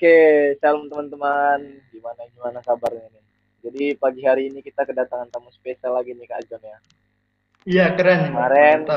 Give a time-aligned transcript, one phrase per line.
[0.00, 1.60] Oke, shalom teman-teman.
[1.92, 3.24] Gimana gimana kabarnya nih?
[3.60, 6.78] Jadi pagi hari ini kita kedatangan tamu spesial lagi nih Kak John ya.
[7.68, 8.32] Iya keren.
[8.32, 8.96] Kemarin ke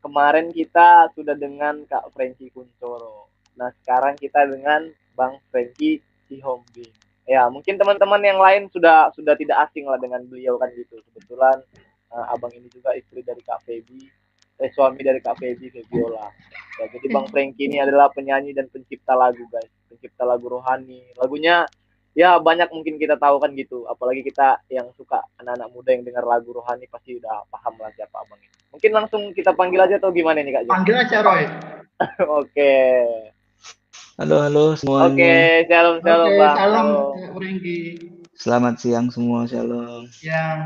[0.00, 3.28] kemarin kita sudah dengan Kak Franky Kuncoro.
[3.60, 6.00] Nah sekarang kita dengan Bang Franky
[6.32, 6.88] Sihombing.
[7.28, 10.96] Ya mungkin teman-teman yang lain sudah sudah tidak asing lah dengan beliau kan gitu.
[11.12, 11.60] Kebetulan
[12.08, 14.08] uh, abang ini juga istri dari Kak Feby
[14.60, 16.28] eh, suami dari Kak Feby Febiola.
[16.76, 21.04] Ya, jadi Bang Franky ini adalah penyanyi dan pencipta lagu guys, pencipta lagu rohani.
[21.16, 21.64] Lagunya
[22.16, 23.84] ya banyak mungkin kita tahu kan gitu.
[23.88, 28.16] Apalagi kita yang suka anak-anak muda yang dengar lagu rohani pasti udah paham lah siapa
[28.20, 28.52] abang ini.
[28.72, 30.62] Mungkin langsung kita panggil aja atau gimana nih Kak?
[30.68, 31.44] Panggil aja Roy.
[32.40, 32.72] Oke.
[34.16, 35.12] Halo halo semuanya.
[35.12, 35.36] Oke,
[35.68, 36.56] shalom shalom Oke, Bang.
[37.36, 37.80] Franky.
[38.36, 40.08] Selamat siang semua, shalom.
[40.20, 40.60] Yang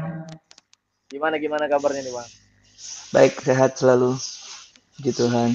[1.11, 2.31] Gimana gimana kabarnya nih Bang?
[3.11, 4.17] Baik, sehat selalu.
[4.97, 5.51] Puji Tuhan.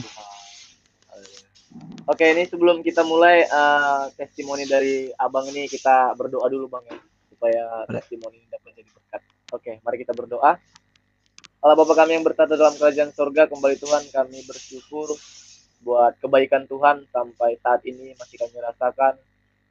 [2.06, 6.98] Oke, ini sebelum kita mulai uh, testimoni dari abang ini kita berdoa dulu bang ya
[7.34, 9.22] supaya testimoni ini dapat jadi berkat.
[9.52, 10.56] Oke, mari kita berdoa.
[11.66, 15.18] Allah Bapa kami yang bertata dalam kerajaan sorga, kembali Tuhan kami bersyukur
[15.82, 19.18] buat kebaikan Tuhan sampai saat ini masih kami rasakan.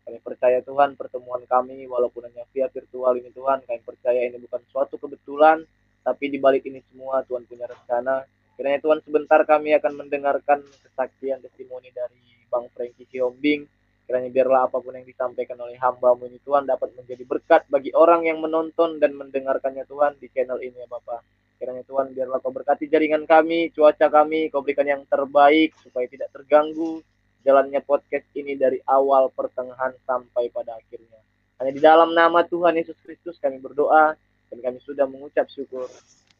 [0.04, 4.60] Kami percaya Tuhan pertemuan kami walaupun hanya via virtual ini Tuhan, kami percaya ini bukan
[4.68, 5.64] suatu kebetulan,
[6.04, 8.28] tapi di balik ini semua Tuhan punya rencana.
[8.54, 12.20] Kiranya Tuhan sebentar kami akan mendengarkan kesaksian testimoni dari
[12.52, 13.66] Bang Franky Siombing.
[14.04, 18.28] Kiranya biarlah apa pun yang disampaikan oleh hambamu ini Tuhan dapat menjadi berkat bagi orang
[18.28, 21.24] yang menonton dan mendengarkannya Tuhan di channel ini ya Bapak.
[21.56, 26.28] Kiranya Tuhan biarlah kau berkati jaringan kami, cuaca kami, kau berikan yang terbaik supaya tidak
[26.36, 27.00] terganggu
[27.44, 31.20] jalannya podcast ini dari awal pertengahan sampai pada akhirnya.
[31.60, 34.16] Hanya di dalam nama Tuhan Yesus Kristus kami berdoa
[34.50, 35.86] dan kami sudah mengucap syukur.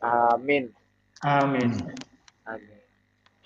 [0.03, 0.73] Amin.
[1.25, 1.73] Amin.
[2.45, 2.79] Amin.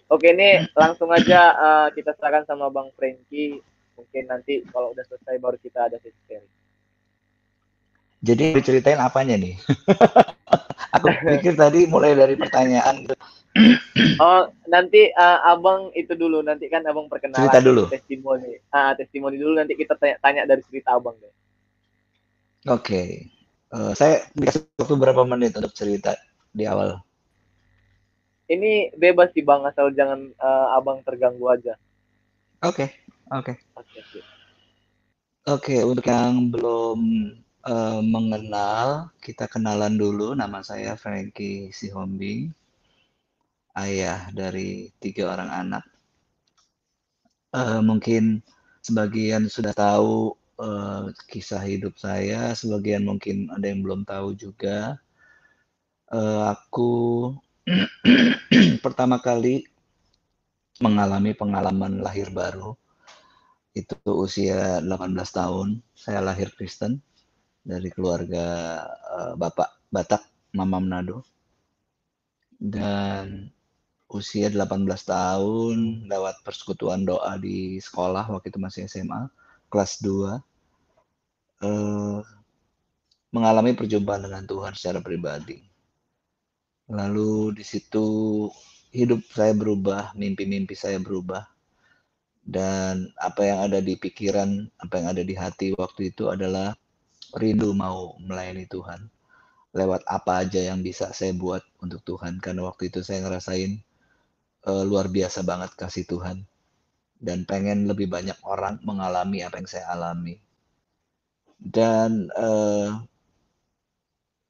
[0.09, 3.61] Oke, ini langsung aja uh, kita serahkan sama Bang Franky.
[3.95, 6.55] Mungkin nanti kalau udah selesai baru kita ada sesi sharing.
[8.19, 9.55] Jadi diceritain apanya nih?
[10.97, 13.07] Aku pikir tadi mulai dari pertanyaan
[14.19, 16.43] Oh, nanti uh, Abang itu dulu.
[16.43, 17.85] Nanti kan Abang perkenalan Cerita dulu.
[17.91, 18.59] testimoni.
[18.71, 21.35] Ah, testimoni dulu nanti kita tanya, tanya dari cerita Abang deh.
[22.71, 23.27] Oke.
[23.69, 26.17] Eh, saya dikasih waktu berapa menit untuk cerita
[26.57, 27.05] di awal?
[28.49, 31.77] Ini bebas sih Bang, asal jangan uh, Abang terganggu aja.
[32.65, 32.89] Oke,
[33.29, 33.61] oke.
[33.77, 34.01] Oke,
[35.45, 35.77] oke.
[35.85, 37.01] Untuk yang belum
[37.69, 40.33] eh, mengenal, kita kenalan dulu.
[40.33, 42.51] Nama saya Franky Sihombing,
[43.77, 45.85] ayah dari tiga orang anak.
[47.53, 48.41] Eh, mungkin
[48.81, 54.99] sebagian sudah tahu eh, kisah hidup saya, sebagian mungkin ada yang belum tahu juga.
[56.13, 56.91] Eh, aku
[58.85, 59.69] pertama kali
[60.79, 62.79] mengalami pengalaman lahir baru
[63.77, 65.69] itu usia 18 tahun.
[65.95, 66.99] Saya lahir Kristen
[67.63, 68.47] dari keluarga
[68.89, 70.23] eh, Bapak Batak,
[70.57, 71.23] Mama Manado.
[72.59, 73.55] Dan
[74.09, 75.77] usia 18 tahun
[76.09, 79.29] lewat persekutuan doa di sekolah waktu itu masih SMA,
[79.69, 80.41] kelas 2
[81.65, 82.19] eh,
[83.33, 85.61] mengalami perjumpaan dengan Tuhan secara pribadi.
[86.89, 88.07] Lalu di situ
[88.97, 91.45] hidup saya berubah, mimpi-mimpi saya berubah
[92.49, 96.73] dan apa yang ada di pikiran, apa yang ada di hati waktu itu adalah
[97.37, 99.05] rindu mau melayani Tuhan.
[99.77, 102.41] Lewat apa aja yang bisa saya buat untuk Tuhan.
[102.41, 103.77] Karena waktu itu saya ngerasain
[104.65, 106.41] eh, luar biasa banget kasih Tuhan.
[107.19, 110.39] Dan pengen lebih banyak orang mengalami apa yang saya alami.
[111.59, 112.91] Dan eh,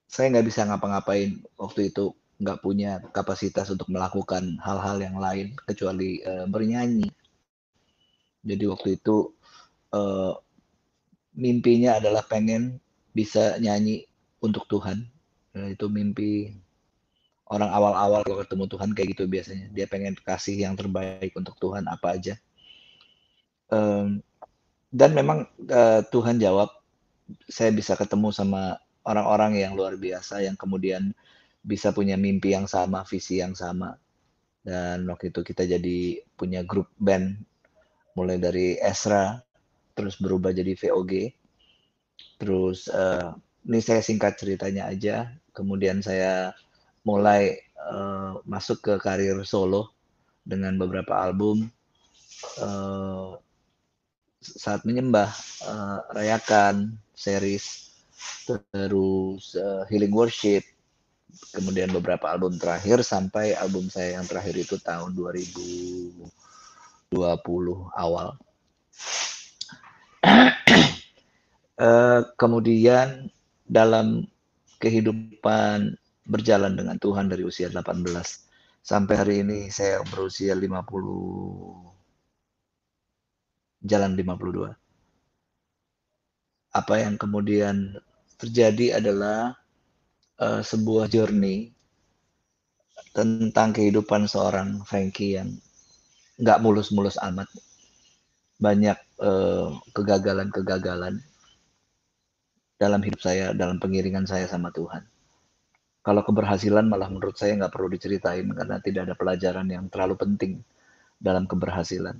[0.08, 6.20] saya nggak bisa ngapa-ngapain waktu itu nggak punya kapasitas untuk melakukan hal-hal yang lain kecuali
[6.22, 7.08] eh, bernyanyi
[8.48, 9.34] jadi waktu itu
[9.92, 10.32] uh,
[11.34, 12.78] mimpinya adalah pengen
[13.12, 14.06] bisa nyanyi
[14.40, 15.04] untuk Tuhan.
[15.52, 16.54] Dan itu mimpi
[17.52, 19.66] orang awal-awal kalau ketemu Tuhan kayak gitu biasanya.
[19.74, 22.40] Dia pengen kasih yang terbaik untuk Tuhan apa aja.
[23.68, 24.24] Um,
[24.88, 26.72] dan memang uh, Tuhan jawab,
[27.48, 31.12] saya bisa ketemu sama orang-orang yang luar biasa yang kemudian
[31.60, 33.96] bisa punya mimpi yang sama, visi yang sama.
[34.64, 37.40] Dan waktu itu kita jadi punya grup band
[38.16, 39.38] mulai dari Esra
[39.94, 41.34] terus berubah jadi VOG
[42.38, 43.34] terus uh,
[43.66, 45.28] ini saya singkat ceritanya aja.
[45.52, 46.54] Kemudian saya
[47.02, 49.92] mulai uh, masuk ke karir solo
[50.46, 51.68] dengan beberapa album.
[52.62, 53.34] Uh,
[54.38, 55.30] saat menyembah
[55.66, 57.94] uh, rayakan series
[58.46, 60.62] terus uh, healing worship
[61.52, 66.48] kemudian beberapa album terakhir sampai album saya yang terakhir itu tahun 2000
[67.12, 68.36] 20 awal.
[71.78, 73.30] Eh, kemudian
[73.62, 74.26] dalam
[74.82, 75.94] kehidupan
[76.26, 78.02] berjalan dengan Tuhan dari usia 18
[78.82, 81.97] sampai hari ini saya berusia 50
[83.82, 84.74] jalan 52.
[86.74, 87.98] Apa yang kemudian
[88.38, 89.58] terjadi adalah
[90.38, 91.74] uh, sebuah journey
[93.14, 95.58] tentang kehidupan seorang Frankie yang
[96.38, 97.50] nggak mulus-mulus amat.
[98.58, 101.22] Banyak uh, kegagalan-kegagalan
[102.78, 105.02] dalam hidup saya, dalam pengiringan saya sama Tuhan.
[106.02, 110.62] Kalau keberhasilan malah menurut saya nggak perlu diceritain karena tidak ada pelajaran yang terlalu penting
[111.18, 112.16] dalam keberhasilan.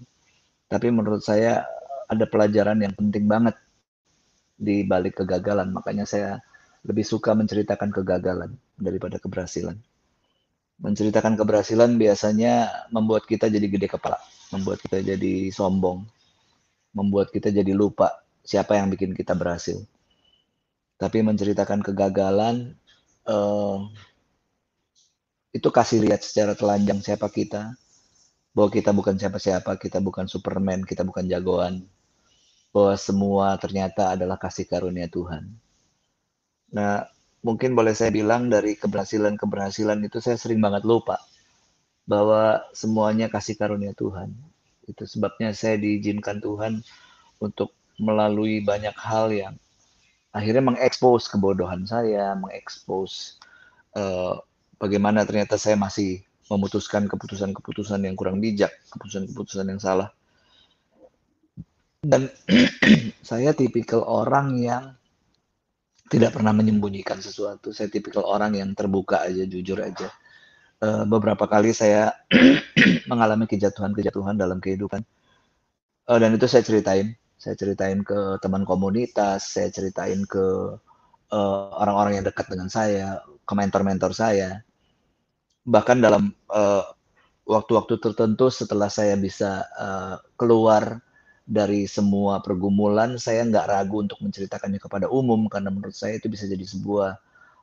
[0.68, 1.64] Tapi menurut saya
[2.08, 3.56] ada pelajaran yang penting banget
[4.56, 5.72] di balik kegagalan.
[5.72, 6.40] Makanya saya
[6.84, 9.76] lebih suka menceritakan kegagalan daripada keberhasilan.
[10.78, 14.20] Menceritakan keberhasilan biasanya membuat kita jadi gede kepala,
[14.54, 16.06] membuat kita jadi sombong,
[16.94, 19.82] membuat kita jadi lupa siapa yang bikin kita berhasil
[20.98, 22.74] tapi menceritakan kegagalan
[23.30, 23.86] uh,
[25.54, 27.72] itu kasih lihat secara telanjang siapa kita
[28.58, 31.86] bahwa kita bukan siapa-siapa kita bukan Superman kita bukan jagoan.
[32.74, 35.46] Bahwa semua ternyata adalah kasih karunia Tuhan.
[36.74, 37.06] Nah
[37.46, 41.22] mungkin boleh saya bilang dari keberhasilan-keberhasilan itu saya sering banget lupa
[42.02, 44.34] bahwa semuanya kasih karunia Tuhan.
[44.90, 46.82] Itu sebabnya saya diizinkan Tuhan
[47.38, 49.54] untuk melalui banyak hal yang
[50.34, 53.38] akhirnya mengekspos kebodohan saya, mengekspos
[53.94, 54.34] uh,
[54.82, 60.08] bagaimana ternyata saya masih memutuskan keputusan-keputusan yang kurang bijak, keputusan-keputusan yang salah.
[62.00, 62.32] Dan
[63.28, 64.84] saya tipikal orang yang
[66.08, 67.70] tidak pernah menyembunyikan sesuatu.
[67.70, 70.08] Saya tipikal orang yang terbuka aja, jujur aja.
[70.78, 72.14] Uh, beberapa kali saya
[73.10, 75.04] mengalami kejatuhan-kejatuhan dalam kehidupan.
[76.08, 80.74] Uh, dan itu saya ceritain saya ceritain ke teman komunitas, saya ceritain ke
[81.30, 84.66] eh, orang-orang uh, yang dekat dengan saya, ke mentor-mentor saya.
[85.68, 86.84] Bahkan dalam eh,
[87.48, 91.00] waktu-waktu tertentu setelah saya bisa uh, keluar
[91.48, 96.44] dari semua pergumulan, saya nggak ragu untuk menceritakannya kepada umum karena menurut saya itu bisa
[96.44, 97.16] jadi sebuah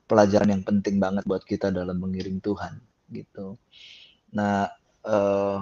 [0.09, 2.81] pelajaran yang penting banget buat kita dalam mengiring Tuhan
[3.13, 3.61] gitu.
[4.33, 4.73] Nah,
[5.05, 5.61] uh,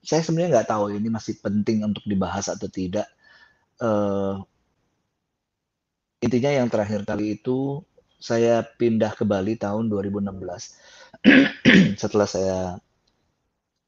[0.00, 3.04] saya sebenarnya nggak tahu ini masih penting untuk dibahas atau tidak
[3.84, 4.40] uh,
[6.24, 7.84] intinya yang terakhir kali itu
[8.18, 11.07] saya pindah ke Bali tahun 2016
[12.02, 12.58] setelah saya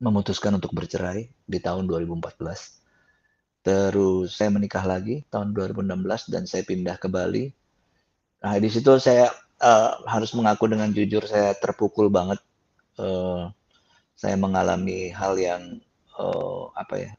[0.01, 3.61] memutuskan untuk bercerai di tahun 2014.
[3.61, 7.53] Terus saya menikah lagi tahun 2016 dan saya pindah ke Bali.
[8.41, 9.29] Nah di situ saya
[9.61, 12.41] uh, harus mengaku dengan jujur saya terpukul banget.
[12.97, 13.53] Uh,
[14.17, 15.81] saya mengalami hal yang
[16.17, 17.11] uh, apa ya,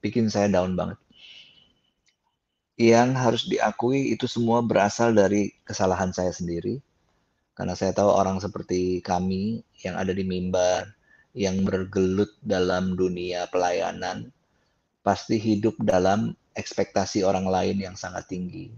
[0.00, 1.00] bikin saya down banget
[2.80, 6.80] yang harus diakui itu semua berasal dari kesalahan saya sendiri.
[7.60, 10.96] Karena saya tahu orang seperti kami yang ada di mimbar,
[11.36, 14.32] yang bergelut dalam dunia pelayanan,
[15.04, 18.72] pasti hidup dalam ekspektasi orang lain yang sangat tinggi.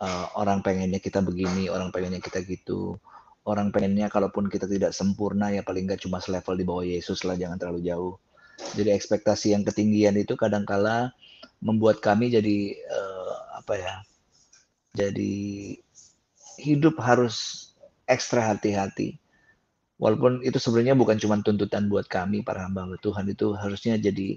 [0.00, 2.96] Uh, orang pengennya kita begini, orang pengennya kita gitu.
[3.44, 7.36] Orang pengennya kalaupun kita tidak sempurna ya paling nggak cuma selevel di bawah Yesus lah,
[7.36, 8.16] jangan terlalu jauh.
[8.72, 11.12] Jadi ekspektasi yang ketinggian itu kadangkala
[11.60, 13.94] membuat kami jadi uh, apa ya
[14.96, 15.36] jadi
[16.56, 17.65] hidup harus
[18.06, 19.18] ekstra hati-hati.
[19.96, 24.36] Walaupun itu sebenarnya bukan cuma tuntutan buat kami para hamba Tuhan itu harusnya jadi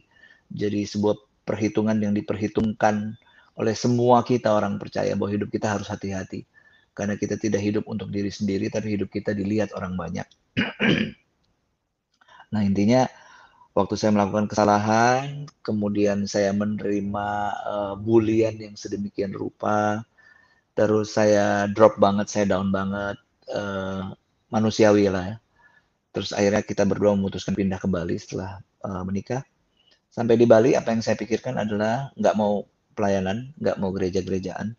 [0.49, 3.17] jadi sebuah perhitungan yang diperhitungkan
[3.59, 6.47] oleh semua kita orang percaya bahwa hidup kita harus hati-hati.
[6.95, 10.27] Karena kita tidak hidup untuk diri sendiri tapi hidup kita dilihat orang banyak.
[12.49, 13.05] Nah intinya
[13.77, 17.27] waktu saya melakukan kesalahan, kemudian saya menerima
[17.61, 20.01] uh, bulian yang sedemikian rupa,
[20.73, 23.21] terus saya drop banget, saya down banget,
[23.53, 24.13] uh,
[24.49, 25.37] manusiawi lah ya.
[26.09, 29.45] Terus akhirnya kita berdua memutuskan pindah ke Bali setelah uh, menikah.
[30.09, 32.65] Sampai di Bali, apa yang saya pikirkan adalah nggak mau
[32.97, 34.73] pelayanan, nggak mau gereja-gerejaan.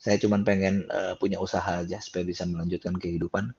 [0.00, 3.50] Saya cuma pengen uh, punya usaha aja supaya bisa melanjutkan kehidupan.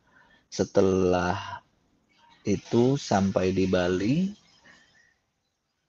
[0.48, 1.62] Setelah
[2.48, 4.32] itu sampai di Bali,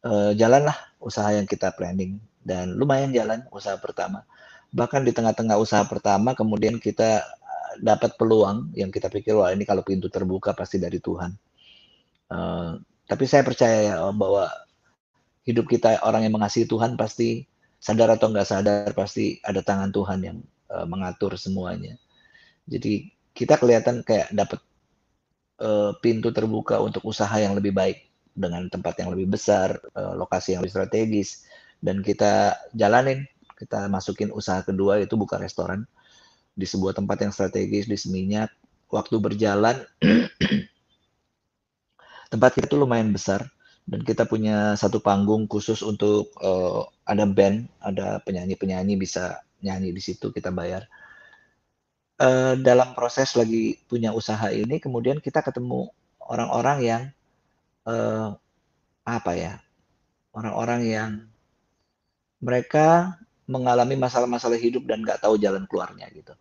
[0.04, 4.26] uh, jalanlah usaha yang kita planning dan lumayan jalan usaha pertama.
[4.74, 7.41] Bahkan di tengah-tengah usaha pertama kemudian kita eh,
[7.80, 11.30] dapat peluang yang kita pikir wah ini kalau pintu terbuka pasti dari Tuhan.
[12.32, 14.48] Uh, tapi saya percaya ya bahwa
[15.44, 17.44] hidup kita orang yang mengasihi Tuhan pasti
[17.82, 20.38] sadar atau nggak sadar pasti ada tangan Tuhan yang
[20.70, 21.98] uh, mengatur semuanya.
[22.70, 24.60] Jadi kita kelihatan kayak dapat
[25.60, 30.56] uh, pintu terbuka untuk usaha yang lebih baik dengan tempat yang lebih besar, uh, lokasi
[30.56, 31.44] yang lebih strategis,
[31.82, 33.26] dan kita jalanin,
[33.58, 35.84] kita masukin usaha kedua itu buka restoran
[36.52, 38.52] di sebuah tempat yang strategis di Seminyak.
[38.92, 39.88] Waktu berjalan
[42.32, 43.48] tempat kita tuh lumayan besar
[43.88, 50.02] dan kita punya satu panggung khusus untuk uh, ada band, ada penyanyi-penyanyi bisa nyanyi di
[50.02, 50.86] situ kita bayar.
[52.22, 55.90] Uh, dalam proses lagi punya usaha ini, kemudian kita ketemu
[56.22, 57.02] orang-orang yang
[57.88, 58.38] uh,
[59.02, 59.52] apa ya,
[60.30, 61.10] orang-orang yang
[62.38, 63.18] mereka
[63.52, 66.32] mengalami masalah-masalah hidup dan nggak tahu jalan keluarnya gitu.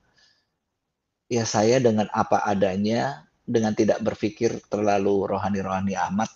[1.28, 6.32] Ya saya dengan apa adanya, dengan tidak berpikir terlalu rohani-rohani amat,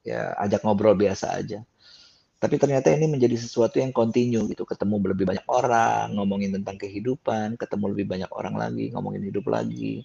[0.00, 1.60] ya ajak ngobrol biasa aja.
[2.40, 7.56] Tapi ternyata ini menjadi sesuatu yang kontinu gitu, ketemu lebih banyak orang, ngomongin tentang kehidupan,
[7.56, 10.04] ketemu lebih banyak orang lagi, ngomongin hidup lagi.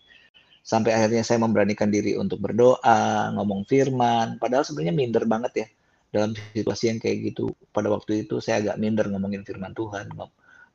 [0.63, 5.67] Sampai akhirnya saya memberanikan diri untuk berdoa, ngomong firman, padahal sebenarnya minder banget ya
[6.09, 10.09] dalam situasi yang kayak gitu pada waktu itu saya agak minder ngomongin firman Tuhan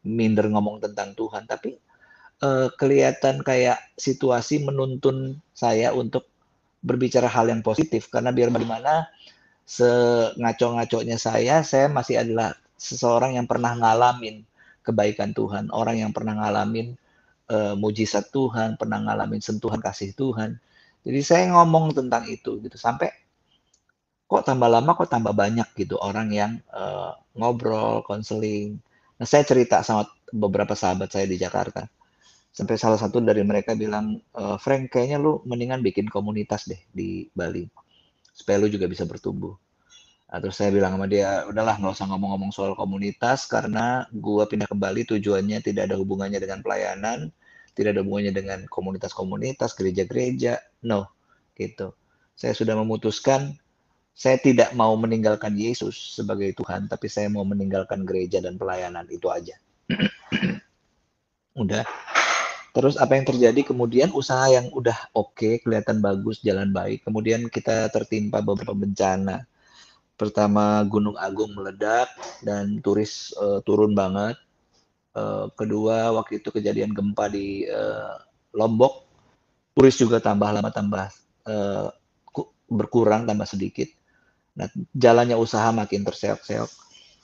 [0.04, 1.48] minder ngomong tentang Tuhan.
[1.48, 1.74] Tapi
[2.44, 6.28] uh, kelihatan kayak situasi menuntun saya untuk
[6.84, 8.12] berbicara hal yang positif.
[8.12, 9.08] Karena biar bagaimana
[9.64, 14.44] sengaco-ngaconya saya saya masih adalah seseorang yang pernah ngalamin
[14.84, 15.72] kebaikan Tuhan.
[15.72, 16.94] Orang yang pernah ngalamin
[17.48, 20.60] uh, mujizat Tuhan pernah ngalamin sentuhan kasih Tuhan.
[21.04, 22.76] Jadi saya ngomong tentang itu gitu.
[22.76, 23.12] Sampai
[24.24, 28.80] kok tambah lama kok tambah banyak gitu orang yang uh, ngobrol, konseling.
[29.18, 31.86] Nah, saya cerita sama beberapa sahabat saya di Jakarta.
[32.54, 37.26] Sampai salah satu dari mereka bilang, e, Frank, kayaknya lu mendingan bikin komunitas deh di
[37.34, 37.66] Bali.
[38.30, 39.58] Supaya lu juga bisa bertumbuh.
[40.30, 44.70] Nah, terus saya bilang sama dia, udahlah nggak usah ngomong-ngomong soal komunitas, karena gua pindah
[44.70, 47.34] ke Bali tujuannya tidak ada hubungannya dengan pelayanan,
[47.74, 51.10] tidak ada hubungannya dengan komunitas-komunitas, gereja-gereja, no,
[51.58, 51.94] gitu.
[52.38, 53.58] Saya sudah memutuskan
[54.14, 59.26] saya tidak mau meninggalkan Yesus sebagai Tuhan, tapi saya mau meninggalkan gereja dan pelayanan itu
[59.26, 59.58] aja.
[61.62, 61.82] udah.
[62.74, 63.60] Terus apa yang terjadi?
[63.66, 67.02] Kemudian usaha yang udah oke, okay, kelihatan bagus, jalan baik.
[67.02, 69.46] Kemudian kita tertimpa beberapa bencana.
[70.14, 72.06] Pertama Gunung Agung meledak
[72.46, 74.38] dan turis uh, turun banget.
[75.14, 78.18] Uh, kedua waktu itu kejadian gempa di uh,
[78.54, 79.06] Lombok,
[79.74, 81.06] turis juga tambah lama tambah
[81.46, 81.90] uh,
[82.70, 83.86] berkurang tambah sedikit
[84.54, 86.70] Nah, jalannya usaha makin terseok-seok.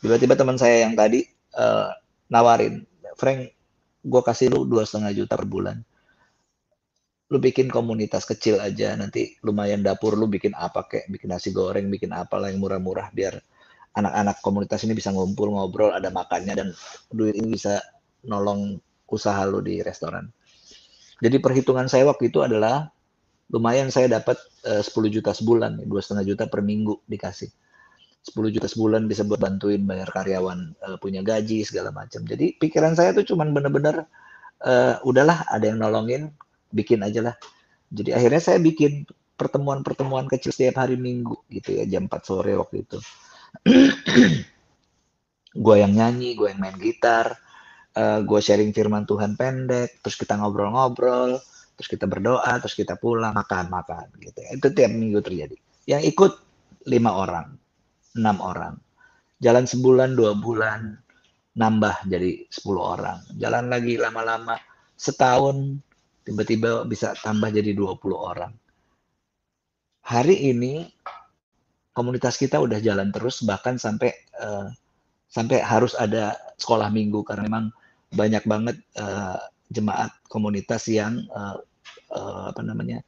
[0.02, 1.22] Tiba-tiba teman saya yang tadi
[1.54, 1.94] uh,
[2.26, 2.82] nawarin,
[3.14, 3.54] Frank,
[4.00, 5.78] gue kasih lu dua setengah juta per bulan.
[7.30, 11.87] Lu bikin komunitas kecil aja, nanti lumayan dapur lu bikin apa kayak bikin nasi goreng,
[11.87, 13.38] bikin apa lah yang murah-murah biar
[13.94, 16.68] anak-anak komunitas ini bisa ngumpul ngobrol, ada makannya dan
[17.14, 17.78] duit ini bisa
[18.26, 20.26] nolong usaha lu di restoran.
[21.20, 22.88] Jadi perhitungan saya waktu itu adalah
[23.50, 27.50] lumayan saya dapat eh, uh, 10 juta sebulan, dua setengah juta per minggu dikasih.
[28.21, 32.23] 10 juta sebulan bisa buat bantuin bayar karyawan uh, punya gaji segala macam.
[32.23, 34.07] Jadi pikiran saya tuh cuman bener-bener
[34.62, 36.30] uh, udahlah ada yang nolongin,
[36.71, 37.35] bikin aja lah.
[37.90, 42.85] Jadi akhirnya saya bikin pertemuan-pertemuan kecil setiap hari minggu gitu ya jam 4 sore waktu
[42.85, 42.99] itu.
[45.64, 47.35] gue yang nyanyi, gue yang main gitar,
[47.97, 51.40] uh, gue sharing firman Tuhan pendek, terus kita ngobrol-ngobrol,
[51.80, 54.37] terus kita berdoa, terus kita pulang makan makan gitu.
[54.52, 55.56] Itu tiap minggu terjadi.
[55.88, 56.32] Yang ikut
[56.92, 57.56] lima orang,
[58.20, 58.76] enam orang.
[59.40, 61.00] Jalan sebulan, dua bulan,
[61.56, 63.25] nambah jadi sepuluh orang.
[63.40, 64.60] Jalan lagi lama-lama,
[65.00, 65.80] setahun
[66.28, 68.52] tiba-tiba bisa tambah jadi dua puluh orang.
[70.04, 70.84] Hari ini
[71.96, 74.68] komunitas kita udah jalan terus bahkan sampai uh,
[75.32, 77.72] sampai harus ada sekolah minggu karena memang
[78.12, 79.40] banyak banget uh,
[79.72, 81.56] jemaat komunitas yang uh,
[82.12, 83.02] uh, apa namanya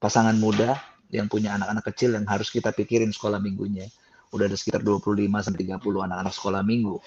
[0.00, 0.78] pasangan muda
[1.10, 3.86] yang punya anak-anak kecil yang harus kita pikirin sekolah minggunya.
[4.34, 6.98] Udah ada sekitar 25 sampai 30 anak-anak sekolah minggu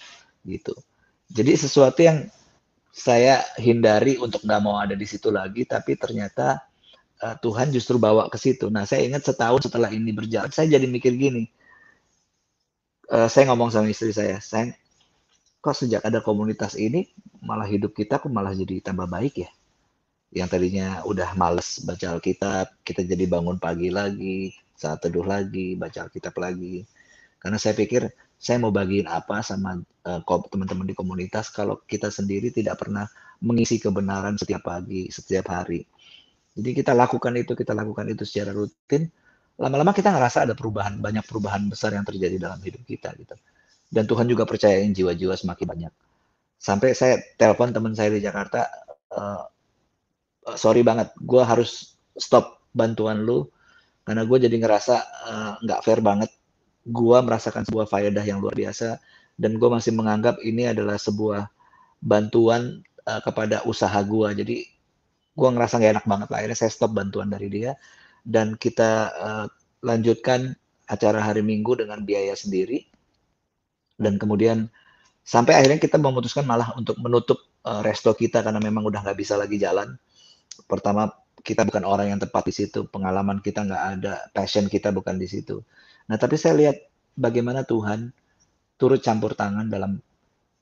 [0.48, 0.74] gitu.
[1.29, 2.25] Jadi sesuatu yang
[2.89, 6.63] saya hindari untuk nggak mau ada di situ lagi, tapi ternyata
[7.22, 8.72] uh, Tuhan justru bawa ke situ.
[8.72, 11.46] Nah, saya ingat setahun setelah ini berjalan, saya jadi mikir gini.
[13.10, 14.74] Uh, saya ngomong sama istri saya, saya
[15.60, 17.12] kok sejak ada komunitas ini
[17.44, 19.50] malah hidup kita kok malah jadi tambah baik ya
[20.29, 26.05] yang tadinya udah males baca Alkitab, kita jadi bangun pagi lagi, saat teduh lagi, baca
[26.05, 26.86] Alkitab lagi.
[27.41, 28.05] Karena saya pikir
[28.39, 33.09] saya mau bagiin apa sama uh, teman-teman di komunitas kalau kita sendiri tidak pernah
[33.43, 35.83] mengisi kebenaran setiap pagi, setiap hari.
[36.55, 39.12] Jadi kita lakukan itu, kita lakukan itu secara rutin.
[39.59, 43.36] Lama-lama kita ngerasa ada perubahan, banyak perubahan besar yang terjadi dalam hidup kita gitu.
[43.89, 45.93] Dan Tuhan juga percayain jiwa-jiwa semakin banyak.
[46.59, 48.67] Sampai saya telepon teman saya di Jakarta,
[49.15, 49.43] uh,
[50.55, 53.48] sorry banget, gue harus stop bantuan lu
[54.03, 54.96] karena gue jadi ngerasa
[55.29, 56.31] eh, nggak uh, fair banget.
[56.89, 58.98] Gue merasakan sebuah faedah yang luar biasa
[59.38, 61.46] dan gue masih menganggap ini adalah sebuah
[62.01, 64.55] bantuan uh, kepada usaha gue jadi
[65.39, 66.38] gue ngerasa gak enak banget lah.
[66.43, 67.72] Akhirnya saya stop bantuan dari dia
[68.27, 69.46] dan kita uh,
[69.86, 70.58] lanjutkan
[70.89, 72.84] acara hari Minggu dengan biaya sendiri.
[74.00, 74.67] Dan kemudian
[75.24, 79.38] sampai akhirnya kita memutuskan malah untuk menutup uh, resto kita karena memang udah nggak bisa
[79.38, 79.96] lagi jalan
[80.66, 85.16] pertama kita bukan orang yang tepat di situ, pengalaman kita nggak ada, passion kita bukan
[85.16, 85.63] di situ.
[86.12, 86.78] Nah, tapi saya lihat
[87.16, 88.12] bagaimana Tuhan
[88.75, 90.00] turut campur tangan dalam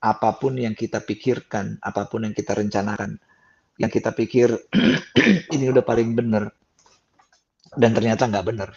[0.02, 3.18] apa pun yang kita pikirkan, apa pun yang kita rencanakan,
[3.82, 4.54] yang kita pikir
[5.56, 6.54] ini udah paling benar
[7.74, 8.70] dan ternyata nggak benar.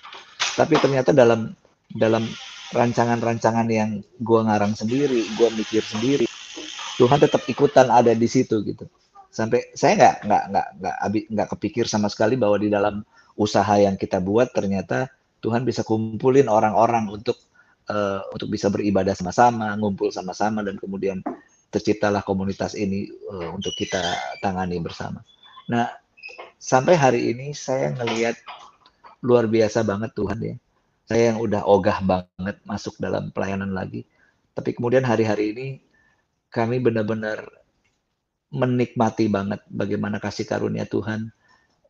[0.56, 1.52] Tapi ternyata dalam
[1.92, 2.24] dalam
[2.72, 6.26] rancangan-rancangan yang gua ngarang sendiri, gua mikir sendiri,
[6.96, 8.88] Tuhan tetap ikutan ada di situ gitu
[9.30, 10.96] sampai saya nggak nggak nggak nggak
[11.30, 13.06] nggak kepikir sama sekali bahwa di dalam
[13.38, 15.08] usaha yang kita buat ternyata
[15.40, 17.38] Tuhan bisa kumpulin orang-orang untuk
[17.88, 21.24] uh, untuk bisa beribadah sama-sama, ngumpul sama-sama dan kemudian
[21.70, 24.02] terciptalah komunitas ini uh, untuk kita
[24.44, 25.22] tangani bersama.
[25.70, 25.88] Nah,
[26.58, 28.36] sampai hari ini saya ngelihat
[29.24, 30.56] luar biasa banget Tuhan ya.
[31.06, 34.06] Saya yang udah ogah banget masuk dalam pelayanan lagi.
[34.54, 35.66] Tapi kemudian hari-hari ini
[36.50, 37.46] kami benar-benar
[38.50, 41.30] menikmati banget bagaimana kasih karunia Tuhan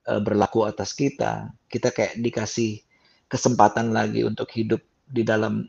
[0.08, 1.52] uh, berlaku atas kita.
[1.66, 2.84] Kita kayak dikasih
[3.26, 5.66] kesempatan lagi untuk hidup di dalam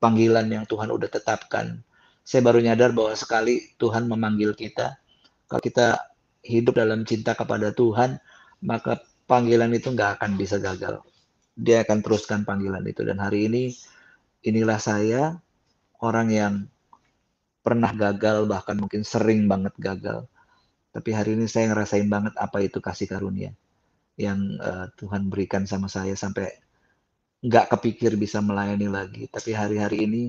[0.00, 1.80] panggilan yang Tuhan udah tetapkan.
[2.24, 4.96] Saya baru nyadar bahwa sekali Tuhan memanggil kita,
[5.44, 5.86] kalau kita
[6.44, 8.16] hidup dalam cinta kepada Tuhan,
[8.64, 11.04] maka panggilan itu nggak akan bisa gagal.
[11.56, 13.04] Dia akan teruskan panggilan itu.
[13.04, 13.76] Dan hari ini,
[14.44, 15.36] inilah saya,
[16.00, 16.54] orang yang
[17.64, 20.28] pernah gagal bahkan mungkin sering banget gagal.
[20.92, 23.56] Tapi hari ini saya ngerasain banget apa itu kasih karunia
[24.14, 26.54] yang uh, Tuhan berikan sama saya sampai
[27.42, 29.26] nggak kepikir bisa melayani lagi.
[29.26, 30.22] Tapi hari-hari ini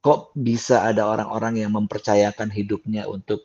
[0.00, 3.44] kok bisa ada orang-orang yang mempercayakan hidupnya untuk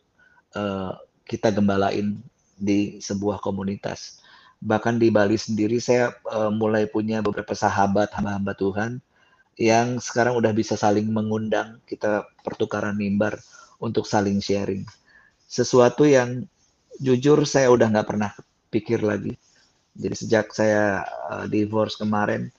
[0.55, 0.95] uh,
[1.27, 2.17] kita gembalain
[2.55, 4.23] di sebuah komunitas.
[4.63, 8.91] Bahkan di Bali sendiri saya uh, mulai punya beberapa sahabat hamba-hamba Tuhan
[9.57, 13.37] yang sekarang udah bisa saling mengundang kita pertukaran mimbar
[13.77, 14.85] untuk saling sharing.
[15.45, 16.49] Sesuatu yang
[16.97, 18.31] jujur saya udah nggak pernah
[18.73, 19.37] pikir lagi.
[19.93, 22.49] Jadi sejak saya uh, divorce kemarin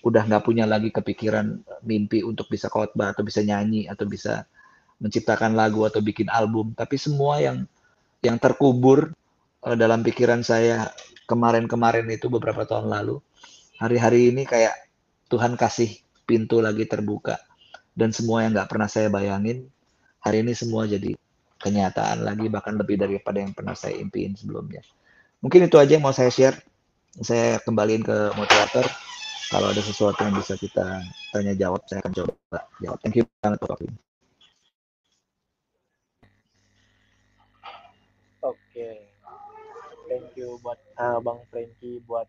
[0.00, 4.48] udah nggak punya lagi kepikiran mimpi untuk bisa khotbah atau bisa nyanyi atau bisa
[4.96, 6.72] menciptakan lagu atau bikin album.
[6.72, 7.68] Tapi semua yang
[8.24, 9.12] yang terkubur
[9.68, 10.88] uh, dalam pikiran saya
[11.28, 13.20] kemarin-kemarin itu beberapa tahun lalu
[13.76, 14.74] hari-hari ini kayak
[15.28, 17.40] Tuhan kasih pintu lagi terbuka.
[17.96, 19.64] Dan semua yang nggak pernah saya bayangin
[20.20, 21.16] hari ini semua jadi
[21.58, 24.84] kenyataan lagi bahkan lebih daripada yang pernah saya impiin sebelumnya.
[25.40, 26.60] Mungkin itu aja yang mau saya share.
[27.24, 28.84] Saya kembaliin ke moderator.
[29.48, 31.00] Kalau ada sesuatu yang bisa kita
[31.32, 32.98] tanya jawab saya akan coba jawab.
[33.00, 33.98] Thank you banget waktu ini
[38.48, 38.88] oke.
[40.08, 42.28] Thank you buat uh, bang Franky buat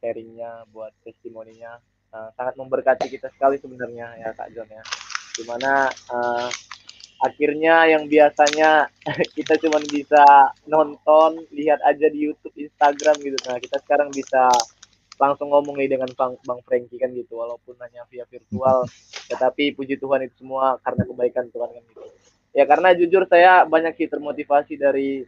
[0.00, 1.80] sharingnya buat testimoninya
[2.14, 4.82] uh, sangat memberkati kita sekali sebenarnya ya Kak John ya.
[5.34, 6.48] Di mana uh,
[7.26, 8.86] akhirnya yang biasanya
[9.36, 10.22] kita cuma bisa
[10.70, 13.38] nonton lihat aja di YouTube Instagram gitu.
[13.50, 14.46] Nah kita sekarang bisa
[15.14, 18.86] langsung ngomong nih dengan Bang, Bang Franky kan gitu walaupun hanya via virtual.
[19.30, 22.02] Tetapi puji Tuhan itu semua karena kebaikan Tuhan kan gitu.
[22.54, 25.26] Ya karena jujur saya banyak sih termotivasi dari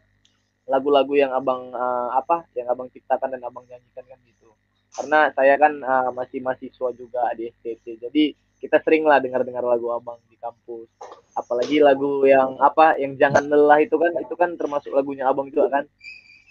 [0.67, 4.51] lagu-lagu yang abang uh, apa yang abang ciptakan dan abang nyanyikan kan gitu
[4.97, 8.25] karena saya kan uh, masih mahasiswa juga di STT jadi
[8.57, 10.89] kita sering lah dengar-dengar lagu abang di kampus.
[11.37, 15.81] Apalagi lagu yang apa yang jangan lelah itu kan itu kan termasuk lagunya abang juga
[15.81, 15.85] kan?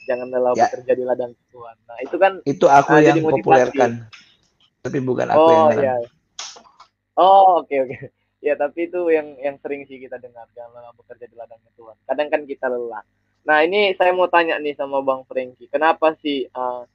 [0.05, 0.69] Jangan lelah ya.
[0.69, 4.05] bekerja di ladang Tuhan nah itu kan itu aku uh, yang populerkan.
[4.85, 5.95] Tapi bukan aku oh, yang iya.
[7.17, 7.89] oh oke okay, oke.
[7.89, 7.99] Okay.
[8.45, 11.97] ya tapi itu yang yang sering sih kita dengar jangan lelah bekerja di ladang Tuhan
[12.05, 13.01] kadang kan kita lelah.
[13.49, 16.85] Nah ini saya mau tanya nih sama bang Franky kenapa sih uh,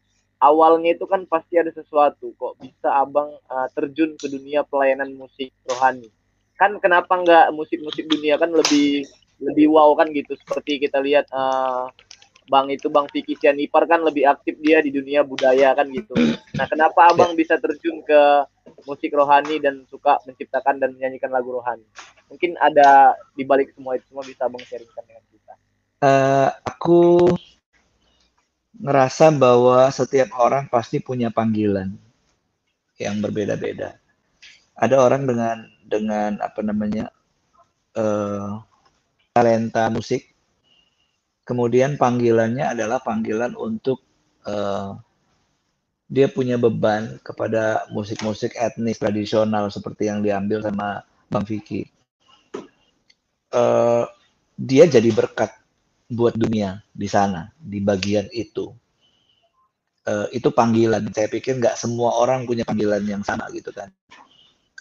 [0.40, 2.33] awalnya itu kan pasti ada sesuatu.
[2.35, 6.09] Kok bisa abang uh, terjun ke dunia pelayanan musik rohani?
[6.57, 9.05] Kan kenapa nggak musik-musik dunia kan lebih
[9.40, 10.35] lebih wow kan gitu?
[10.37, 11.92] Seperti kita lihat uh,
[12.50, 16.16] bang itu bang Vicky Sianipar kan lebih aktif dia di dunia budaya kan gitu.
[16.59, 18.20] Nah kenapa abang bisa terjun ke
[18.88, 21.87] musik rohani dan suka menciptakan dan menyanyikan lagu rohani?
[22.26, 25.55] Mungkin ada di balik semua itu semua bisa abang sharingkan dengan kita.
[26.00, 26.98] Uh, aku
[28.80, 31.92] ngerasa bahwa setiap orang pasti punya panggilan
[32.96, 34.00] yang berbeda-beda.
[34.76, 37.12] Ada orang dengan dengan apa namanya
[37.96, 38.64] uh,
[39.36, 40.32] talenta musik,
[41.44, 44.00] kemudian panggilannya adalah panggilan untuk
[44.48, 44.96] uh,
[46.10, 51.86] dia punya beban kepada musik-musik etnis tradisional seperti yang diambil sama Bang Vicky.
[53.50, 54.04] eh,
[54.58, 55.54] dia jadi berkat
[56.10, 58.74] buat dunia di sana di bagian itu.
[60.02, 61.06] Eh, itu panggilan.
[61.14, 63.94] Saya pikir nggak semua orang punya panggilan yang sama gitu kan.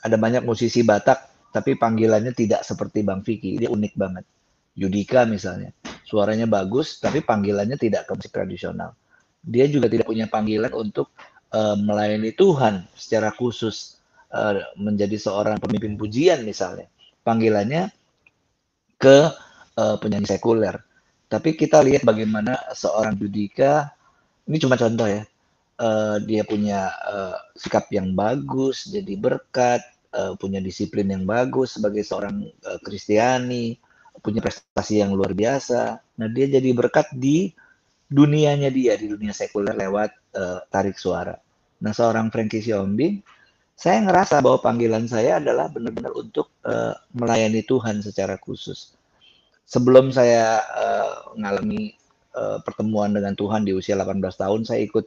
[0.01, 3.61] Ada banyak musisi Batak tapi panggilannya tidak seperti Bang Vicky.
[3.61, 4.25] Dia unik banget.
[4.73, 5.69] Yudika misalnya.
[6.01, 8.97] Suaranya bagus tapi panggilannya tidak ke musik tradisional.
[9.45, 11.13] Dia juga tidak punya panggilan untuk
[11.53, 14.01] eh, melayani Tuhan secara khusus
[14.33, 16.89] eh, menjadi seorang pemimpin pujian misalnya.
[17.21, 17.93] Panggilannya
[18.99, 19.31] ke
[19.79, 20.88] penyanyi sekuler
[21.29, 23.93] tapi kita lihat bagaimana seorang Yudika
[24.49, 25.23] ini cuma contoh ya
[25.79, 29.79] Eh, dia punya eh, sikap yang bagus jadi berkat
[30.11, 32.51] eh, punya disiplin yang bagus sebagai seorang
[32.83, 33.79] Kristiani
[34.19, 36.03] punya prestasi yang luar biasa.
[36.19, 37.55] Nah dia jadi berkat di
[38.11, 41.39] dunianya dia di dunia sekuler lewat eh, tarik suara.
[41.79, 43.23] Nah seorang Frankie Siombing
[43.79, 48.98] saya ngerasa bahwa panggilan saya adalah benar-benar untuk eh, melayani Tuhan secara khusus
[49.69, 51.93] sebelum saya eh, mengalami
[52.33, 55.05] eh, pertemuan dengan Tuhan di usia 18 tahun, saya ikut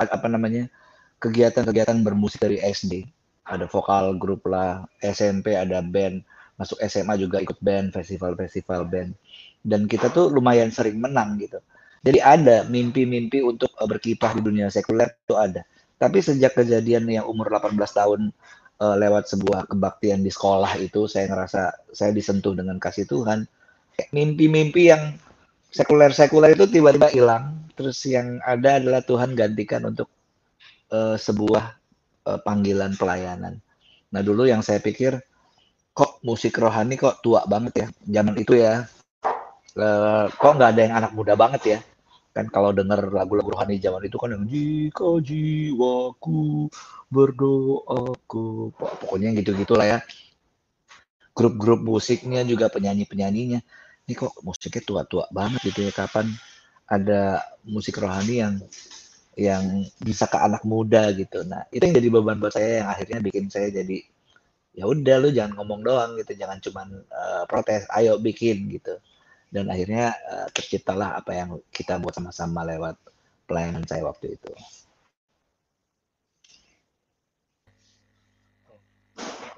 [0.00, 0.70] apa namanya
[1.20, 3.04] kegiatan-kegiatan bermusik dari SD.
[3.44, 6.22] Ada vokal grup lah, SMP ada band,
[6.56, 9.10] masuk SMA juga ikut band, festival-festival band.
[9.60, 11.58] Dan kita tuh lumayan sering menang gitu.
[12.00, 15.66] Jadi ada mimpi-mimpi untuk eh, berkiprah di dunia sekuler itu ada.
[16.00, 18.32] Tapi sejak kejadian yang umur 18 tahun
[18.80, 23.44] eh, lewat sebuah kebaktian di sekolah itu saya ngerasa saya disentuh dengan kasih Tuhan.
[24.16, 25.20] Mimpi-mimpi yang
[25.70, 27.60] sekuler-sekuler itu tiba-tiba hilang.
[27.76, 30.08] Terus yang ada adalah Tuhan gantikan untuk
[30.92, 31.64] eh, sebuah
[32.28, 33.60] eh, panggilan pelayanan.
[34.10, 35.20] Nah dulu yang saya pikir
[35.94, 38.88] kok musik rohani kok tua banget ya zaman itu ya.
[39.76, 41.78] Eh, kok nggak ada yang anak muda banget ya?
[42.30, 46.70] Kan kalau denger lagu-lagu rohani zaman itu kan yang jika jiwaku
[47.10, 48.44] berdoa ke
[48.78, 49.98] pokoknya gitu-gitu lah ya.
[51.34, 53.60] Grup-grup musiknya juga penyanyi-penyanyinya.
[54.06, 56.30] Ini kok musiknya tua-tua banget gitu ya kapan
[56.90, 58.54] ada musik rohani yang
[59.38, 61.46] yang bisa ke anak muda gitu.
[61.46, 64.02] Nah, itu yang jadi beban buat saya yang akhirnya bikin saya jadi
[64.74, 68.98] ya udah lu jangan ngomong doang gitu, jangan cuman eh, protes, ayo bikin gitu.
[69.50, 72.94] Dan akhirnya eh, terciptalah apa yang kita buat sama-sama lewat
[73.50, 74.52] pelayanan saya waktu itu.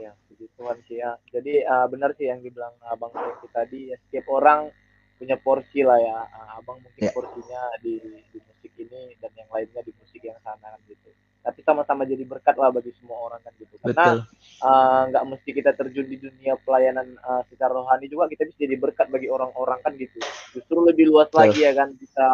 [0.01, 3.97] ya puji Tuhan sih ya jadi uh, benar sih yang dibilang abang Franky tadi ya
[4.09, 4.73] setiap orang
[5.19, 7.13] punya porsi lah ya Uh, abang mungkin Ya.
[7.15, 8.01] porsinya di,
[8.33, 11.11] di musik ini dan yang lainnya di musik yang sana gitu
[11.43, 13.75] tapi sama-sama jadi berkat lah bagi semua orang kan gitu.
[13.83, 14.23] Karena
[14.63, 18.77] uh, nggak mesti kita terjun di dunia pelayanan uh, secara rohani juga kita bisa jadi
[18.79, 20.23] berkat bagi orang-orang kan gitu.
[20.55, 21.51] Justru lebih luas Betul.
[21.51, 22.27] lagi ya kan bisa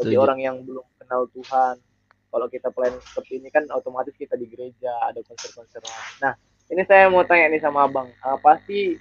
[0.00, 1.76] bagi orang yang belum kenal Tuhan.
[2.28, 5.80] Kalau kita pelayan seperti ini kan otomatis kita di gereja ada konser-konser
[6.20, 6.36] nah
[6.68, 8.08] ini saya mau tanya nih sama abang.
[8.20, 9.00] Uh, pasti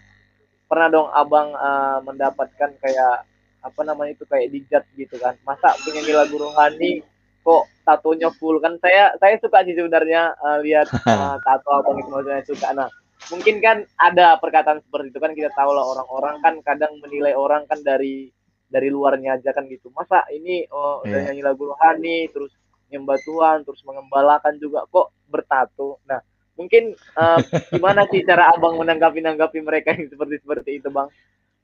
[0.67, 3.27] pernah dong abang uh, mendapatkan kayak
[3.60, 5.36] apa namanya itu kayak dijat gitu kan?
[5.43, 7.03] Masa penyanyi lagu rohani
[7.47, 8.60] kok tatonya full.
[8.60, 12.67] Kan saya saya suka sih sebenarnya uh, lihat uh, tato abang itu maksudnya suka.
[12.75, 12.91] Nah
[13.31, 17.63] mungkin kan ada perkataan seperti itu kan kita tahu lah orang-orang kan kadang menilai orang
[17.71, 18.27] kan dari
[18.67, 19.88] dari luarnya aja kan gitu.
[19.95, 21.31] Masa ini oh, udah Iya.
[21.31, 22.51] nyanyi lagu rohani terus
[22.91, 26.03] nyembah Tuhan terus mengembalakan juga kok bertato?
[26.03, 26.19] Nah
[26.60, 27.39] mungkin eh,
[27.79, 31.07] gimana sih cara abang menanggapi nanggapi mereka yang seperti seperti itu bang?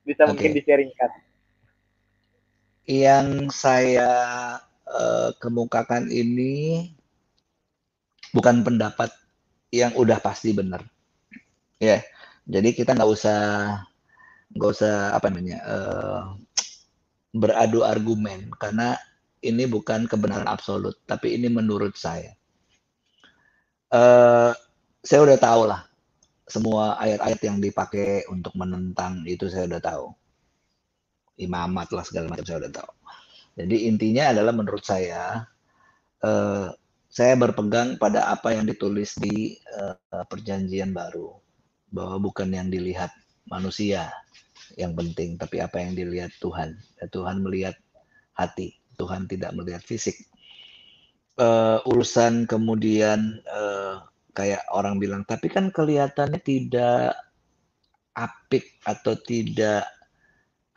[0.07, 0.55] Bisa mungkin Oke.
[0.63, 1.11] di-sharingkan.
[2.83, 4.11] Yang saya
[4.93, 6.87] eh, kemukakan ini
[8.33, 9.09] bukan pendapat
[9.73, 10.85] yang udah pasti benar.
[11.81, 12.05] Ya,
[12.45, 13.39] jadi kita nggak usah
[14.53, 16.21] nggak usah apa namanya eh,
[17.33, 18.95] beradu argumen karena
[19.43, 22.31] ini bukan kebenaran absolut, tapi ini menurut saya.
[23.93, 24.53] Eh,
[25.03, 25.83] saya udah tahu lah
[26.47, 30.05] semua ayat-ayat yang dipakai untuk menentang itu saya udah tahu.
[31.39, 32.91] Imamat lah segala macam saya udah tahu.
[33.53, 35.45] Jadi intinya adalah menurut saya
[36.23, 36.67] eh,
[37.13, 41.29] saya berpegang pada apa yang ditulis di eh, perjanjian baru
[41.93, 43.13] bahwa bukan yang dilihat
[43.45, 44.09] manusia
[44.73, 46.73] yang penting, tapi apa yang dilihat Tuhan.
[46.97, 47.77] Dan Tuhan melihat
[48.33, 50.17] hati, Tuhan tidak melihat fisik.
[51.37, 53.95] Eh, urusan kemudian eh,
[54.33, 57.13] kayak orang bilang, tapi kan kelihatannya tidak
[58.17, 59.85] apik atau tidak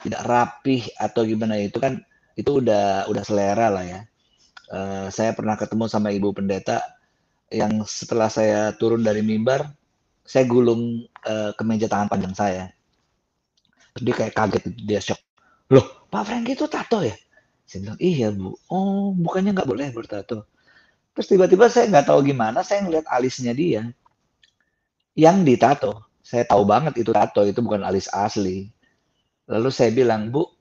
[0.04, 2.04] tidak rapih atau gimana itu kan
[2.36, 4.00] itu udah udah selera lah ya.
[4.70, 6.84] Eh, saya pernah ketemu sama ibu pendeta
[7.48, 9.66] yang setelah saya turun dari mimbar,
[10.22, 12.64] saya gulung eh, kemeja tangan panjang saya.
[13.96, 15.20] Terus dia kayak kaget dia shock.
[15.72, 17.16] Loh, Pak Frank itu tato ya?
[17.66, 18.54] Saya bilang, iya bu.
[18.70, 20.46] Oh, bukannya nggak boleh bertato.
[21.16, 23.88] Terus tiba-tiba saya nggak tahu gimana, saya ngeliat alisnya dia
[25.16, 26.04] yang ditato.
[26.20, 28.68] Saya tahu banget itu tato, itu bukan alis asli.
[29.46, 30.55] Lalu saya bilang, Bu,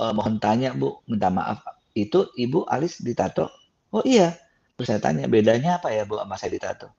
[0.00, 1.64] eh, mohon tanya Bu, minta maaf.
[1.96, 3.48] Itu Ibu alis ditato?
[3.92, 4.36] Oh iya.
[4.76, 6.92] Terus saya tanya, bedanya apa ya Bu sama saya ditato?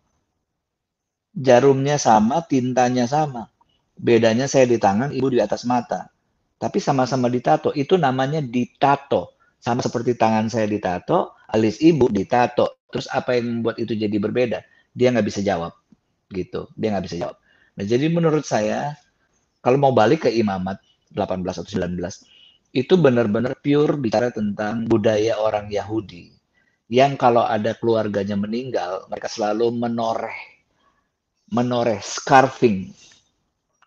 [1.37, 3.53] Jarumnya sama, tintanya sama.
[3.93, 6.09] Bedanya saya di tangan, Ibu di atas mata.
[6.57, 7.69] Tapi sama-sama ditato.
[7.77, 9.37] Itu namanya ditato.
[9.61, 12.81] Sama seperti tangan saya ditato, alis Ibu ditato.
[12.89, 14.65] Terus apa yang membuat itu jadi berbeda?
[14.97, 15.77] Dia nggak bisa jawab.
[16.33, 16.65] Gitu.
[16.73, 17.37] Dia nggak bisa jawab.
[17.77, 18.97] Nah, jadi menurut saya,
[19.61, 20.81] kalau mau balik ke imamat
[21.13, 21.93] 18 atau 19,
[22.75, 26.35] itu benar-benar pure bicara tentang budaya orang Yahudi.
[26.87, 30.39] Yang kalau ada keluarganya meninggal, mereka selalu menoreh.
[31.51, 32.91] Menoreh, scarfing.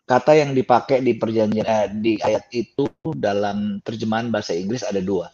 [0.05, 5.31] Kata yang dipakai di perjanjian eh, di ayat itu dalam terjemahan bahasa Inggris ada dua.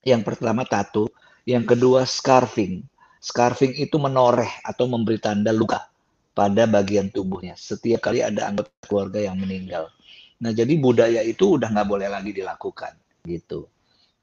[0.00, 1.12] Yang pertama tato,
[1.44, 2.80] yang kedua scarfing.
[3.20, 5.90] Scarfing itu menoreh atau memberi tanda luka
[6.32, 7.52] pada bagian tubuhnya.
[7.58, 9.92] Setiap kali ada anggota keluarga yang meninggal.
[10.40, 12.96] Nah, jadi budaya itu udah nggak boleh lagi dilakukan,
[13.28, 13.68] gitu.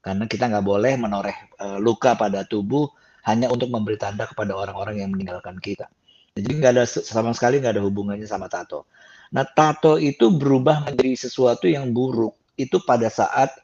[0.02, 2.90] Karena kita nggak boleh menoreh uh, luka pada tubuh
[3.26, 5.86] hanya untuk memberi tanda kepada orang-orang yang meninggalkan kita.
[6.34, 8.90] Jadi nggak ada sama sekali nggak ada hubungannya sama tato.
[9.30, 12.34] Nah, tato itu berubah menjadi sesuatu yang buruk.
[12.58, 13.54] Itu pada saat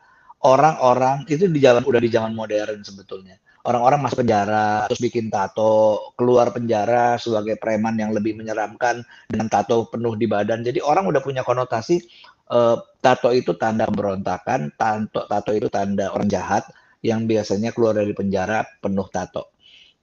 [0.44, 6.12] orang-orang itu di zaman udah di zaman modern sebetulnya orang-orang masuk penjara terus bikin tato
[6.20, 11.24] keluar penjara sebagai preman yang lebih menyeramkan dengan tato penuh di badan jadi orang udah
[11.24, 12.04] punya konotasi
[12.50, 16.64] uh, tato itu tanda berontakan tato tato itu tanda orang jahat
[17.04, 19.52] yang biasanya keluar dari penjara penuh tato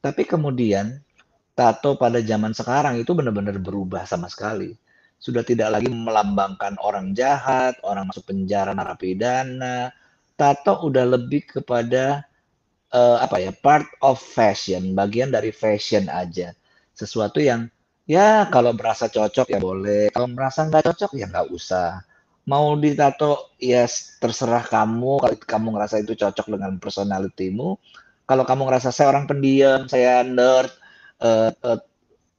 [0.02, 1.02] tapi kemudian
[1.54, 4.74] tato pada zaman sekarang itu benar-benar berubah sama sekali
[5.22, 9.94] sudah tidak lagi melambangkan orang jahat orang masuk penjara narapidana
[10.42, 12.26] tato udah lebih kepada
[12.92, 16.54] uh, apa ya part of fashion, bagian dari fashion aja.
[16.94, 17.72] Sesuatu yang
[18.06, 22.04] ya kalau merasa cocok ya boleh, kalau merasa nggak cocok ya nggak usah.
[22.50, 23.86] Mau ditato ya
[24.18, 25.22] terserah kamu.
[25.22, 27.78] Kalau kamu ngerasa itu cocok dengan personalitimu.
[28.26, 30.72] Kalau kamu ngerasa saya orang pendiam, saya nerd,
[31.20, 31.80] uh, uh,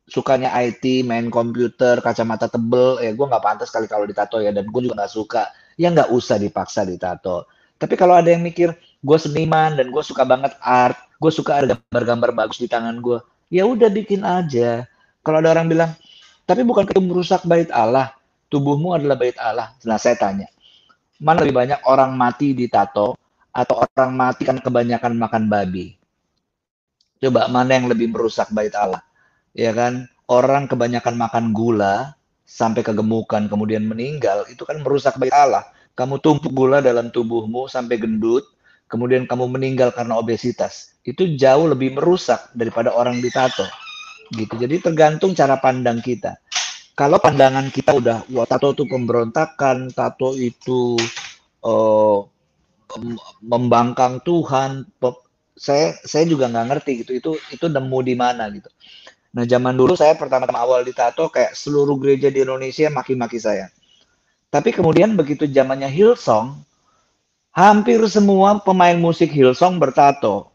[0.09, 4.65] sukanya IT, main komputer, kacamata tebel, ya gue nggak pantas kali kalau ditato ya, dan
[4.67, 5.53] gue juga nggak suka.
[5.77, 7.45] Ya nggak usah dipaksa ditato.
[7.77, 11.75] Tapi kalau ada yang mikir, gue seniman dan gue suka banget art gue suka ada
[11.75, 13.19] gambar-gambar bagus di tangan gue
[13.51, 14.87] ya udah bikin aja
[15.27, 15.91] kalau ada orang bilang
[16.47, 18.15] tapi bukan itu merusak bait Allah
[18.53, 20.53] tubuhmu adalah bait Allah nah saya tanya
[21.17, 23.17] mana lebih banyak orang mati di tato
[23.53, 25.97] atau orang mati kan kebanyakan makan babi
[27.25, 29.01] coba mana yang lebih merusak bait Allah
[29.57, 32.13] ya kan orang kebanyakan makan gula
[32.45, 35.65] sampai kegemukan kemudian meninggal itu kan merusak bait Allah
[35.97, 38.45] kamu tumpuk gula dalam tubuhmu sampai gendut
[38.93, 43.65] kemudian kamu meninggal karena obesitas, itu jauh lebih merusak daripada orang ditato.
[44.37, 44.53] Gitu.
[44.61, 46.37] Jadi tergantung cara pandang kita.
[47.03, 50.95] Kalau pandangan kita udah wah tato itu pemberontakan, tato itu
[51.67, 52.23] uh,
[53.43, 54.87] membangkang Tuhan,
[55.59, 57.11] saya saya juga nggak ngerti gitu.
[57.19, 58.71] Itu itu nemu di mana gitu.
[59.35, 63.67] Nah zaman dulu saya pertama-tama awal ditato kayak seluruh gereja di Indonesia maki-maki saya.
[64.55, 66.55] Tapi kemudian begitu zamannya Hillsong,
[67.51, 70.55] hampir semua pemain musik Hillsong bertato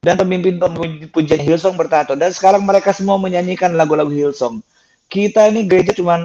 [0.00, 0.56] dan pemimpin
[1.12, 4.64] pujian Hillsong bertato dan sekarang mereka semua menyanyikan lagu-lagu Hillsong.
[5.12, 6.24] Kita ini gereja cuman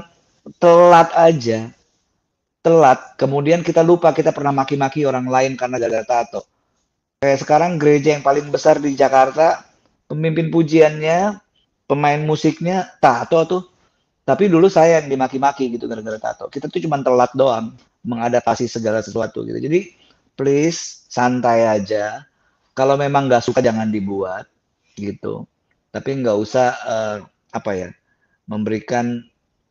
[0.64, 1.68] telat aja.
[2.64, 6.48] Telat, kemudian kita lupa kita pernah maki-maki orang lain karena gara tato.
[7.20, 9.68] Kayak sekarang gereja yang paling besar di Jakarta,
[10.08, 11.36] pemimpin pujiannya,
[11.84, 13.64] pemain musiknya tato tuh.
[14.24, 16.48] Tapi dulu saya yang dimaki-maki gitu gara-gara tato.
[16.48, 17.76] Kita tuh cuma telat doang
[18.08, 19.60] mengadaptasi segala sesuatu gitu.
[19.60, 19.92] Jadi
[20.40, 22.24] please santai aja.
[22.72, 24.48] Kalau memang nggak suka jangan dibuat
[24.96, 25.44] gitu.
[25.92, 27.18] Tapi nggak usah uh,
[27.52, 27.90] apa ya
[28.48, 29.22] memberikan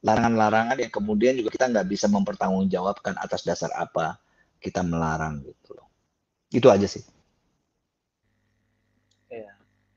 [0.04, 4.20] larangan-larangan yang kemudian juga kita nggak bisa mempertanggungjawabkan atas dasar apa
[4.62, 5.88] kita melarang gitu loh.
[6.52, 7.02] Itu aja sih.
[9.32, 9.50] Ya,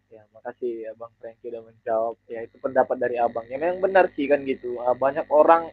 [0.10, 2.16] ya makasih ya Bang Franky udah menjawab.
[2.26, 3.46] Ya itu pendapat dari abang.
[3.46, 4.82] Ya memang benar sih kan gitu.
[4.82, 5.70] Uh, banyak orang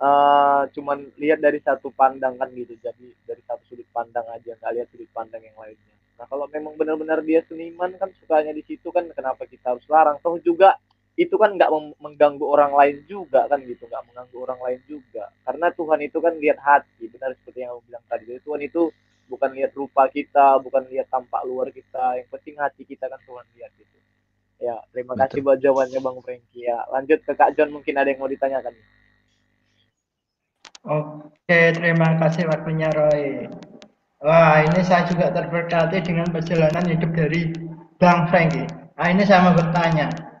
[0.00, 4.88] uh, cuman lihat dari satu pandangan gitu jadi dari satu sudut pandang aja nggak lihat
[4.90, 9.06] sudut pandang yang lainnya nah kalau memang benar-benar dia seniman kan sukanya di situ kan
[9.10, 10.78] kenapa kita harus larang toh juga
[11.14, 11.70] itu kan nggak
[12.02, 16.34] mengganggu orang lain juga kan gitu nggak mengganggu orang lain juga karena Tuhan itu kan
[16.34, 18.82] lihat hati benar seperti yang aku bilang tadi jadi Tuhan itu
[19.30, 23.46] bukan lihat rupa kita bukan lihat tampak luar kita yang penting hati kita kan Tuhan
[23.54, 23.96] lihat gitu
[24.58, 25.22] ya terima Betul.
[25.22, 28.74] kasih buat jawabannya Bang Franky ya lanjut ke Kak John mungkin ada yang mau ditanyakan
[30.84, 33.48] Oke, terima kasih waktunya Roy.
[34.20, 37.56] Wah, ini saya juga terberkati dengan perjalanan hidup dari
[37.96, 38.68] Bang Franky.
[38.92, 40.33] Nah, ini saya mau bertanya.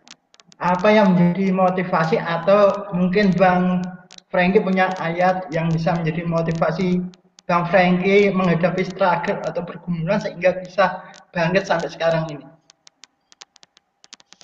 [0.64, 3.84] Apa yang menjadi motivasi atau mungkin Bang
[4.32, 7.04] Frankie punya ayat yang bisa menjadi motivasi
[7.44, 11.04] Bang Frankie menghadapi struggle atau pergumulan sehingga bisa
[11.36, 12.46] bangkit sampai sekarang ini?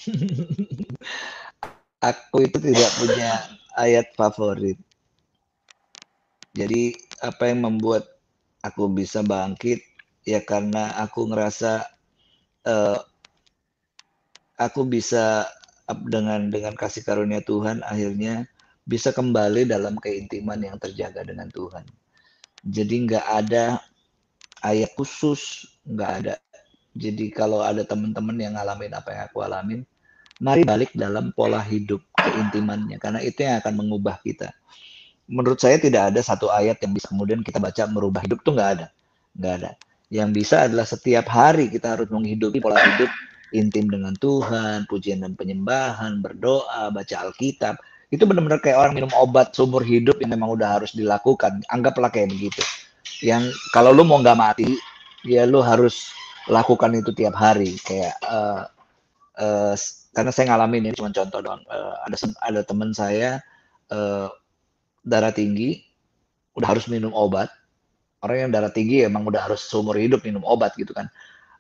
[2.05, 3.31] Aku itu tidak punya
[3.81, 4.77] ayat favorit.
[6.53, 8.09] Jadi apa yang membuat
[8.65, 9.81] aku bisa bangkit
[10.25, 11.85] ya karena aku ngerasa
[12.65, 12.99] uh,
[14.57, 15.49] aku bisa
[16.07, 18.47] dengan dengan kasih karunia Tuhan akhirnya
[18.89, 21.87] bisa kembali dalam keintiman yang terjaga dengan Tuhan.
[22.67, 23.81] Jadi nggak ada
[24.67, 26.35] ayat khusus, nggak ada.
[26.99, 29.81] Jadi kalau ada teman-teman yang ngalamin apa yang aku alamin,
[30.43, 34.51] mari balik dalam pola hidup keintimannya, karena itu yang akan mengubah kita.
[35.31, 38.71] Menurut saya tidak ada satu ayat yang bisa kemudian kita baca merubah hidup tuh nggak
[38.81, 38.87] ada,
[39.39, 39.71] nggak ada.
[40.11, 43.07] Yang bisa adalah setiap hari kita harus menghidupi pola hidup
[43.51, 47.79] intim dengan Tuhan, pujian dan penyembahan, berdoa, baca Alkitab,
[48.11, 51.63] itu benar-benar kayak orang minum obat seumur hidup yang memang udah harus dilakukan.
[51.71, 52.63] Anggaplah kayak begitu.
[53.23, 54.75] Yang kalau lu mau nggak mati
[55.23, 56.11] ya lu harus
[56.51, 57.79] lakukan itu tiap hari.
[57.87, 58.67] Kayak uh,
[59.39, 59.75] uh,
[60.11, 63.39] karena saya ngalamin ini cuma contoh dong uh, ada ada teman saya
[63.95, 64.27] uh,
[65.07, 65.87] darah tinggi
[66.59, 67.47] udah harus minum obat.
[68.21, 71.09] Orang yang darah tinggi emang udah harus seumur hidup minum obat gitu kan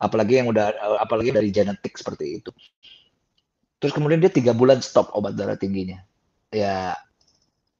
[0.00, 2.50] apalagi yang udah apalagi dari genetik seperti itu.
[3.76, 6.00] Terus kemudian dia tiga bulan stop obat darah tingginya.
[6.48, 6.96] Ya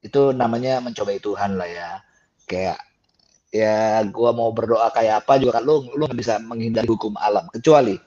[0.05, 1.89] itu namanya mencobai Tuhan lah ya.
[2.45, 2.77] Kayak
[3.51, 7.49] ya gua mau berdoa kayak apa juga kan lu lu nggak bisa menghindari hukum alam.
[7.49, 7.97] Kecuali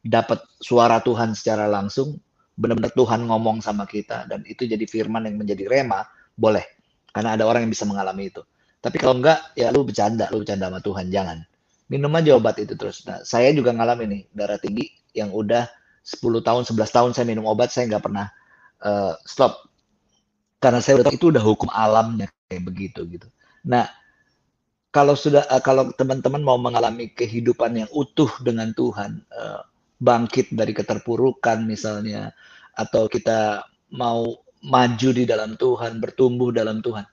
[0.00, 2.14] dapat suara Tuhan secara langsung
[2.54, 6.06] benar-benar Tuhan ngomong sama kita dan itu jadi firman yang menjadi rema
[6.38, 6.62] boleh.
[7.10, 8.42] Karena ada orang yang bisa mengalami itu.
[8.82, 11.38] Tapi kalau enggak ya lu bercanda lu bercanda sama Tuhan jangan
[11.90, 15.68] minum aja obat itu terus nah saya juga ngalamin nih darah tinggi yang udah
[16.04, 18.28] 10 tahun 11 tahun saya minum obat saya nggak pernah
[18.84, 19.68] uh, stop
[20.64, 23.28] karena saya udah itu udah hukum alamnya kayak begitu gitu.
[23.68, 23.84] Nah,
[24.88, 29.60] kalau sudah uh, kalau teman-teman mau mengalami kehidupan yang utuh dengan Tuhan, uh,
[30.00, 32.32] bangkit dari keterpurukan misalnya,
[32.80, 33.60] atau kita
[33.92, 37.04] mau maju di dalam Tuhan, bertumbuh dalam Tuhan.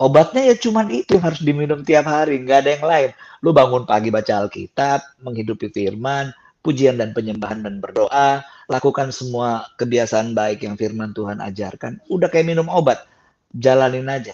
[0.00, 3.10] Obatnya ya cuman itu yang harus diminum tiap hari, nggak ada yang lain.
[3.44, 6.32] Lu bangun pagi baca Alkitab, menghidupi firman,
[6.64, 8.40] pujian dan penyembahan dan berdoa,
[8.72, 12.00] lakukan semua kebiasaan baik yang firman Tuhan ajarkan.
[12.08, 13.04] Udah kayak minum obat,
[13.52, 14.32] jalanin aja.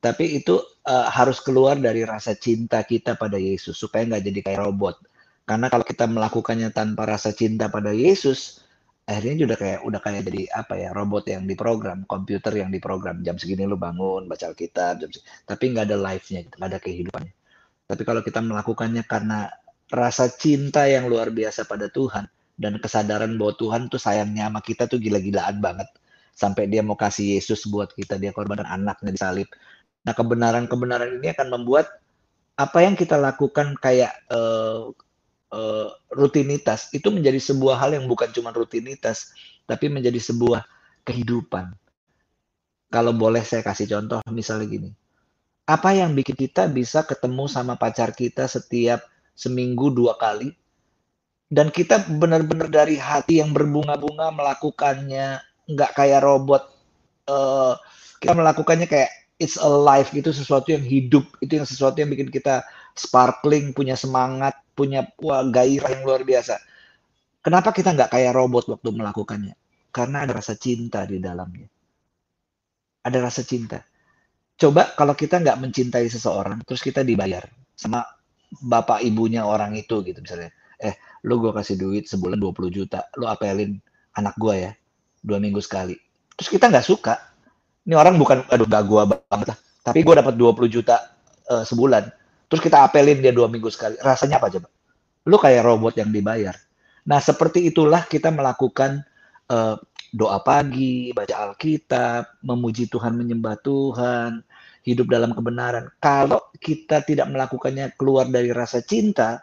[0.00, 0.56] Tapi itu
[0.88, 4.96] uh, harus keluar dari rasa cinta kita pada Yesus supaya nggak jadi kayak robot.
[5.44, 8.61] Karena kalau kita melakukannya tanpa rasa cinta pada Yesus,
[9.12, 13.20] akhirnya udah kayak udah kayak jadi apa ya robot yang diprogram, komputer yang diprogram.
[13.26, 15.28] Jam segini lu bangun baca Alkitab, jam segini.
[15.44, 17.32] tapi nggak ada life-nya, nggak ada kehidupannya.
[17.88, 19.52] Tapi kalau kita melakukannya karena
[19.92, 22.24] rasa cinta yang luar biasa pada Tuhan,
[22.60, 25.88] dan kesadaran bahwa Tuhan tuh sayangnya sama kita tuh gila-gilaan banget
[26.32, 29.48] sampai dia mau kasih Yesus buat kita dia korban anaknya disalib
[30.02, 31.90] nah kebenaran-kebenaran ini akan membuat
[32.58, 34.92] apa yang kita lakukan kayak uh,
[35.52, 36.90] uh, rutinitas.
[36.90, 39.30] Itu menjadi sebuah hal yang bukan cuma rutinitas
[39.68, 40.66] tapi menjadi sebuah
[41.06, 41.76] kehidupan.
[42.92, 44.90] Kalau boleh saya kasih contoh misalnya gini.
[45.64, 50.52] Apa yang bikin kita bisa ketemu sama pacar kita setiap seminggu dua kali?
[51.52, 56.72] Dan kita benar-benar dari hati yang berbunga-bunga melakukannya nggak kayak robot
[57.28, 57.76] uh,
[58.18, 59.10] kita melakukannya kayak
[59.42, 61.26] it's alive gitu sesuatu yang hidup.
[61.42, 62.62] Itu yang sesuatu yang bikin kita
[62.96, 66.56] sparkling punya semangat punya wah, gairah yang luar biasa.
[67.42, 69.54] Kenapa kita nggak kayak robot waktu melakukannya?
[69.92, 71.68] Karena ada rasa cinta di dalamnya.
[73.02, 73.82] Ada rasa cinta.
[74.56, 77.42] Coba kalau kita nggak mencintai seseorang terus kita dibayar
[77.74, 78.04] sama
[78.62, 80.54] bapak ibunya orang itu gitu misalnya.
[80.78, 80.94] Eh
[81.26, 83.78] lu gue kasih duit sebulan 20 juta lu apelin
[84.14, 84.72] anak gue ya
[85.22, 85.98] dua minggu sekali.
[86.38, 87.14] Terus kita nggak suka.
[87.82, 89.58] Ini orang bukan aduh gak gue banget lah.
[89.82, 91.18] Tapi gue dapat 20 juta
[91.50, 92.21] uh, sebulan
[92.52, 94.68] terus kita apelin dia dua minggu sekali rasanya apa coba
[95.24, 96.52] lu kayak robot yang dibayar
[97.08, 99.00] nah seperti itulah kita melakukan
[99.48, 99.80] uh,
[100.12, 104.44] doa pagi baca Alkitab memuji Tuhan menyembah Tuhan
[104.84, 109.40] hidup dalam kebenaran kalau kita tidak melakukannya keluar dari rasa cinta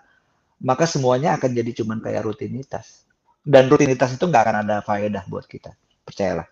[0.59, 3.07] maka semuanya akan jadi cuman kayak rutinitas.
[3.39, 5.71] Dan rutinitas itu nggak akan ada faedah buat kita.
[6.03, 6.45] Percayalah.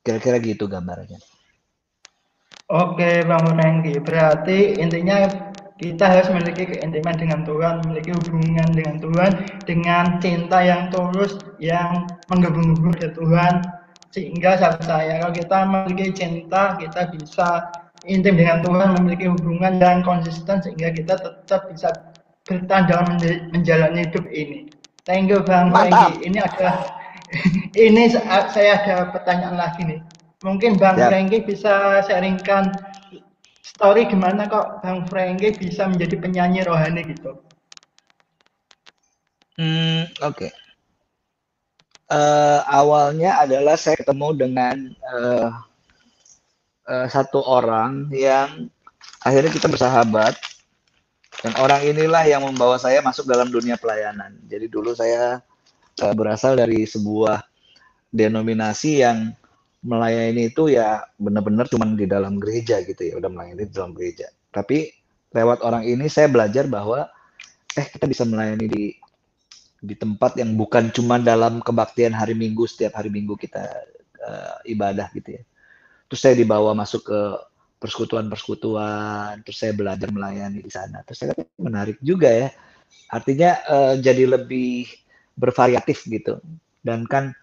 [0.00, 1.20] Kira-kira gitu gambarnya.
[2.72, 5.28] Oke Bang Renggi, berarti intinya
[5.82, 9.30] kita harus memiliki keintiman dengan Tuhan, memiliki hubungan dengan Tuhan,
[9.66, 13.66] dengan cinta yang tulus, yang menggabung-gabung ke Tuhan,
[14.14, 17.66] sehingga saya kalau kita memiliki cinta, kita bisa
[18.06, 21.90] intim dengan Tuhan, memiliki hubungan yang konsisten, sehingga kita tetap bisa
[22.46, 23.06] bertahan dalam
[23.50, 24.70] menjalani hidup ini.
[25.02, 26.14] Thank you Bang Mantap.
[26.22, 27.02] Ini adalah
[27.88, 28.12] Ini
[28.52, 30.00] saya ada pertanyaan lagi nih.
[30.44, 30.98] Mungkin Bang.
[30.98, 32.74] Franky bisa sharingkan
[33.62, 37.38] story gimana kok Bang Franky bisa menjadi penyanyi rohani gitu.
[39.56, 40.36] Hmm, oke.
[40.36, 40.50] Okay.
[42.12, 44.76] Uh, eh, awalnya adalah saya ketemu dengan
[45.16, 45.48] uh,
[46.90, 48.68] uh, satu orang yang
[49.24, 50.36] akhirnya kita bersahabat
[51.40, 54.36] dan orang inilah yang membawa saya masuk dalam dunia pelayanan.
[54.44, 55.40] Jadi dulu saya
[56.04, 57.40] uh, berasal dari sebuah
[58.12, 59.32] denominasi yang
[59.82, 64.30] melayani itu ya benar-benar cuma di dalam gereja gitu ya, udah melayani di dalam gereja.
[64.54, 64.94] Tapi
[65.34, 67.10] lewat orang ini saya belajar bahwa
[67.74, 68.84] eh kita bisa melayani di
[69.82, 73.66] di tempat yang bukan cuma dalam kebaktian hari Minggu setiap hari Minggu kita
[74.22, 75.42] uh, ibadah gitu ya.
[76.06, 77.20] Terus saya dibawa masuk ke
[77.82, 81.02] persekutuan-persekutuan, terus saya belajar melayani di sana.
[81.02, 82.48] Terus saya kata menarik juga ya.
[83.10, 84.86] Artinya uh, jadi lebih
[85.34, 86.38] bervariatif gitu.
[86.86, 87.34] Dan kan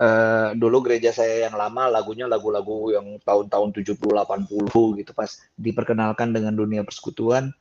[0.00, 6.34] uh, dulu gereja saya yang lama lagunya lagu-lagu yang tahun-tahun 70 80 gitu pas diperkenalkan
[6.34, 7.54] dengan dunia persekutuan.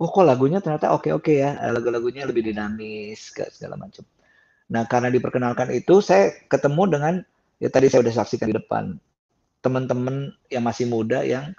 [0.00, 1.60] Oh kok lagunya ternyata oke-oke ya?
[1.70, 4.02] Lagu-lagunya lebih dinamis segala macam.
[4.72, 7.14] Nah karena diperkenalkan itu saya ketemu dengan
[7.60, 8.96] ya tadi saya udah saksikan di depan
[9.60, 11.52] teman-teman yang masih muda yang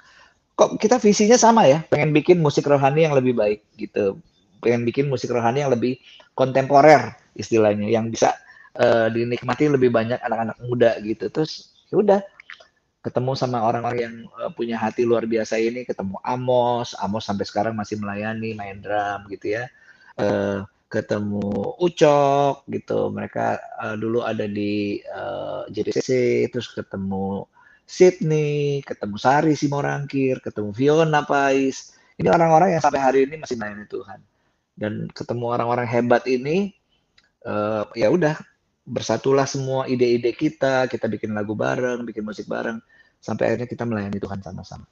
[0.57, 1.85] kok kita visinya sama ya?
[1.93, 4.17] Pengen bikin musik rohani yang lebih baik gitu.
[4.61, 6.01] Pengen bikin musik rohani yang lebih
[6.33, 8.33] kontemporer istilahnya yang bisa
[8.77, 11.27] uh, dinikmati lebih banyak anak-anak muda gitu.
[11.27, 12.21] Terus ya udah
[13.01, 16.93] ketemu sama orang-orang yang uh, punya hati luar biasa ini ketemu Amos.
[17.01, 19.65] Amos sampai sekarang masih melayani main drum gitu ya.
[20.15, 23.09] Uh, ketemu Ucok gitu.
[23.09, 27.47] Mereka uh, dulu ada di uh, JDCC terus ketemu
[27.91, 31.97] Sydney ketemu Sari Simorangkir ketemu Fiona Pais.
[32.15, 34.19] Ini orang-orang yang sampai hari ini masih melayani Tuhan.
[34.77, 36.71] Dan ketemu orang-orang hebat ini
[37.49, 38.37] uh, ya udah
[38.85, 42.81] bersatulah semua ide-ide kita, kita bikin lagu bareng, bikin musik bareng,
[43.21, 44.85] sampai akhirnya kita melayani Tuhan sama-sama.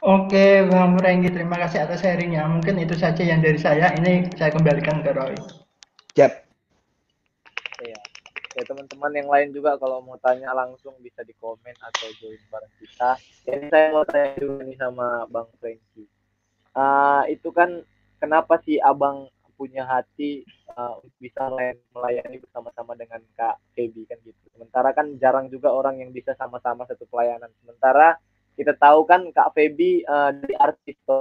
[0.00, 2.48] Oke, Bang Renggi, terima kasih atas sharingnya.
[2.48, 3.92] Mungkin itu saja yang dari saya.
[4.00, 5.36] Ini saya kembalikan ke Roy.
[6.16, 6.32] Siap.
[7.84, 8.00] Ya,
[8.56, 12.74] ya teman-teman yang lain juga kalau mau tanya langsung bisa di komen atau join bareng
[12.80, 13.10] kita.
[13.44, 16.08] Ini saya mau tanya juga nih sama Bang Franky
[16.74, 17.82] uh, itu kan
[18.20, 20.40] kenapa sih abang punya hati
[20.72, 21.52] uh, bisa
[21.92, 24.40] melayani bersama-sama dengan Kak Feby kan gitu.
[24.56, 27.52] Sementara kan jarang juga orang yang bisa sama-sama satu pelayanan.
[27.60, 28.16] Sementara
[28.56, 31.20] kita tahu kan Kak Feby uh, dari artis toh.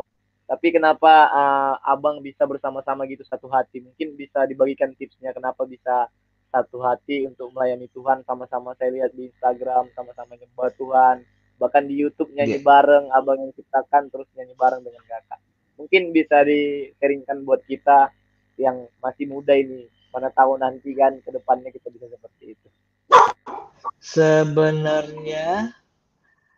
[0.50, 3.84] Tapi kenapa uh, abang bisa bersama-sama gitu satu hati?
[3.84, 6.10] Mungkin bisa dibagikan tipsnya kenapa bisa
[6.50, 11.22] satu hati untuk melayani Tuhan sama-sama saya lihat di Instagram sama-sama nyembah Tuhan
[11.60, 12.66] bahkan di YouTube nyanyi yeah.
[12.66, 15.39] bareng abang yang ciptakan terus nyanyi bareng dengan kakak.
[15.76, 16.91] Mungkin bisa di
[17.43, 18.12] buat kita
[18.60, 22.68] yang masih muda ini mana tahu nanti kan ke depannya kita bisa seperti itu.
[23.99, 25.76] Sebenarnya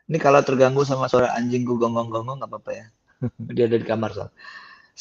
[0.08, 2.86] ini kalau terganggu sama suara anjingku gonggong-gonggong nggak apa-apa ya.
[3.58, 4.32] Dia ada di kamar soal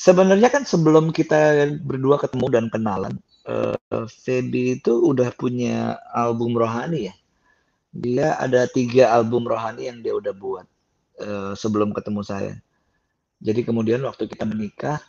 [0.00, 3.76] sebenarnya kan sebelum kita berdua ketemu dan kenalan uh,
[4.08, 7.14] Feby itu udah punya album rohani ya
[7.90, 10.66] dia ada tiga album rohani yang dia udah buat
[11.22, 12.54] uh, sebelum ketemu saya.
[13.40, 15.00] Jadi kemudian waktu kita menikah,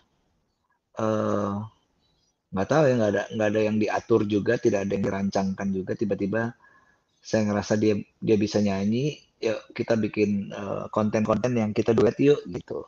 [0.96, 1.54] eh,
[2.48, 5.68] nggak uh, tahu ya nggak ada nggak ada yang diatur juga, tidak ada yang dirancangkan
[5.76, 6.00] juga.
[6.00, 6.56] Tiba-tiba
[7.20, 12.40] saya ngerasa dia dia bisa nyanyi, ya kita bikin konten konten-konten yang kita duet yuk
[12.48, 12.88] gitu.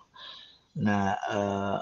[0.80, 1.78] Nah uh,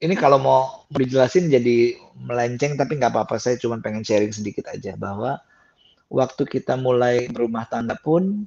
[0.00, 3.36] ini kalau mau dijelasin jadi melenceng tapi nggak apa-apa.
[3.36, 5.44] Saya cuma pengen sharing sedikit aja bahwa
[6.14, 8.46] waktu kita mulai berumah tangga pun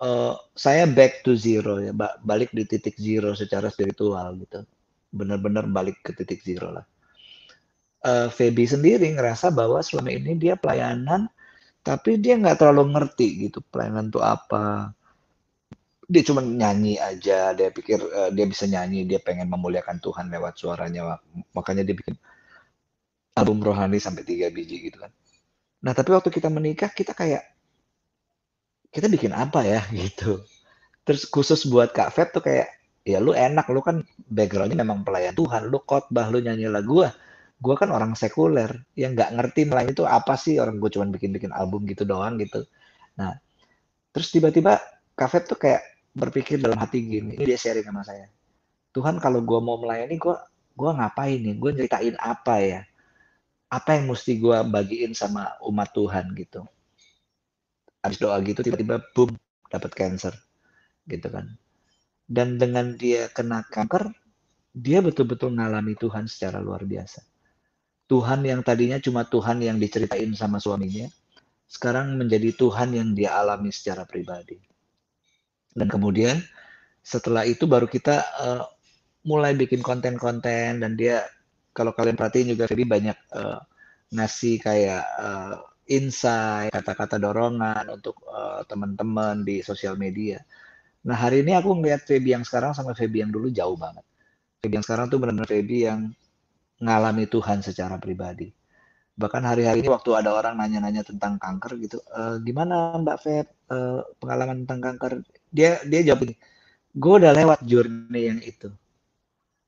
[0.00, 1.92] uh, saya back to zero ya,
[2.24, 4.64] balik di titik zero secara spiritual gitu.
[5.12, 6.86] Benar-benar balik ke titik zero lah.
[8.00, 11.28] Uh, Feby sendiri ngerasa bahwa selama ini dia pelayanan,
[11.84, 14.96] tapi dia nggak terlalu ngerti gitu pelayanan itu apa.
[16.06, 20.54] Dia cuma nyanyi aja, dia pikir uh, dia bisa nyanyi, dia pengen memuliakan Tuhan lewat
[20.54, 21.18] suaranya,
[21.50, 22.14] makanya dia bikin
[23.36, 25.10] album rohani sampai tiga biji gitu kan.
[25.86, 27.46] Nah, tapi waktu kita menikah kita kayak
[28.90, 30.42] kita bikin apa ya gitu.
[31.06, 32.74] Terus khusus buat Kak Feb tuh kayak
[33.06, 37.06] ya lu enak lu kan backgroundnya memang pelayan Tuhan lu khotbah lu nyanyi lagu.
[37.06, 37.08] Gua
[37.56, 38.68] gue kan orang sekuler
[38.98, 40.58] yang nggak ngerti melayani itu apa sih?
[40.58, 42.66] Orang gue cuma bikin bikin album gitu doang gitu.
[43.14, 43.38] Nah
[44.10, 44.82] terus tiba-tiba
[45.14, 48.26] Kak Feb tuh kayak berpikir dalam hati gini ini dia sharing sama saya.
[48.90, 50.36] Tuhan kalau gue mau melayani gue
[50.74, 51.54] gue ngapain nih?
[51.62, 52.80] Gue ceritain apa ya
[53.72, 56.62] apa yang mesti gue bagiin sama umat Tuhan gitu
[58.02, 59.34] habis doa gitu tiba-tiba boom
[59.66, 60.34] dapat cancer
[61.10, 61.50] gitu kan
[62.30, 64.14] dan dengan dia kena kanker
[64.76, 67.24] dia betul-betul ngalami Tuhan secara luar biasa.
[68.12, 71.08] Tuhan yang tadinya cuma Tuhan yang diceritain sama suaminya,
[71.64, 74.60] sekarang menjadi Tuhan yang dia alami secara pribadi.
[75.72, 76.44] Dan kemudian
[77.00, 78.62] setelah itu baru kita uh,
[79.24, 81.24] mulai bikin konten-konten dan dia
[81.76, 83.60] kalau kalian perhatiin juga Feby banyak uh,
[84.16, 90.40] ngasih kayak uh, insight, kata-kata dorongan untuk uh, teman-teman di sosial media.
[91.04, 94.02] Nah hari ini aku ngeliat Feby yang sekarang sama Feby yang dulu jauh banget.
[94.64, 96.00] Feby yang sekarang tuh benar-benar Feby yang
[96.80, 98.48] ngalami Tuhan secara pribadi.
[99.16, 103.76] Bahkan hari-hari ini waktu ada orang nanya-nanya tentang kanker gitu, e, gimana Mbak Feb e,
[104.20, 105.24] pengalaman tentang kanker?
[105.48, 106.36] Dia dia jawab ini,
[106.92, 108.68] gue udah lewat journey yang itu.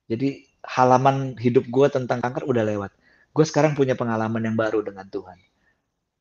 [0.05, 2.93] Jadi halaman hidup gue tentang kanker udah lewat.
[3.33, 5.41] Gue sekarang punya pengalaman yang baru dengan Tuhan.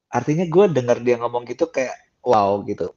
[0.07, 2.95] Artinya gue dengar dia ngomong gitu kayak wow gitu.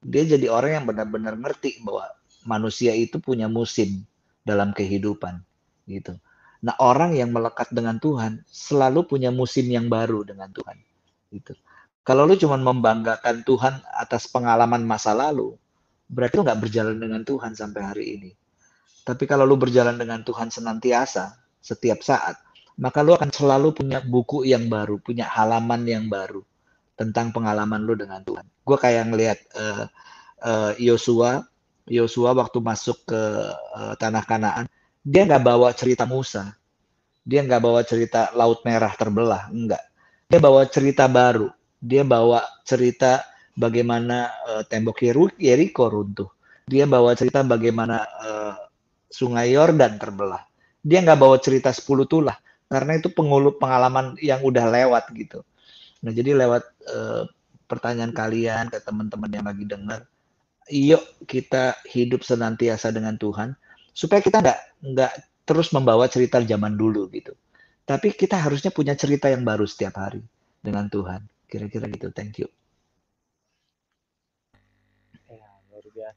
[0.00, 2.08] Dia jadi orang yang benar-benar ngerti bahwa
[2.48, 4.08] manusia itu punya musim
[4.48, 5.44] dalam kehidupan
[5.84, 6.16] gitu.
[6.64, 10.80] Nah, orang yang melekat dengan Tuhan selalu punya musim yang baru dengan Tuhan.
[11.30, 11.54] Gitu.
[12.02, 15.54] Kalau lu cuma membanggakan Tuhan atas pengalaman masa lalu,
[16.08, 18.30] berarti lu nggak berjalan dengan Tuhan sampai hari ini.
[19.08, 21.32] Tapi kalau lu berjalan dengan Tuhan senantiasa,
[21.64, 22.36] setiap saat,
[22.76, 26.44] maka lu akan selalu punya buku yang baru, punya halaman yang baru
[26.92, 28.44] tentang pengalaman lu dengan Tuhan.
[28.68, 29.84] Gue kayak ngelihat uh,
[30.44, 31.40] uh, Yosua,
[31.88, 33.22] Yosua waktu masuk ke
[33.80, 34.68] uh, tanah Kanaan,
[35.00, 36.52] dia nggak bawa cerita Musa,
[37.24, 39.80] dia nggak bawa cerita Laut Merah terbelah, enggak.
[40.28, 41.48] Dia bawa cerita baru,
[41.80, 43.24] dia bawa cerita
[43.56, 45.00] bagaimana uh, tembok
[45.40, 46.28] Yeriko runtuh.
[46.68, 48.67] Dia bawa cerita bagaimana uh,
[49.08, 50.44] Sungai Yordan terbelah.
[50.84, 52.36] Dia nggak bawa cerita 10 tulah,
[52.68, 55.42] karena itu pengulu pengalaman yang udah lewat gitu.
[56.04, 57.24] Nah jadi lewat uh,
[57.66, 60.00] pertanyaan kalian ke teman-teman yang lagi dengar,
[60.70, 63.56] yuk kita hidup senantiasa dengan Tuhan
[63.96, 64.60] supaya kita nggak
[64.94, 65.12] nggak
[65.48, 67.32] terus membawa cerita zaman dulu gitu.
[67.88, 70.20] Tapi kita harusnya punya cerita yang baru setiap hari
[70.60, 71.24] dengan Tuhan.
[71.48, 72.12] Kira-kira gitu.
[72.12, 72.48] Thank you.
[75.32, 76.12] Ya, luar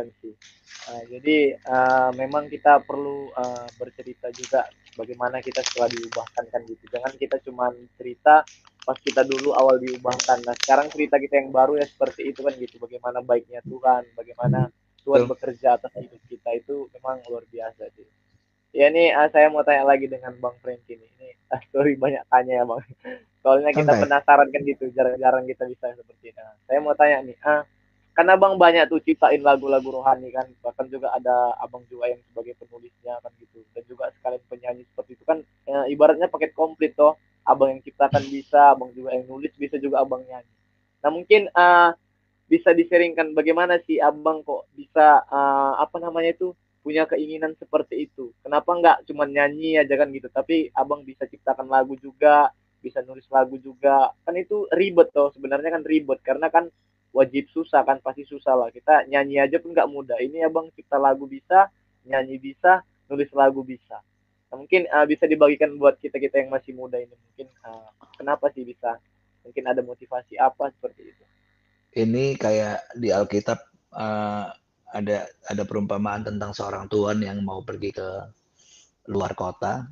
[0.00, 0.32] sih.
[0.88, 4.64] Uh, jadi uh, memang kita perlu uh, bercerita juga
[4.96, 6.84] bagaimana kita setelah diubahkan kan gitu.
[6.88, 7.68] Jangan kita cuma
[8.00, 8.42] cerita
[8.82, 10.42] pas kita dulu awal diubahkan.
[10.42, 12.80] Nah, sekarang cerita kita yang baru ya seperti itu kan gitu.
[12.80, 14.72] Bagaimana baiknya Tuhan, bagaimana
[15.04, 18.08] Tuhan bekerja atas hidup kita itu memang luar biasa sih.
[18.72, 21.04] Ya ini uh, saya mau tanya lagi dengan Bang Frank ini.
[21.04, 22.80] Ini uh, story banyak tanya ya Bang.
[23.42, 24.02] Soalnya kita Sampai.
[24.06, 26.38] penasaran kan gitu, jarang-jarang kita bisa seperti ini.
[26.38, 27.66] Nah, saya mau tanya nih, ah,
[28.12, 32.56] karena Bang banyak tuh ciptain lagu-lagu rohani kan, bahkan juga ada Abang juga yang sebagai
[32.60, 37.16] penulisnya kan gitu, dan juga sekalian penyanyi seperti itu kan, ya, ibaratnya paket komplit toh.
[37.42, 40.52] Abang yang ciptakan bisa, Abang juga yang nulis bisa juga Abang nyanyi.
[41.02, 41.90] Nah mungkin uh,
[42.46, 46.54] bisa diseringkan bagaimana sih abang kok bisa uh, apa namanya itu
[46.84, 48.30] punya keinginan seperti itu.
[48.42, 52.52] Kenapa nggak cuma nyanyi aja kan gitu tapi abang bisa ciptakan lagu juga
[52.82, 54.10] bisa nulis lagu juga.
[54.26, 56.18] Kan itu ribet toh sebenarnya kan ribet.
[56.20, 56.68] Karena kan
[57.12, 58.68] wajib susah kan pasti susah lah.
[58.72, 60.18] Kita nyanyi aja pun nggak mudah.
[60.18, 61.68] Ini abang cipta lagu bisa
[62.08, 64.00] nyanyi bisa nulis lagu bisa.
[64.52, 67.12] Nah, mungkin uh, bisa dibagikan buat kita kita yang masih muda ini.
[67.12, 69.00] Mungkin uh, kenapa sih bisa?
[69.44, 71.24] Mungkin ada motivasi apa seperti itu?
[71.92, 73.60] Ini kayak di Alkitab
[73.92, 74.48] uh,
[74.92, 78.08] ada ada perumpamaan tentang seorang tuan yang mau pergi ke
[79.08, 79.88] luar kota.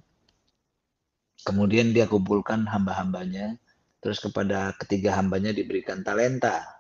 [1.41, 3.57] Kemudian dia kumpulkan hamba-hambanya,
[4.05, 6.80] terus kepada ketiga hambanya diberikan talenta.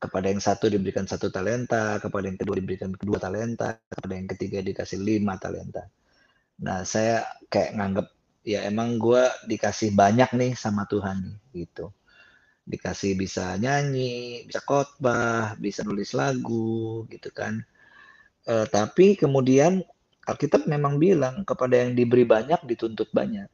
[0.00, 4.60] Kepada yang satu diberikan satu talenta, kepada yang kedua diberikan kedua talenta, kepada yang ketiga
[4.60, 5.88] dikasih lima talenta.
[6.60, 8.06] Nah, saya kayak nganggep
[8.44, 11.88] ya emang gue dikasih banyak nih sama Tuhan gitu
[12.64, 17.60] dikasih bisa nyanyi, bisa khotbah, bisa nulis lagu, gitu kan.
[18.48, 19.84] E, tapi kemudian
[20.24, 23.48] Alkitab memang bilang kepada yang diberi banyak dituntut banyak,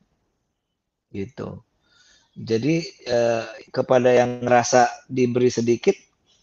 [1.11, 1.67] gitu.
[2.39, 3.19] Jadi e,
[3.75, 5.99] kepada yang ngerasa diberi sedikit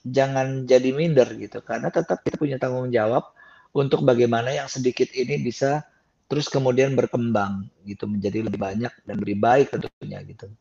[0.10, 3.28] jangan jadi minder gitu, karena tetap kita punya tanggung jawab
[3.76, 5.84] untuk bagaimana yang sedikit ini bisa
[6.28, 10.51] terus kemudian berkembang gitu menjadi lebih banyak dan lebih baik tentunya gitu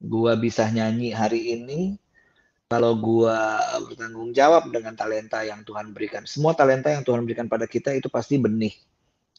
[0.00, 2.00] gua bisa nyanyi hari ini
[2.70, 6.22] kalau gua bertanggung jawab dengan talenta yang Tuhan berikan.
[6.22, 8.70] Semua talenta yang Tuhan berikan pada kita itu pasti benih.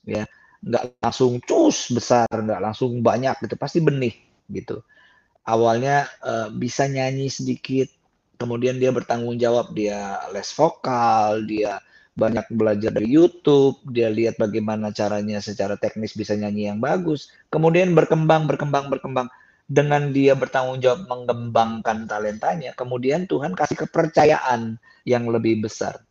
[0.03, 0.27] Ya,
[0.59, 4.19] nggak langsung cus besar, nggak langsung banyak gitu, pasti benih
[4.51, 4.83] gitu.
[5.47, 7.87] Awalnya uh, bisa nyanyi sedikit,
[8.41, 11.77] kemudian dia bertanggung jawab, dia les vokal, dia
[12.17, 17.93] banyak belajar dari YouTube, dia lihat bagaimana caranya secara teknis bisa nyanyi yang bagus, kemudian
[17.93, 19.29] berkembang, berkembang, berkembang
[19.71, 24.75] dengan dia bertanggung jawab mengembangkan talentanya, kemudian Tuhan kasih kepercayaan
[25.07, 26.03] yang lebih besar.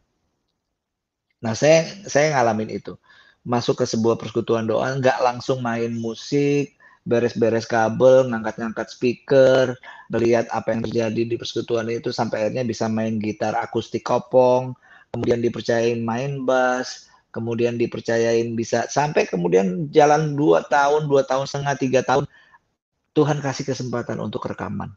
[1.44, 2.96] Nah, saya saya ngalamin itu.
[3.40, 9.74] masuk ke sebuah persekutuan doa nggak langsung main musik, beres-beres kabel, ngangkat-ngangkat speaker,
[10.12, 14.76] melihat apa yang terjadi di persekutuan itu sampai akhirnya bisa main gitar akustik kopong,
[15.10, 21.74] kemudian dipercayain main bass, kemudian dipercayain bisa sampai kemudian jalan dua tahun, dua tahun setengah,
[21.78, 22.24] tiga tahun,
[23.16, 24.94] Tuhan kasih kesempatan untuk rekaman.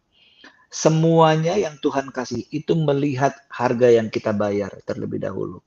[0.73, 5.61] Semuanya yang Tuhan kasih itu melihat harga yang kita bayar terlebih dahulu.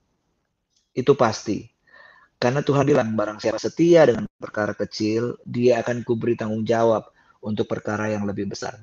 [0.91, 1.76] Itu pasti.
[2.37, 7.09] Karena Tuhan bilang barang siapa setia dengan perkara kecil, dia akan kuberi tanggung jawab
[7.41, 8.77] untuk perkara yang lebih besar.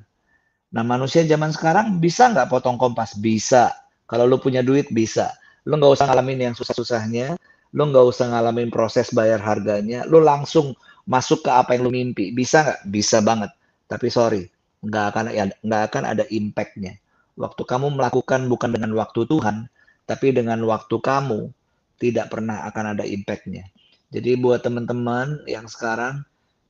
[0.75, 3.15] Nah manusia zaman sekarang bisa nggak potong kompas?
[3.15, 3.71] Bisa.
[4.11, 5.31] Kalau lu punya duit bisa.
[5.71, 7.39] Lu nggak usah ngalamin yang susah-susahnya.
[7.71, 10.03] Lu nggak usah ngalamin proses bayar harganya.
[10.11, 10.75] Lu langsung
[11.07, 12.35] masuk ke apa yang lu mimpi.
[12.35, 12.81] Bisa nggak?
[12.91, 13.55] Bisa banget.
[13.87, 14.51] Tapi sorry,
[14.83, 16.99] nggak akan ya, nggak akan ada impactnya.
[17.39, 19.71] Waktu kamu melakukan bukan dengan waktu Tuhan,
[20.11, 21.55] tapi dengan waktu kamu
[21.99, 23.67] tidak pernah akan ada impactnya.
[24.15, 26.23] Jadi buat teman-teman yang sekarang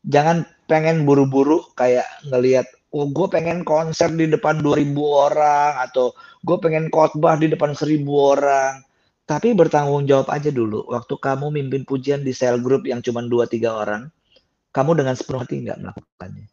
[0.05, 6.15] jangan pengen buru-buru kayak ngelihat oh gue pengen konser di depan 2000 orang atau
[6.47, 8.85] gue pengen khotbah di depan 1000 orang.
[9.25, 10.85] Tapi bertanggung jawab aja dulu.
[10.93, 14.13] Waktu kamu mimpin pujian di sel group yang cuma 2-3 orang,
[14.69, 16.47] kamu dengan sepenuh hati nggak melakukannya.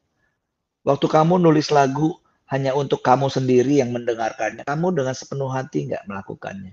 [0.87, 2.15] Waktu kamu nulis lagu
[2.47, 6.71] hanya untuk kamu sendiri yang mendengarkannya, kamu dengan sepenuh hati nggak melakukannya,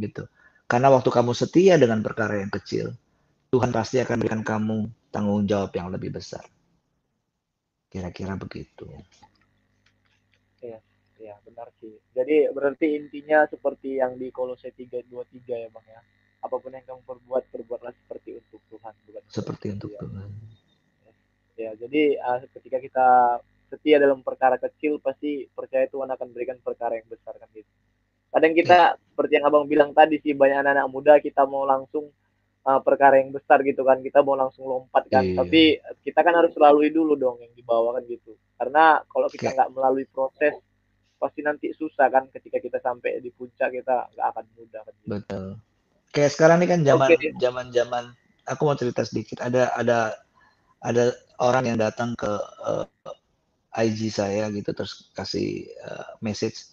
[0.00, 0.24] gitu.
[0.74, 2.90] Karena waktu kamu setia dengan perkara yang kecil,
[3.54, 6.42] Tuhan pasti akan berikan kamu tanggung jawab yang lebih besar.
[7.86, 8.90] Kira-kira begitu.
[10.58, 10.82] Iya,
[11.22, 11.94] iya benar sih.
[12.10, 16.02] Jadi berarti intinya seperti yang di Kolose 3:23 ya, Bang ya.
[16.42, 20.26] Apa pun yang kamu perbuat, perbuatlah seperti untuk Tuhan, bukan seperti untuk Tuhan.
[21.54, 23.06] Ya, jadi uh, ketika kita
[23.70, 27.70] setia dalam perkara kecil, pasti percaya Tuhan akan berikan perkara yang besar kan gitu.
[28.34, 32.10] Kadang kita seperti yang abang bilang tadi sih banyak anak-anak muda kita mau langsung
[32.66, 35.22] uh, perkara yang besar gitu kan, kita mau langsung lompat kan.
[35.22, 35.38] Iya.
[35.38, 35.62] Tapi
[36.02, 38.34] kita kan harus lalui dulu dong yang dibawa kan gitu.
[38.58, 40.58] Karena kalau kita nggak melalui proses
[41.14, 44.94] pasti nanti susah kan ketika kita sampai di puncak kita nggak akan mudah kan.
[44.98, 45.08] Gitu.
[45.08, 45.46] Betul.
[46.10, 47.30] Kayak sekarang ini kan zaman okay.
[47.38, 48.04] zaman zaman
[48.50, 50.14] aku mau cerita sedikit ada ada
[50.84, 52.28] ada orang yang datang ke
[52.62, 52.84] uh,
[53.74, 56.70] eh, IG saya gitu terus kasih uh, message,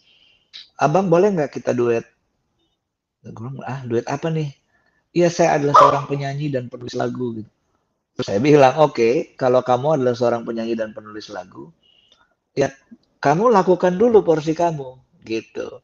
[0.82, 2.06] abang boleh nggak kita duet?
[3.22, 4.50] Gue bilang ah duet apa nih?
[5.12, 7.52] Iya saya adalah seorang penyanyi dan penulis lagu gitu.
[8.16, 11.72] Terus saya bilang oke okay, kalau kamu adalah seorang penyanyi dan penulis lagu,
[12.58, 12.72] ya
[13.22, 15.80] kamu lakukan dulu porsi kamu gitu.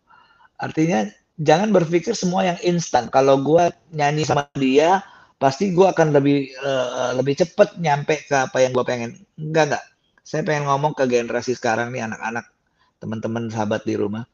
[0.57, 1.05] Artinya
[1.38, 3.07] jangan berpikir semua yang instan.
[3.13, 5.05] Kalau gue nyanyi sama dia,
[5.38, 9.11] pasti gue akan lebih uh, lebih cepet nyampe ke apa yang gue pengen.
[9.38, 9.86] Enggak enggak.
[10.28, 12.51] Saya pengen ngomong ke generasi sekarang nih anak-anak,
[12.99, 14.28] teman-teman sahabat di rumah.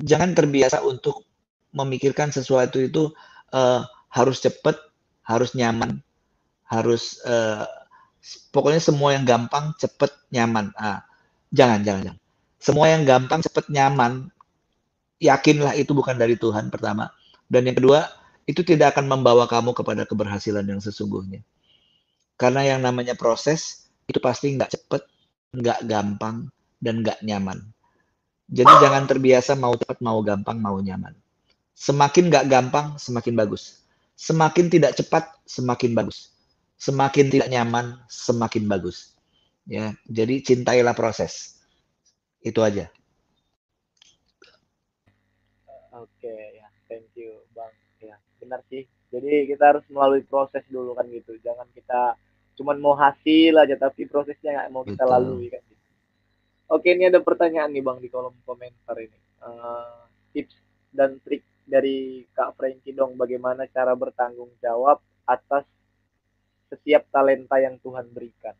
[0.00, 1.24] Jangan terbiasa untuk
[1.70, 3.12] memikirkan sesuatu itu
[3.52, 4.76] uh, harus cepet,
[5.22, 6.02] harus nyaman,
[6.66, 7.66] harus uh,
[8.50, 10.74] pokoknya semua yang gampang, cepet, nyaman.
[10.76, 11.04] Ah,
[11.54, 12.20] jangan, jangan, jangan.
[12.60, 14.28] Semua yang gampang, cepet, nyaman,
[15.22, 17.08] yakinlah itu bukan dari Tuhan pertama.
[17.48, 18.04] Dan yang kedua,
[18.44, 21.40] itu tidak akan membawa kamu kepada keberhasilan yang sesungguhnya.
[22.40, 25.02] Karena yang namanya proses itu pasti nggak cepet,
[25.54, 26.48] nggak gampang,
[26.80, 27.60] dan nggak nyaman.
[28.50, 31.14] Jadi jangan terbiasa mau cepat, mau gampang, mau nyaman.
[31.72, 33.86] Semakin nggak gampang, semakin bagus.
[34.18, 36.34] Semakin tidak cepat, semakin bagus.
[36.76, 39.14] Semakin tidak nyaman, semakin bagus.
[39.70, 41.62] Ya, jadi cintailah proses.
[42.42, 42.90] Itu aja.
[45.94, 47.70] Oke, ya, thank you, Bang
[48.40, 52.16] benar sih jadi kita harus melalui proses dulu kan gitu jangan kita
[52.56, 55.12] cuman mau hasil aja tapi prosesnya nggak mau kita Betul.
[55.14, 55.62] lalui kan.
[56.70, 60.54] Oke ini ada pertanyaan nih bang di kolom komentar ini uh, tips
[60.94, 65.66] dan trik dari kak Frankie dong bagaimana cara bertanggung jawab atas
[66.70, 68.54] setiap talenta yang Tuhan berikan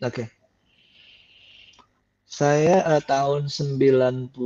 [0.00, 0.28] oke okay.
[2.28, 4.36] Saya uh, tahun 90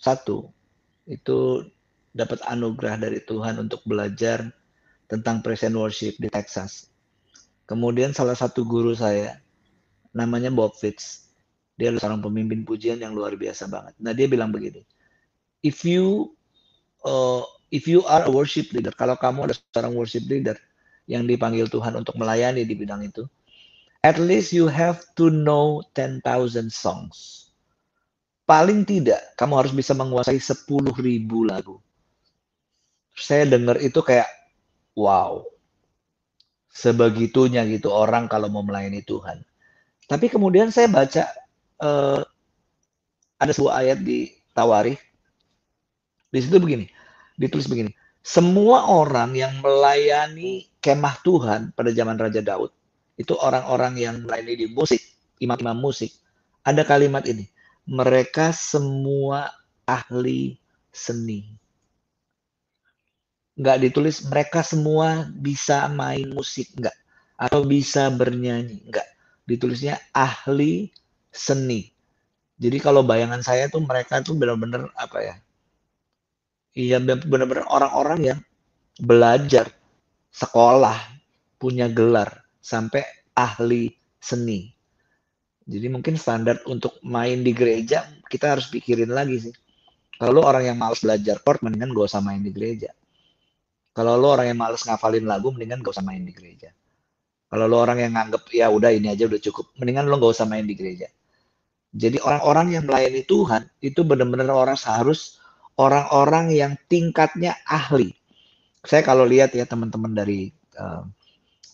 [0.00, 0.48] satu
[1.04, 1.40] itu
[2.16, 4.48] dapat anugerah dari Tuhan untuk belajar
[5.04, 6.88] tentang present worship di Texas.
[7.64, 9.40] Kemudian salah satu guru saya
[10.12, 11.28] namanya Bob Fitz.
[11.74, 13.94] Dia adalah seorang pemimpin pujian yang luar biasa banget.
[13.98, 14.86] Nah dia bilang begini,
[15.66, 16.30] if you
[17.02, 17.42] uh,
[17.74, 20.54] if you are a worship leader, kalau kamu adalah seorang worship leader
[21.10, 23.26] yang dipanggil Tuhan untuk melayani di bidang itu,
[24.06, 26.22] at least you have to know 10,000
[26.70, 27.44] songs
[28.44, 30.68] paling tidak kamu harus bisa menguasai 10
[31.00, 31.80] ribu lagu.
[33.14, 34.28] Saya dengar itu kayak,
[34.98, 35.40] wow,
[36.74, 39.46] sebegitunya gitu orang kalau mau melayani Tuhan.
[40.10, 41.22] Tapi kemudian saya baca
[41.80, 42.20] uh,
[43.38, 44.98] ada sebuah ayat di Tawarikh.
[46.34, 46.90] Di situ begini,
[47.38, 52.74] ditulis begini, semua orang yang melayani kemah Tuhan pada zaman Raja Daud,
[53.14, 54.98] itu orang-orang yang melayani di musik,
[55.38, 56.10] imam-imam musik,
[56.66, 57.46] ada kalimat ini,
[57.86, 59.54] mereka semua
[59.86, 60.58] ahli
[60.90, 61.54] seni.
[63.54, 66.96] Nggak ditulis mereka semua bisa main musik, nggak.
[67.38, 69.08] Atau bisa bernyanyi, nggak.
[69.46, 70.90] Ditulisnya ahli
[71.30, 71.90] seni.
[72.58, 75.34] Jadi kalau bayangan saya tuh mereka tuh benar-benar apa ya?
[76.74, 78.40] Iya benar-benar orang-orang yang
[78.98, 79.70] belajar
[80.34, 80.98] sekolah
[81.58, 83.02] punya gelar sampai
[83.34, 84.74] ahli seni.
[85.64, 89.54] Jadi mungkin standar untuk main di gereja kita harus pikirin lagi sih.
[90.14, 92.94] Kalau orang yang males belajar chord, mendingan gak usah main di gereja.
[93.94, 96.74] Kalau lo orang yang males ngafalin lagu, mendingan gak usah main di gereja.
[97.46, 100.50] Kalau lo orang yang nganggep ya udah ini aja udah cukup, mendingan lo gak usah
[100.50, 101.06] main di gereja.
[101.94, 105.38] Jadi orang-orang yang melayani Tuhan itu benar-benar orang seharus
[105.78, 108.10] orang-orang yang tingkatnya ahli.
[108.82, 111.06] Saya kalau lihat ya teman-teman dari uh,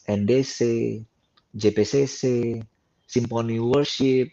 [0.05, 0.59] eh, NDC,
[1.57, 2.21] JPCC,
[3.09, 4.29] Symphony Worship,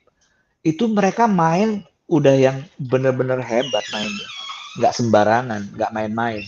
[0.68, 4.28] itu mereka main udah yang benar-benar hebat mainnya.
[4.76, 6.44] Nggak sembarangan, nggak main-main.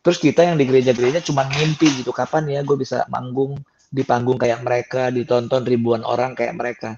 [0.00, 3.60] Terus kita yang di gereja-gereja cuma mimpi gitu, kapan ya gue bisa manggung
[3.92, 6.90] di panggung kayak mereka, ditonton ribuan orang kayak mereka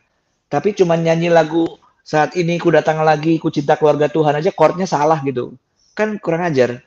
[0.53, 1.64] tapi cuma nyanyi lagu
[2.05, 5.57] saat ini ku datang lagi, ku cinta keluarga Tuhan aja chordnya salah gitu.
[5.96, 6.84] Kan kurang ajar.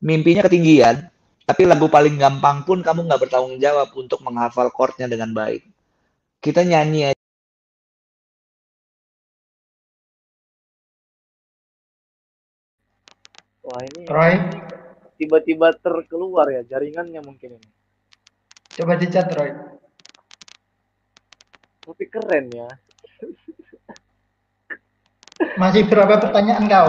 [0.00, 1.12] Mimpinya ketinggian,
[1.44, 5.60] tapi lagu paling gampang pun kamu nggak bertanggung jawab untuk menghafal chordnya dengan baik.
[6.40, 7.20] Kita nyanyi aja.
[13.60, 14.34] Wah ini Roy,
[15.20, 17.70] tiba-tiba terkeluar ya jaringannya mungkin ini.
[18.80, 19.52] coba dicat Roy.
[21.84, 22.64] Tapi keren ya.
[25.60, 26.88] Masih berapa pertanyaan kau?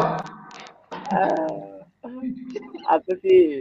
[1.12, 1.84] Uh,
[2.88, 3.60] aku sih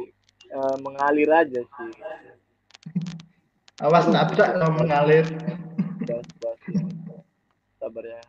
[0.55, 1.91] uh, mengalir aja sih.
[3.83, 5.27] Awas nabrak lo mengalir.
[6.07, 6.87] Bas, bas, ya.
[7.83, 8.23] Sabar ya.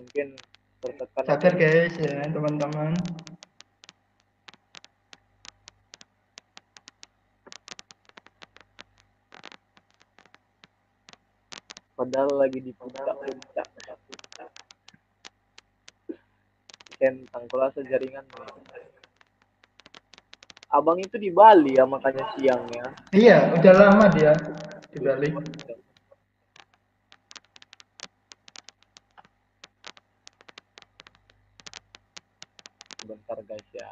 [0.00, 0.34] Mungkin
[0.82, 1.22] tertekan.
[1.22, 2.98] Sabar guys ya teman-teman.
[11.96, 13.66] Padahal lagi di puncak-puncak
[16.96, 18.24] centang kurasa jaringan.
[20.72, 22.86] Abang itu di Bali ya makanya siang ya.
[23.12, 24.32] Iya udah lama dia
[24.92, 25.30] di Bali.
[33.06, 33.86] sebentar guys ya.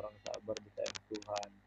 [0.00, 1.65] Orang sabar bisa Tuhan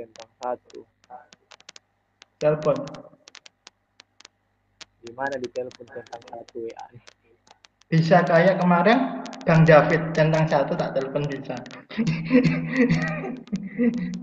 [0.00, 0.80] centang satu.
[2.40, 2.76] Telepon.
[5.04, 6.80] Gimana di telepon centang satu ya?
[7.92, 11.60] Bisa kayak kemarin Bang David centang satu tak telepon bisa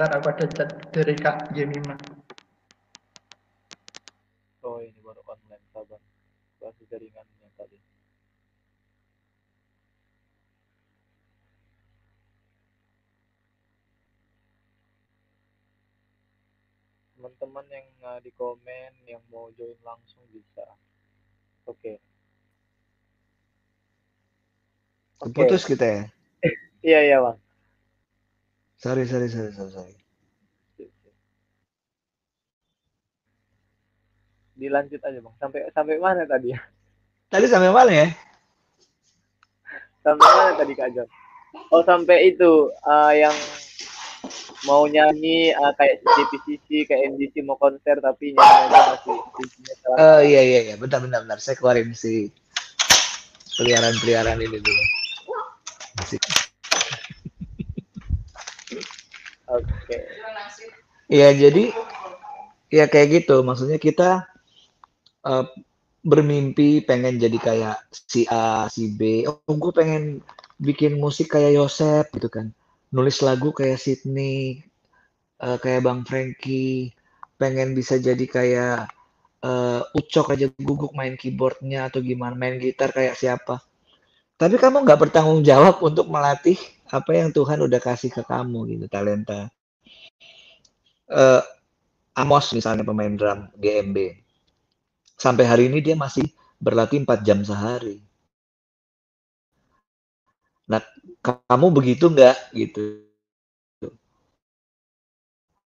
[0.00, 1.92] Bentar aku ada chat dari Kak Jemima.
[4.64, 6.00] Oh ini baru online sabar.
[6.56, 7.76] Bahasa jaringannya tadi.
[17.20, 20.64] Teman-teman yang uh, di komen yang mau join langsung bisa.
[21.68, 22.00] Oke.
[25.20, 25.28] Okay.
[25.28, 25.36] Okay.
[25.36, 26.02] Putus kita ya?
[26.88, 27.39] iya iya bang.
[28.80, 29.94] Sorry, sorry, sorry, sorry, sorry.
[34.56, 35.34] Dilanjut aja bang.
[35.36, 36.60] Sampai sampai mana tadi ya?
[37.28, 38.08] Tadi sampai mana ya?
[40.00, 41.08] Sampai mana tadi Kak John?
[41.68, 43.36] Oh sampai itu uh, yang
[44.64, 49.16] mau nyanyi uh, kayak JPCC kayak MDC mau konser tapi nyanyi masih
[49.96, 52.32] Oh iya iya iya bentar bentar bentar saya keluarin si
[53.60, 54.84] peliharaan peliharaan ini dulu.
[56.00, 56.20] Masih.
[59.50, 59.66] Oke.
[59.90, 60.00] Okay.
[61.10, 61.74] Iya, jadi
[62.70, 63.42] ya kayak gitu.
[63.42, 64.30] Maksudnya kita
[65.26, 65.44] uh,
[66.06, 69.26] bermimpi pengen jadi kayak si A, si B.
[69.26, 70.22] Oh, gue pengen
[70.62, 72.54] bikin musik kayak Yosep gitu kan.
[72.94, 74.62] Nulis lagu kayak Sydney,
[75.42, 76.94] uh, kayak Bang Frankie.
[77.42, 78.86] Pengen bisa jadi kayak
[79.42, 83.58] uh, Ucok aja guguk main keyboardnya atau gimana main gitar kayak siapa.
[84.38, 86.56] Tapi kamu nggak bertanggung jawab untuk melatih
[86.86, 89.50] apa yang Tuhan udah kasih ke kamu gitu talenta
[91.10, 91.42] uh,
[92.18, 93.98] Amos misalnya pemain drum GMB.
[95.20, 96.26] Sampai hari ini dia masih
[96.58, 98.00] berlatih 4 jam sehari.
[100.70, 100.80] Nah,
[101.22, 103.04] kamu begitu nggak gitu?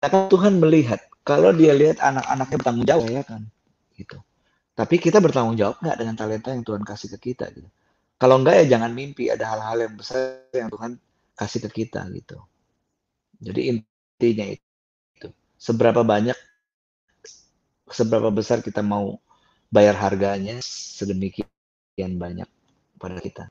[0.01, 3.41] Karena Tuhan melihat kalau dia lihat anak-anaknya bertanggung jawab ya kan,
[3.97, 4.17] gitu.
[4.75, 7.69] Tapi kita bertanggung jawab nggak dengan talenta yang Tuhan kasih ke kita gitu.
[8.15, 10.99] Kalau enggak ya jangan mimpi ada hal-hal yang besar yang Tuhan
[11.35, 12.37] kasih ke kita gitu.
[13.43, 14.64] Jadi intinya itu
[15.55, 16.37] seberapa banyak
[17.89, 19.21] seberapa besar kita mau
[19.69, 21.49] bayar harganya sedemikian
[22.17, 22.49] banyak
[22.97, 23.45] pada kita.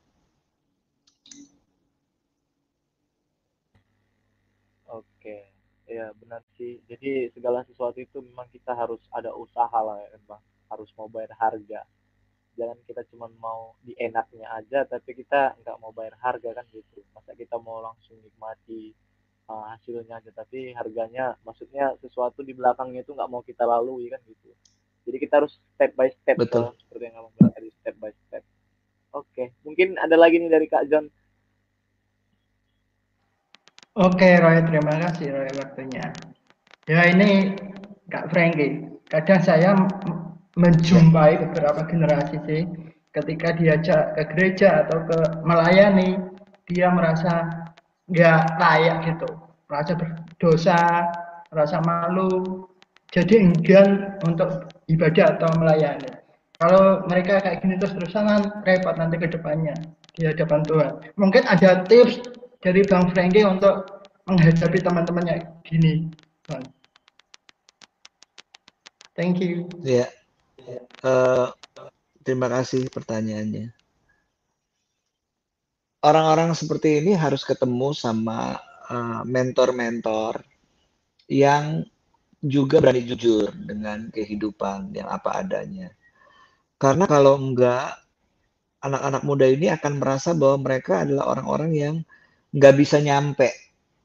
[4.89, 5.49] Oke,
[5.89, 6.81] ya benar sih.
[6.89, 10.43] Jadi segala sesuatu itu memang kita harus ada usaha lah ya bang.
[10.71, 11.87] Harus mau bayar harga.
[12.55, 17.03] Jangan kita cuma mau di enaknya aja, tapi kita nggak mau bayar harga kan gitu.
[17.11, 18.95] Masa kita mau langsung nikmati
[19.49, 24.21] uh, hasilnya aja tapi harganya maksudnya sesuatu di belakangnya itu nggak mau kita lalui kan
[24.25, 24.53] gitu.
[25.05, 26.73] Jadi kita harus step by step betul.
[26.73, 28.43] so, seperti yang kamu bilang tadi step by step.
[29.15, 29.47] Oke okay.
[29.63, 31.07] mungkin ada lagi nih dari kak John.
[33.95, 36.05] Oke okay, Roy terima kasih Roy waktunya.
[36.89, 37.55] Ya ini
[38.09, 38.89] kak Frankie.
[39.13, 39.77] Kadang saya
[40.57, 42.63] menjumpai beberapa generasi sih
[43.15, 46.19] ketika diajak ke gereja atau ke melayani
[46.67, 47.47] dia merasa
[48.11, 49.29] nggak layak gitu
[49.71, 50.81] merasa berdosa
[51.55, 52.67] merasa malu.
[53.15, 56.11] Jadi enggan untuk ibadah atau melayani.
[56.59, 58.27] Kalau mereka kayak gini terus terusan
[58.67, 59.75] repot nanti ke depannya
[60.19, 60.93] di hadapan Tuhan.
[61.15, 62.19] Mungkin ada tips
[62.59, 66.11] dari Bang Franky untuk menghadapi teman-temannya gini
[66.51, 66.67] Bang.
[69.15, 69.71] Thank you.
[69.79, 70.11] Ya
[71.05, 71.53] uh,
[72.25, 73.73] terima kasih pertanyaannya.
[76.05, 78.61] Orang-orang seperti ini harus ketemu sama
[79.25, 80.47] mentor-mentor uh,
[81.31, 81.83] yang
[82.45, 85.89] juga berani jujur dengan kehidupan yang apa adanya.
[86.77, 87.97] Karena kalau enggak,
[88.85, 91.95] anak-anak muda ini akan merasa bahwa mereka adalah orang-orang yang
[92.53, 93.49] nggak bisa nyampe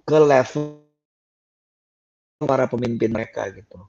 [0.08, 0.80] ke level
[2.40, 3.84] para pemimpin mereka gitu.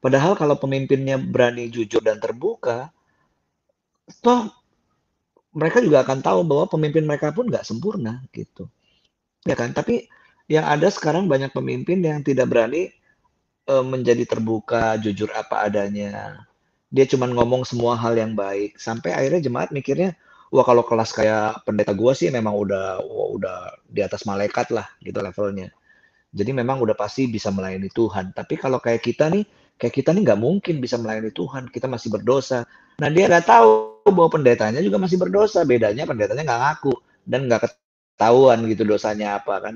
[0.00, 2.88] Padahal kalau pemimpinnya berani jujur dan terbuka,
[4.24, 4.48] toh
[5.50, 8.70] mereka juga akan tahu bahwa pemimpin mereka pun nggak sempurna gitu
[9.46, 10.06] ya kan tapi
[10.50, 12.90] yang ada sekarang banyak pemimpin yang tidak berani
[13.70, 16.42] uh, menjadi terbuka jujur apa adanya.
[16.90, 18.74] Dia cuma ngomong semua hal yang baik.
[18.74, 20.18] Sampai akhirnya jemaat mikirnya
[20.50, 24.90] wah kalau kelas kayak pendeta gua sih memang udah wah, udah di atas malaikat lah
[25.06, 25.70] gitu levelnya.
[26.34, 28.34] Jadi memang udah pasti bisa melayani Tuhan.
[28.34, 29.46] Tapi kalau kayak kita nih
[29.78, 31.70] kayak kita nih nggak mungkin bisa melayani Tuhan.
[31.70, 32.66] Kita masih berdosa.
[32.98, 35.62] Nah dia nggak tahu bahwa pendetanya juga masih berdosa.
[35.62, 39.74] Bedanya pendetanya nggak ngaku dan nggak ketahuan gitu dosanya apa kan.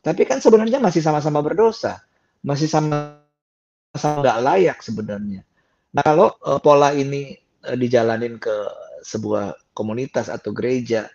[0.00, 2.00] Tapi kan sebenarnya masih sama-sama berdosa,
[2.40, 5.44] masih sama-sama nggak layak sebenarnya.
[5.92, 7.36] Nah kalau uh, pola ini
[7.68, 8.54] uh, dijalanin ke
[9.04, 11.08] sebuah komunitas atau gereja,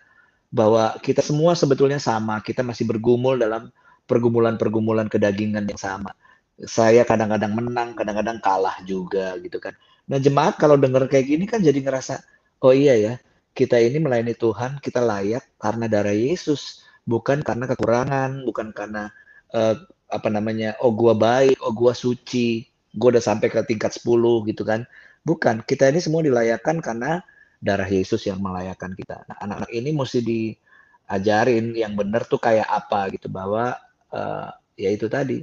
[0.50, 3.68] bahwa kita semua sebetulnya sama, kita masih bergumul dalam
[4.06, 6.14] pergumulan-pergumulan kedagingan yang sama.
[6.56, 9.74] Saya kadang-kadang menang, kadang-kadang kalah juga gitu kan.
[10.06, 12.22] Nah jemaat kalau dengar kayak gini kan jadi ngerasa,
[12.64, 13.14] Oh iya ya,
[13.52, 19.14] kita ini melayani Tuhan, kita layak karena darah Yesus, bukan karena kekurangan, bukan karena
[19.54, 19.78] uh,
[20.10, 22.66] apa namanya, oh gua baik, oh gua suci,
[22.98, 24.84] gua udah sampai ke tingkat 10 gitu kan.
[25.26, 27.22] Bukan, kita ini semua dilayakkan karena
[27.62, 29.26] darah Yesus yang melayakkan kita.
[29.26, 33.74] Nah, anak-anak ini mesti diajarin yang benar tuh kayak apa gitu bahwa
[34.12, 35.42] uh, ya itu tadi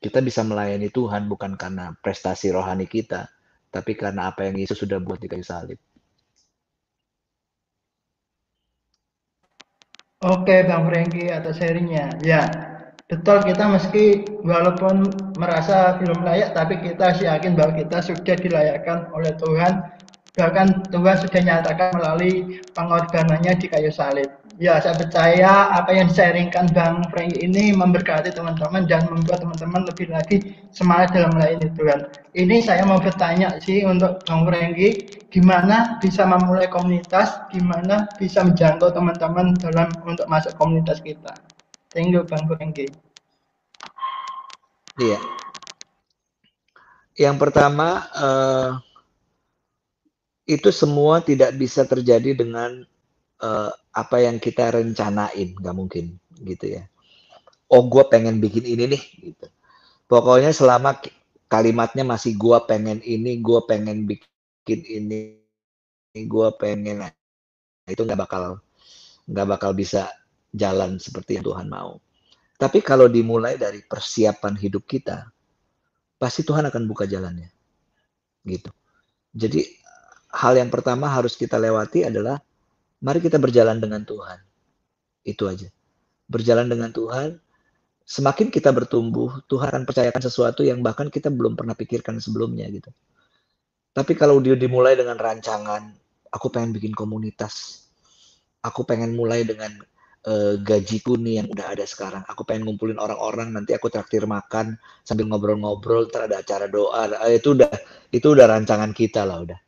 [0.00, 3.28] kita bisa melayani Tuhan bukan karena prestasi rohani kita,
[3.68, 5.76] tapi karena apa yang Yesus sudah buat di kayu salib.
[10.20, 12.12] Oke Bang Franky atas sharingnya.
[12.20, 12.44] Ya,
[13.08, 15.08] betul kita meski walaupun
[15.40, 19.80] merasa belum layak, tapi kita yakin bahwa kita sudah dilayakkan oleh Tuhan.
[20.38, 26.68] Bahkan Tuhan sudah nyatakan melalui pengorbanannya di kayu salib ya saya percaya apa yang disaringkan
[26.76, 30.36] Bang Frank ini memberkati teman-teman dan membuat teman-teman lebih lagi
[30.68, 32.00] semangat dalam melayani Tuhan.
[32.36, 38.92] Ini saya mau bertanya sih untuk Bang Franky, gimana bisa memulai komunitas, gimana bisa menjangkau
[38.92, 41.32] teman-teman dalam untuk masuk komunitas kita.
[41.88, 42.92] Thank you Bang Franky.
[45.00, 45.18] Iya.
[47.16, 48.76] Yang pertama uh,
[50.48, 52.84] itu semua tidak bisa terjadi dengan
[53.40, 56.84] uh, apa yang kita rencanain, nggak mungkin gitu ya.
[57.70, 59.46] Oh, gue pengen bikin ini nih, gitu.
[60.10, 60.98] Pokoknya selama
[61.46, 65.38] kalimatnya masih gue pengen ini, gue pengen bikin ini,
[66.14, 67.06] gue pengen,
[67.86, 68.58] itu nggak bakal
[69.30, 70.10] nggak bakal bisa
[70.50, 72.02] jalan seperti yang Tuhan mau.
[72.60, 75.30] Tapi kalau dimulai dari persiapan hidup kita,
[76.20, 77.48] pasti Tuhan akan buka jalannya.
[78.44, 78.68] Gitu.
[79.30, 79.79] Jadi
[80.30, 82.38] hal yang pertama harus kita lewati adalah
[83.02, 84.38] mari kita berjalan dengan Tuhan.
[85.26, 85.68] Itu aja.
[86.30, 87.36] Berjalan dengan Tuhan,
[88.06, 92.90] semakin kita bertumbuh, Tuhan akan percayakan sesuatu yang bahkan kita belum pernah pikirkan sebelumnya gitu.
[93.90, 95.90] Tapi kalau dia dimulai dengan rancangan,
[96.30, 97.86] aku pengen bikin komunitas,
[98.62, 99.74] aku pengen mulai dengan
[100.30, 102.22] uh, gajiku nih yang udah ada sekarang.
[102.30, 107.18] Aku pengen ngumpulin orang-orang, nanti aku traktir makan sambil ngobrol-ngobrol, ntar ada acara doa.
[107.18, 107.70] Uh, itu udah
[108.14, 109.58] itu udah rancangan kita lah udah.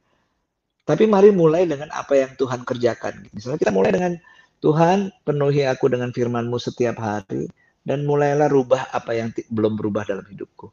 [0.82, 3.30] Tapi mari mulai dengan apa yang Tuhan kerjakan.
[3.30, 4.18] Misalnya kita mulai dengan
[4.62, 7.46] Tuhan penuhi aku dengan firman-Mu setiap hari
[7.82, 10.70] dan mulailah rubah apa yang belum berubah dalam hidupku.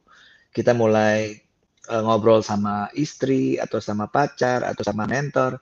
[0.53, 1.38] Kita mulai
[1.89, 5.57] uh, ngobrol sama istri atau sama pacar atau sama mentor.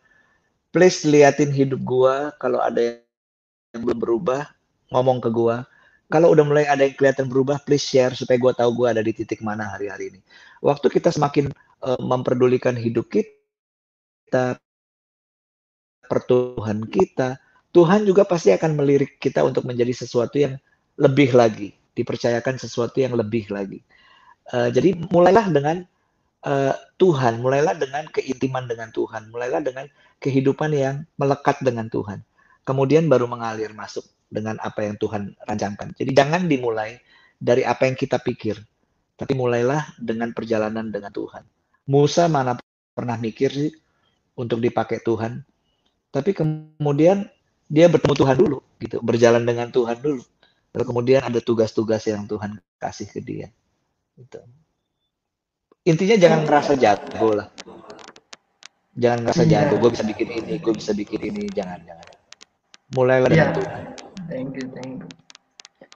[0.72, 3.00] Please liatin hidup gua kalau ada
[3.76, 4.48] yang belum berubah,
[4.91, 5.64] ngomong ke gua.
[6.08, 9.12] Kalau udah mulai ada yang kelihatan berubah, please share supaya gua tahu gua ada di
[9.12, 10.20] titik mana hari-hari ini.
[10.64, 11.52] Waktu kita semakin
[11.84, 13.36] uh, memperdulikan hidup kita,
[16.07, 17.39] pertuhan kita,
[17.75, 20.55] Tuhan juga pasti akan melirik kita untuk menjadi sesuatu yang
[20.97, 23.84] lebih lagi, dipercayakan sesuatu yang lebih lagi.
[24.49, 25.78] Uh, jadi mulailah dengan
[26.47, 29.86] uh, Tuhan, mulailah dengan keintiman dengan Tuhan, mulailah dengan
[30.23, 32.23] kehidupan yang melekat dengan Tuhan.
[32.65, 35.95] Kemudian baru mengalir masuk dengan apa yang Tuhan rancangkan.
[35.95, 36.99] Jadi jangan dimulai
[37.38, 38.57] dari apa yang kita pikir,
[39.15, 41.45] tapi mulailah dengan perjalanan dengan Tuhan.
[41.88, 42.57] Musa mana
[42.91, 43.71] pernah mikir sih
[44.38, 45.41] untuk dipakai Tuhan,
[46.13, 47.25] tapi kemudian
[47.67, 50.23] dia bertemu Tuhan dulu, gitu, berjalan dengan Tuhan dulu.
[50.71, 53.49] Lalu kemudian ada tugas-tugas yang Tuhan kasih ke dia.
[54.13, 54.39] Gitu.
[55.88, 57.47] Intinya jangan ngerasa jago lah.
[58.97, 59.51] Jangan ngerasa iya.
[59.65, 62.07] jago, gue bisa bikin ini, gue bisa bikin ini, jangan, jangan.
[62.93, 63.55] Mulailah dengan ya.
[63.57, 63.83] Tuhan.
[64.27, 65.09] Thank you, thank you.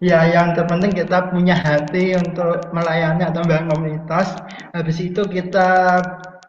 [0.01, 4.33] Ya, yang terpenting kita punya hati untuk melayani atau membangun komunitas.
[4.73, 6.01] Habis itu kita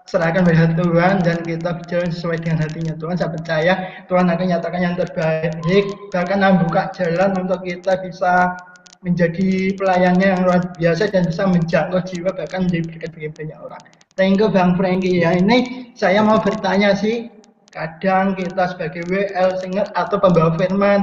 [0.07, 2.95] serahkan pada Tuhan dan kita berjalan sesuai dengan hatinya.
[2.99, 3.73] Tuhan saya percaya
[4.11, 5.85] Tuhan akan nyatakan yang terbaik.
[6.11, 8.59] Bahkan membuka jalan untuk kita bisa
[9.03, 13.83] menjadi pelayannya yang luar biasa dan bisa menjangkau jiwa bahkan diberikan bagi banyak orang.
[14.15, 17.27] Thank you Bang Franky ya ini saya mau bertanya sih
[17.75, 21.03] kadang kita sebagai WL singer atau pembawa firman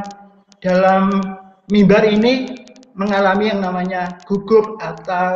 [0.63, 1.11] dalam
[1.67, 2.63] mimbar ini
[2.95, 5.35] mengalami yang namanya gugup atau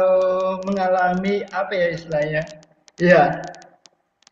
[0.67, 2.41] mengalami apa ya istilahnya
[2.99, 3.41] ya.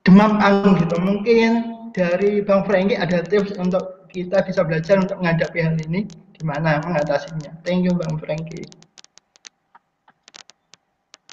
[0.02, 0.98] Demam panggung gitu.
[0.98, 1.50] Mungkin
[1.94, 6.10] dari Bang Franky ada tips untuk kita bisa belajar untuk menghadapi hal ini.
[6.36, 7.62] Gimana mengatasinya?
[7.62, 8.66] Thank you Bang Franky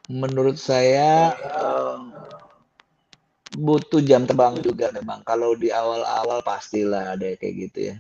[0.09, 2.17] menurut saya um,
[3.53, 5.21] butuh jam terbang juga memang.
[5.23, 7.97] Kalau di awal-awal pastilah ada kayak gitu ya.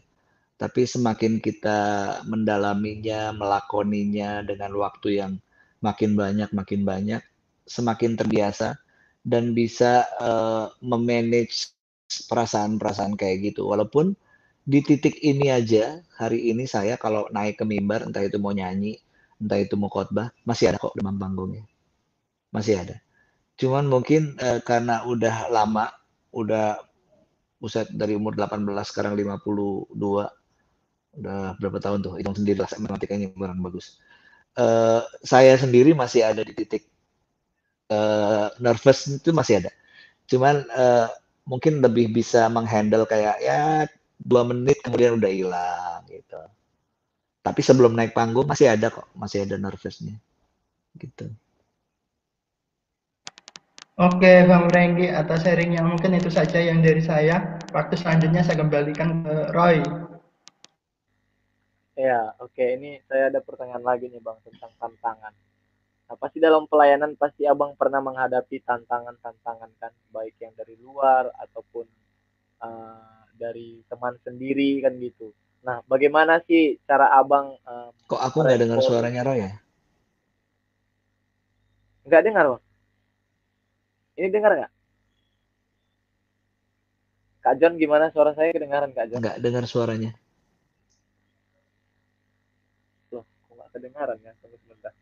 [0.59, 1.79] Tapi semakin kita
[2.27, 5.33] mendalaminya melakoninya dengan waktu yang
[5.79, 7.23] makin banyak makin banyak
[7.69, 8.75] semakin terbiasa
[9.25, 11.75] dan bisa uh, memanage
[12.29, 13.69] perasaan-perasaan kayak gitu.
[13.69, 14.15] Walaupun
[14.69, 19.01] di titik ini aja hari ini saya kalau naik ke mimbar entah itu mau nyanyi,
[19.41, 21.65] entah itu mau khotbah, masih ada kok demam panggungnya.
[22.53, 23.01] Masih ada.
[23.59, 25.91] Cuman mungkin uh, karena udah lama,
[26.33, 26.79] udah
[27.59, 29.99] buset dari umur 18 sekarang 52
[31.19, 33.99] udah berapa tahun tuh hitung sendiri lah matematikanya kurang bagus
[34.55, 36.87] uh, saya sendiri masih ada di titik
[37.93, 39.71] uh, nervous itu masih ada.
[40.29, 41.09] Cuman uh,
[41.49, 43.89] mungkin lebih bisa menghandle kayak ya
[44.21, 46.41] dua menit kemudian udah hilang gitu.
[47.41, 50.21] Tapi sebelum naik panggung masih ada kok, masih ada nervousnya
[50.99, 51.31] gitu.
[53.99, 57.67] Oke, Bang Renggi, atas sharingnya mungkin itu saja yang dari saya.
[57.75, 59.83] Waktu selanjutnya saya kembalikan ke Roy.
[61.99, 62.63] Ya, oke.
[62.63, 65.35] Ini saya ada pertanyaan lagi nih, Bang, tentang tantangan.
[66.09, 71.85] Nah, pasti dalam pelayanan pasti abang pernah menghadapi tantangan-tantangan kan, baik yang dari luar ataupun
[72.65, 75.37] uh, dari teman sendiri kan gitu.
[75.61, 77.61] Nah, bagaimana sih cara abang?
[77.61, 79.53] Um, Kok aku nggak dengar suaranya Roy ya?
[82.09, 82.65] Nggak dengar, bang.
[84.17, 84.73] Ini dengar nggak?
[87.45, 89.21] Kak John gimana suara saya kedengaran Kak John?
[89.21, 90.17] Nggak dengar suaranya.
[93.13, 94.33] Loh, kok nggak kedengaran ya?
[94.41, 94.97] Tunggu sebentar.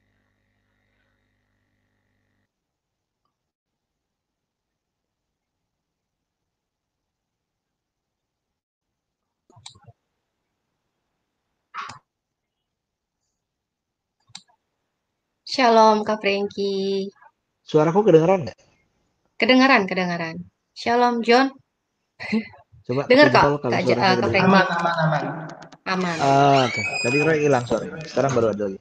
[15.47, 17.07] Shalom Kak Franky.
[17.63, 18.59] Suaraku kedengaran nggak?
[19.39, 20.37] Kedengaran, kedengaran.
[20.75, 21.55] Shalom John.
[22.83, 24.43] Coba dengar kok Kak, eh, Kak, Kak Franky.
[24.43, 25.23] Aman, aman, aman.
[25.87, 26.17] Aman.
[26.19, 26.85] Uh, Oke, okay.
[27.07, 27.87] tadi Roy hilang, sorry.
[28.11, 28.79] Sekarang baru ada lagi.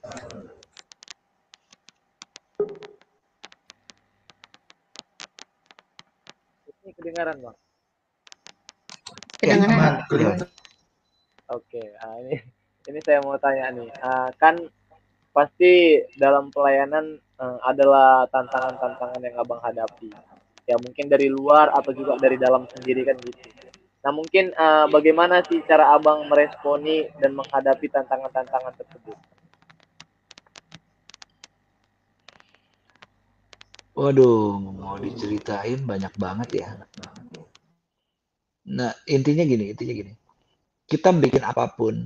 [6.82, 7.58] Ini kedengaran, Bang.
[9.38, 10.02] Kedengaran.
[10.02, 10.65] Ya, aman.
[11.50, 12.36] Oke, ah, ini
[12.90, 14.56] ini saya mau tanya nih, Ah, kan
[15.36, 17.06] pasti dalam pelayanan
[17.44, 20.12] eh, adalah tantangan-tantangan yang abang hadapi.
[20.70, 23.46] Ya mungkin dari luar atau juga dari dalam sendiri kan gitu.
[24.04, 29.18] Nah mungkin eh, bagaimana sih cara abang meresponi dan menghadapi tantangan-tantangan tersebut?
[34.00, 34.46] Waduh,
[34.82, 36.70] mau diceritain banyak banget ya.
[38.78, 40.12] Nah, intinya gini, intinya gini.
[40.86, 41.98] Kita bikin apa pun,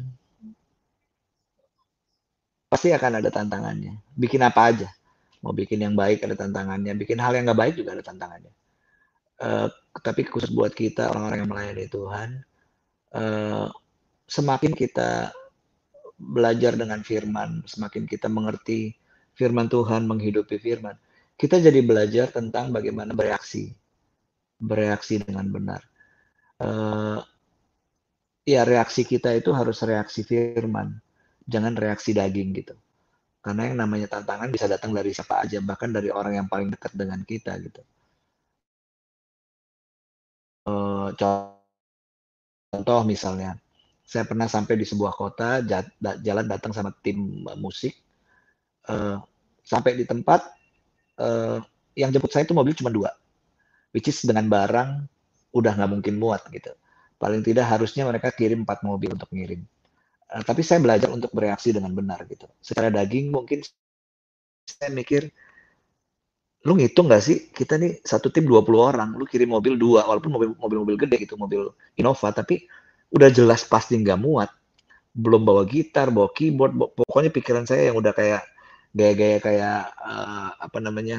[2.70, 4.00] pasti akan ada tantangannya.
[4.16, 4.90] Bikin apa aja.
[5.44, 8.54] Mau bikin yang baik ada tantangannya, bikin hal yang nggak baik juga ada tantangannya.
[9.40, 9.68] Eh,
[10.04, 12.30] tapi khusus buat kita orang-orang yang melayani Tuhan,
[13.16, 13.68] eh,
[14.28, 15.32] semakin kita
[16.20, 18.92] belajar dengan firman, semakin kita mengerti
[19.40, 21.00] firman Tuhan, menghidupi firman,
[21.40, 23.72] kita jadi belajar tentang bagaimana bereaksi,
[24.60, 25.82] bereaksi dengan benar.
[26.60, 27.20] Eh,
[28.50, 30.98] ya reaksi kita itu harus reaksi firman,
[31.46, 32.74] jangan reaksi daging gitu.
[33.46, 36.92] Karena yang namanya tantangan bisa datang dari siapa aja, bahkan dari orang yang paling dekat
[36.98, 37.82] dengan kita gitu.
[40.70, 41.08] Eh,
[42.74, 43.56] contoh misalnya,
[44.04, 45.62] saya pernah sampai di sebuah kota,
[46.02, 47.94] jalan datang sama tim musik,
[48.90, 49.18] eh,
[49.62, 50.42] sampai di tempat
[51.20, 51.60] eh,
[52.00, 53.12] yang jemput saya itu mobil cuma dua,
[53.92, 55.04] which is dengan barang
[55.52, 56.72] udah nggak mungkin muat gitu.
[57.22, 59.62] Paling tidak harusnya mereka kirim empat mobil untuk ngirim.
[60.34, 62.48] Eh, tapi saya belajar untuk bereaksi dengan benar gitu.
[62.64, 63.60] Secara daging mungkin
[64.68, 65.22] saya mikir,
[66.68, 70.32] lu ngitung nggak sih kita nih satu tim 20 orang, lu kirim mobil dua, walaupun
[70.36, 72.68] mobil mobil-mobil gede gitu, mobil Innova, tapi
[73.16, 74.50] udah jelas pasti nggak muat.
[75.16, 78.44] Belum bawa gitar, bawa keyboard, bawa- pokoknya pikiran saya yang udah kayak
[78.96, 81.18] gaya-gaya kayak eh, apa namanya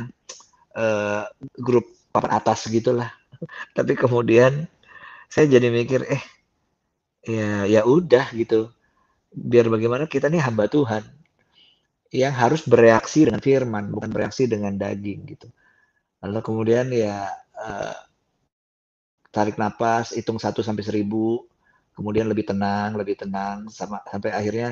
[0.76, 1.24] eh,
[1.58, 3.10] grup papan atas gitulah.
[3.76, 4.66] Tapi kemudian
[5.32, 6.22] saya jadi mikir, eh
[7.36, 8.60] ya ya udah gitu.
[9.50, 11.04] Biar bagaimana kita nih hamba Tuhan
[12.10, 15.46] yang harus bereaksi dengan firman, bukan bereaksi dengan daging gitu.
[16.24, 17.28] Lalu kemudian ya
[17.58, 17.96] eh,
[19.36, 21.46] tarik napas, hitung 1 sampai 1000,
[21.96, 24.68] kemudian lebih tenang, lebih tenang sama sampai akhirnya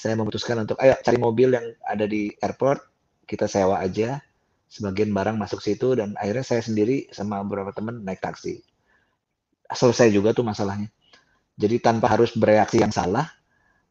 [0.00, 2.80] saya memutuskan untuk ayo cari mobil yang ada di airport,
[3.30, 4.10] kita sewa aja,
[4.70, 8.54] sebagian barang masuk situ dan akhirnya saya sendiri sama beberapa teman naik taksi.
[9.68, 10.88] Selesai juga tuh masalahnya.
[11.58, 13.28] Jadi tanpa harus bereaksi yang salah,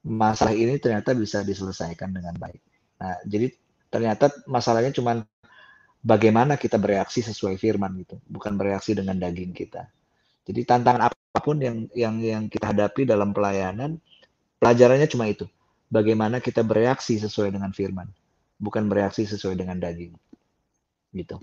[0.01, 2.61] masalah ini ternyata bisa diselesaikan dengan baik.
[2.97, 3.51] Nah, jadi
[3.91, 5.27] ternyata masalahnya cuma
[6.01, 9.85] bagaimana kita bereaksi sesuai firman gitu, bukan bereaksi dengan daging kita.
[10.47, 13.99] Jadi tantangan apa pun yang yang yang kita hadapi dalam pelayanan,
[14.63, 15.45] pelajarannya cuma itu.
[15.87, 18.07] Bagaimana kita bereaksi sesuai dengan firman,
[18.59, 20.15] bukan bereaksi sesuai dengan daging.
[21.11, 21.37] Gitu.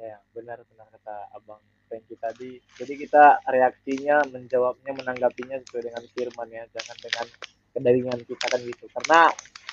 [0.00, 0.79] Ya benar-benar
[1.10, 2.50] kata abang Franky tadi.
[2.78, 7.26] Jadi kita reaksinya, menjawabnya, menanggapinya sesuai dengan firman ya, jangan dengan
[7.74, 8.84] kedagingan kita kan gitu.
[8.94, 9.20] Karena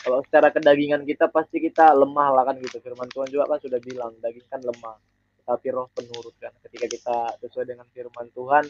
[0.02, 2.82] kalau secara kedagingan kita pasti kita lemah lah kan gitu.
[2.82, 4.98] Firman Tuhan juga kan sudah bilang daging kan lemah,
[5.46, 6.50] tapi roh penurut kan.
[6.66, 8.66] Ketika kita sesuai dengan firman Tuhan,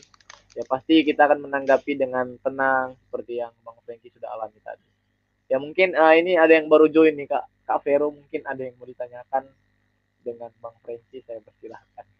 [0.52, 4.84] ya pasti kita akan menanggapi dengan tenang seperti yang Bang Franky sudah alami tadi.
[5.48, 7.64] Ya mungkin eh, ini ada yang baru join nih Kak.
[7.64, 9.48] Kak Vero mungkin ada yang mau ditanyakan
[10.20, 12.17] dengan Bang Franky saya persilahkan.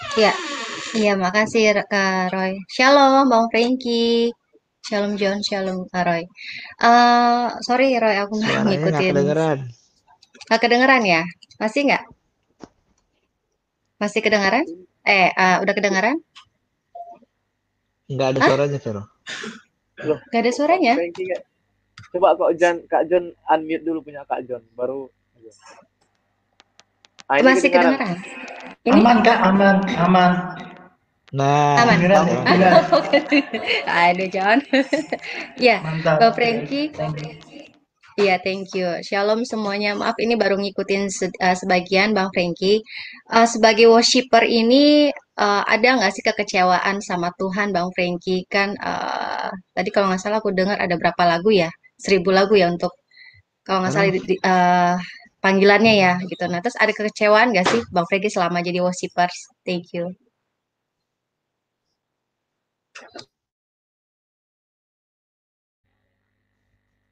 [0.00, 0.32] Iya,
[0.98, 1.62] iya makasih
[1.92, 2.52] Kak Roy.
[2.74, 4.32] Shalom Bang Franky.
[4.88, 6.22] Shalom John, shalom Kak Roy.
[6.88, 9.12] Eh, sorry Roy, aku nggak Suaranya nggak ngikutin.
[9.12, 9.58] kedengeran.
[10.48, 11.22] Nggak kedengeran ya?
[11.60, 12.04] Masih nggak?
[14.00, 14.64] Masih kedengaran?
[15.06, 16.16] Eh, eh, udah kedengaran?
[18.12, 18.48] Nggak ada Hah?
[18.48, 19.02] suaranya, Vero.
[20.28, 20.94] Nggak ada suaranya?
[20.98, 21.40] Nggak?
[22.12, 25.08] Coba Kak John, Kak John unmute dulu punya Kak John, baru.
[27.30, 28.20] Ah, ini Masih kedengaran.
[28.82, 30.32] Ini Aman kak, aman, aman.
[31.38, 32.02] Nah, aman.
[32.02, 32.74] Kedengeran ya, jelas.
[34.10, 34.58] Aduh John.
[35.66, 36.18] Ya, Mantap.
[36.18, 36.82] Bang Franky.
[38.18, 38.90] Iya, thank you.
[39.06, 39.94] Shalom semuanya.
[39.94, 42.82] Maaf ini baru ngikutin se- eh, sebagian Bang Franky.
[43.30, 48.42] Eh, sebagai worshiper ini eh, ada nggak sih kekecewaan sama Tuhan Bang Franky?
[48.50, 49.48] Kan eh,
[49.78, 51.70] tadi kalau nggak salah aku dengar ada berapa lagu ya?
[52.02, 52.90] Seribu lagu ya untuk
[53.62, 54.94] kalau nggak salah di- di- eh,
[55.42, 56.46] panggilannya ya gitu.
[56.46, 59.34] Nah terus ada kekecewaan nggak sih Bang Franky selama jadi worshippers?
[59.66, 60.14] Thank you.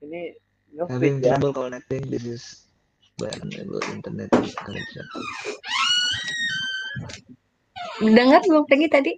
[0.01, 0.33] Ini
[0.79, 1.37] nge-feed having ya.
[1.37, 2.03] trouble connecting.
[2.09, 2.43] This is
[3.19, 4.31] by unable internet
[4.65, 5.05] connection.
[8.01, 9.13] Dengar Bang Franky tadi?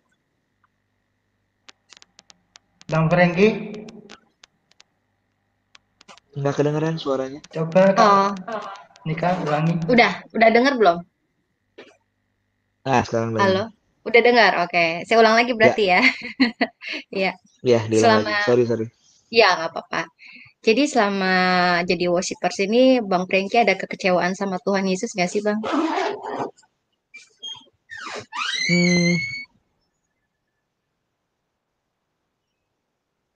[2.90, 3.48] Bang Franky,
[6.32, 7.40] Nggak kedengeran suaranya.
[7.52, 8.32] coba Oh,
[9.06, 9.74] Nika ulangi.
[9.92, 10.98] udah, udah dengar belum?
[12.86, 13.42] Nah, sekarang lagi.
[13.42, 13.64] Halo,
[14.08, 14.52] udah dengar?
[14.66, 16.00] Oke, saya ulang lagi Ya, berarti ya.
[17.14, 18.34] Iya, ya, diulang lagi.
[18.34, 18.86] selama Sorry, sorry.
[19.30, 20.02] ya nggak apa-apa.
[20.66, 21.34] Jadi selama
[21.90, 25.58] jadi worshipers ini, Bang Franky ada kekecewaan sama Tuhan Yesus nggak sih, Bang?
[28.68, 29.16] Hmm,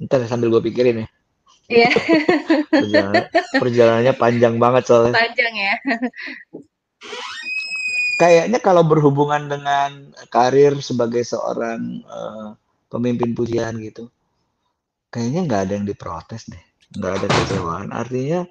[0.05, 1.07] ntar sambil gue pikirin ya.
[1.67, 1.91] Iya,
[2.71, 3.25] Perjalanan,
[3.59, 5.15] perjalanannya panjang banget soalnya.
[5.19, 5.75] panjang ya.
[8.17, 12.49] Kayaknya kalau berhubungan dengan karir sebagai seorang eh,
[12.89, 14.09] pemimpin pujian gitu,
[15.11, 16.65] kayaknya nggak ada yang diprotes deh,
[16.97, 17.89] nggak ada kecewaan.
[17.93, 18.47] Artinya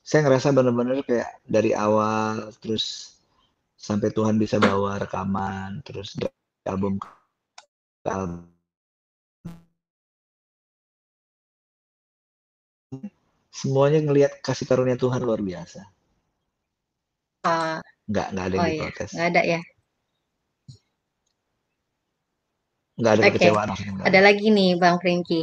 [0.00, 3.14] saya ngerasa bener-bener kayak dari awal terus
[3.76, 6.16] sampai Tuhan bisa bawa rekaman, terus
[6.66, 7.08] album ke
[8.08, 8.59] album.
[13.58, 15.80] Semuanya ngelihat kasih karunia Tuhan luar biasa.
[17.44, 19.12] Ah, Nggak, nggak ada oh yang iya, diprotes.
[19.12, 19.58] nggak ada ya.
[22.98, 23.70] Nggak ada Oke, kekecewaan
[24.08, 24.20] ada ada.
[24.26, 25.40] lagi nih Bang Franky.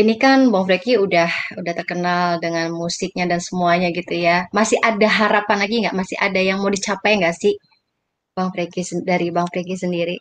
[0.00, 1.30] Ini kan Bang Franky udah
[1.60, 4.36] udah terkenal dengan musiknya dan semuanya gitu ya.
[4.58, 5.96] Masih ada harapan lagi nggak?
[6.00, 7.54] Masih ada yang mau dicapai nggak sih,
[8.36, 10.16] Bang Franky sen- dari Bang Franky sendiri?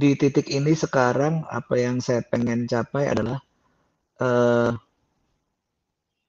[0.00, 3.38] Di titik ini sekarang apa yang saya pengen capai adalah
[4.18, 4.72] eh,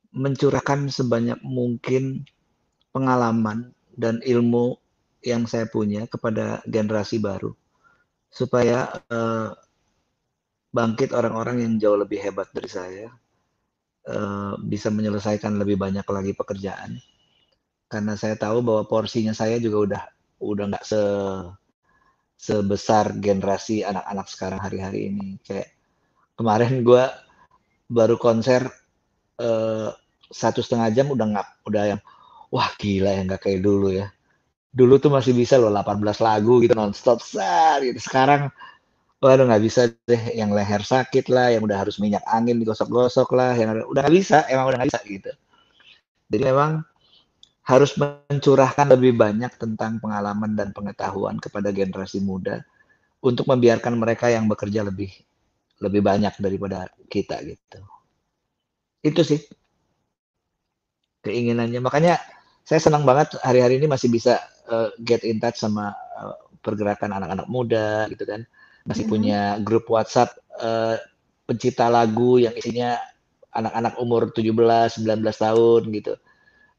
[0.09, 2.25] mencurahkan sebanyak mungkin
[2.89, 4.77] pengalaman dan ilmu
[5.21, 7.53] yang saya punya kepada generasi baru.
[8.29, 9.49] Supaya eh,
[10.69, 13.07] bangkit orang-orang yang jauh lebih hebat dari saya
[14.07, 16.97] eh, bisa menyelesaikan lebih banyak lagi pekerjaan.
[17.89, 20.03] Karena saya tahu bahwa porsinya saya juga udah
[20.39, 21.01] udah nggak se
[22.39, 25.35] sebesar generasi anak-anak sekarang hari-hari ini.
[25.43, 25.75] Kayak
[26.39, 27.03] kemarin gue
[27.89, 28.69] baru konser
[29.41, 29.89] eh,
[30.29, 32.01] satu setengah jam udah ngap udah yang
[32.53, 34.07] wah gila ya nggak kayak dulu ya.
[34.69, 37.97] Dulu tuh masih bisa loh 18 lagu gitu nonstop sar gitu.
[37.97, 38.53] Sekarang
[39.19, 43.51] waduh nggak bisa deh yang leher sakit lah yang udah harus minyak angin digosok-gosok lah
[43.57, 45.31] yang udah nggak bisa emang udah nggak bisa gitu.
[46.29, 46.85] Jadi memang
[47.65, 52.65] harus mencurahkan lebih banyak tentang pengalaman dan pengetahuan kepada generasi muda
[53.21, 55.13] untuk membiarkan mereka yang bekerja lebih
[55.79, 57.79] lebih banyak daripada kita gitu.
[58.99, 59.39] Itu sih
[61.23, 61.79] keinginannya.
[61.79, 62.19] Makanya
[62.67, 67.47] saya senang banget hari-hari ini masih bisa uh, get in touch sama uh, pergerakan anak-anak
[67.47, 68.43] muda gitu kan.
[68.83, 69.11] Masih Mhm.
[69.11, 70.99] punya grup WhatsApp uh,
[71.47, 72.99] pencipta lagu yang isinya
[73.55, 76.13] anak-anak umur 17 19 tahun gitu.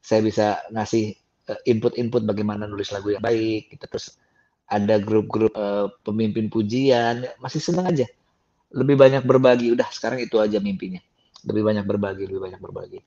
[0.01, 1.17] Saya bisa ngasih
[1.49, 3.85] uh, input-input bagaimana nulis lagu yang baik gitu.
[3.89, 4.17] Terus
[4.69, 7.25] ada grup-grup uh, pemimpin pujian.
[7.41, 8.05] Masih senang aja
[8.71, 11.01] lebih banyak berbagi udah sekarang itu aja mimpinya
[11.47, 12.99] lebih banyak berbagi lebih banyak berbagi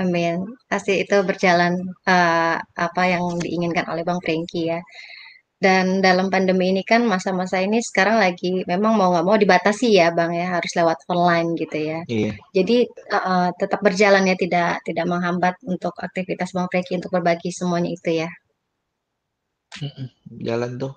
[0.00, 0.36] Amin.
[0.70, 1.72] Pasti itu berjalan
[2.08, 2.56] eh,
[2.86, 4.80] apa yang diinginkan oleh Bang Franky ya.
[5.62, 10.10] Dan dalam pandemi ini kan masa-masa ini sekarang lagi memang mau nggak mau dibatasi ya
[10.10, 11.98] Bang ya harus lewat online gitu ya.
[12.08, 17.50] iya Jadi eh, tetap berjalan ya tidak tidak menghambat untuk aktivitas Bang Franky untuk berbagi
[17.54, 18.30] semuanya itu ya.
[20.46, 20.92] Jalan tuh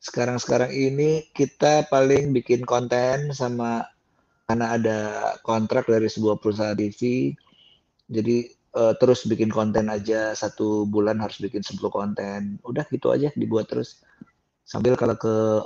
[0.00, 3.84] sekarang-sekarang ini kita paling bikin konten sama
[4.48, 4.98] karena ada
[5.44, 7.30] kontrak dari sebuah perusahaan TV
[8.10, 12.58] jadi eh, terus bikin konten aja satu bulan harus bikin 10 konten.
[12.66, 14.02] Udah gitu aja dibuat terus.
[14.66, 15.62] Sambil kalau ke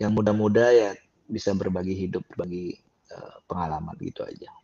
[0.00, 0.92] yang muda-muda ya
[1.30, 2.76] bisa berbagi hidup berbagi
[3.12, 4.59] eh, pengalaman gitu aja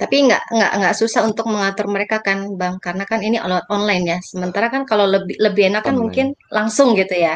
[0.00, 2.74] Tapi nggak nggak nggak susah untuk mengatur mereka kan Bang.
[2.84, 4.18] Karena kan ini on- online ya.
[4.30, 7.34] Sementara kan kalau lebih lebih enak kan mungkin online langsung gitu ya.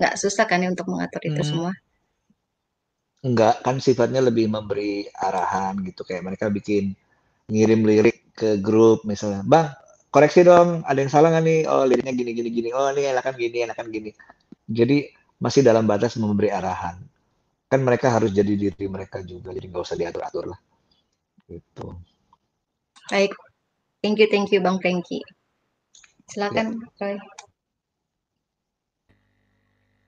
[0.00, 1.72] Nggak susah kan ya untuk mengatur itu Hmm, semua.
[3.28, 4.92] enggak kan sifatnya lebih memberi
[5.28, 6.00] arahan gitu.
[6.08, 6.84] Kayak mereka bikin
[7.52, 9.68] ngirim lirik ke grup misalnya bang
[10.14, 11.60] koreksi dong ada yang salah nggak nih?
[11.72, 12.68] Oh liriknya gini gini gini.
[12.78, 14.10] Oh ini enakan gini enakan gini.
[14.78, 14.96] Jadi
[15.44, 16.96] masih dalam batas memberi arahan.
[17.70, 20.60] Kan mereka harus jadi diri mereka juga jadi nggak usah diatur atur lah
[21.52, 21.92] gitu
[23.12, 23.36] Baik,
[24.00, 25.20] thank you thank you Bang Franky.
[25.20, 25.42] ya
[26.32, 27.20] Silakan Roy.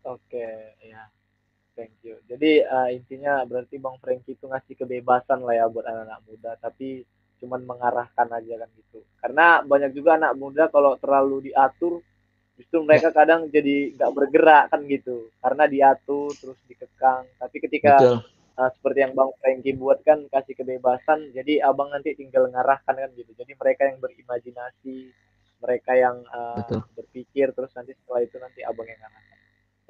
[0.04, 1.04] Oke, ya.
[1.76, 2.16] Thank you.
[2.24, 7.04] Jadi eh, intinya berarti Bang Franky itu ngasih kebebasan lah ya buat anak-anak muda, tapi
[7.44, 9.04] cuman mengarahkan aja kan gitu.
[9.20, 12.00] Karena banyak juga anak muda kalau terlalu diatur,
[12.56, 15.28] justru ya mereka kadang jadi nggak bergerak kan gitu.
[15.44, 17.26] Karena diatur terus dikekang.
[17.36, 18.16] Tapi ketika betul
[18.58, 23.10] eh, seperti yang Bang Franky buat kan kasih kebebasan, jadi abang nanti tinggal ngarahkan kan
[23.18, 23.30] gitu.
[23.34, 25.10] Jadi mereka yang berimajinasi,
[25.62, 26.22] mereka yang
[26.58, 29.38] betul berpikir, terus nanti setelah itu nanti abang yang ngarahkan.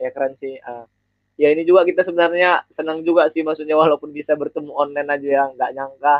[0.00, 0.56] Ya keren sih.
[0.58, 0.86] eh,
[1.34, 5.44] ya ini juga kita sebenarnya senang juga sih maksudnya walaupun bisa bertemu online aja ya
[5.50, 6.16] nggak nyangka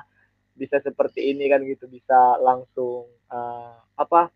[0.55, 4.35] bisa seperti ini kan gitu bisa langsung uh, apa apa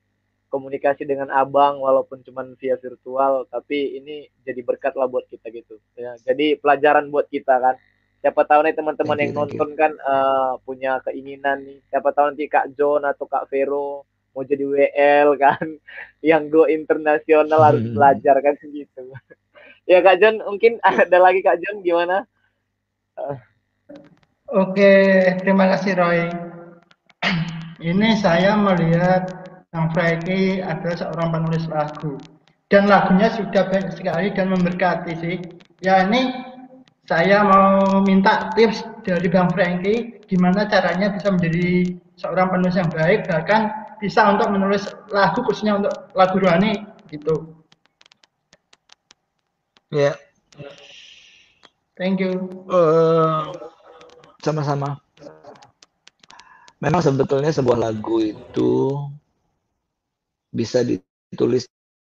[0.49, 5.77] komunikasi dengan abang walaupun cuman via virtual tapi ini jadi berkat lah buat kita gitu
[5.95, 7.77] ya jadi pelajaran buat kita kan
[8.19, 9.63] siapa tahu nih teman-teman yang you, thank you.
[9.63, 14.05] nonton kan eh, punya keinginan nih siapa tahu nanti Kak John atau Kak Vero
[14.35, 15.67] mau jadi WL kan
[16.31, 17.95] yang go internasional harus Hmm.
[17.95, 19.03] belajar kan gitu
[19.91, 22.27] ya Kak John mungkin ada lagi Kak John gimana
[24.49, 24.95] Oke,
[25.43, 26.21] terima kasih Roy.
[27.91, 29.27] Ini saya melihat
[29.69, 32.17] Bang Franky adalah seorang penulis lagu.
[32.69, 35.37] Dan lagunya sudah baik sekali dan memberkati sih.
[35.81, 36.48] Ya ini
[37.09, 43.25] saya mau minta tips dari Bang Franky gimana caranya bisa menjadi seorang penulis yang baik
[43.25, 47.57] bahkan bisa untuk menulis lagu khususnya untuk lagu rohani gitu.
[49.89, 50.13] Ya,
[51.97, 52.45] Thank you.
[52.69, 53.43] eh,
[54.45, 55.01] sama-sama.
[56.79, 59.01] Memang sebetulnya sebuah lagu itu
[60.53, 61.67] bisa ditulis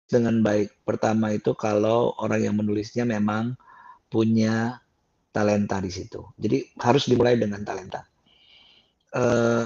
[0.07, 0.87] dengan baik.
[0.87, 3.59] Pertama itu kalau orang yang menulisnya memang
[4.09, 4.84] punya
[5.35, 6.23] talenta di situ.
[6.39, 8.07] Jadi harus dimulai dengan talenta.
[9.11, 9.65] Eh,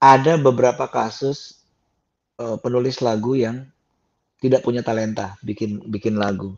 [0.00, 1.64] ada beberapa kasus
[2.36, 3.64] eh, penulis lagu yang
[4.44, 6.52] tidak punya talenta bikin bikin lagu.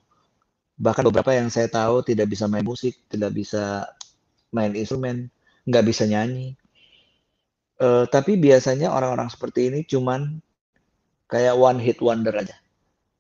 [0.83, 3.87] Bahkan beberapa yang saya tahu tidak bisa main musik, tidak bisa
[4.51, 5.31] main instrumen,
[5.71, 6.59] nggak bisa nyanyi.
[7.79, 10.43] Eh, tapi biasanya orang-orang seperti ini cuman
[11.31, 12.59] kayak one hit wonder aja.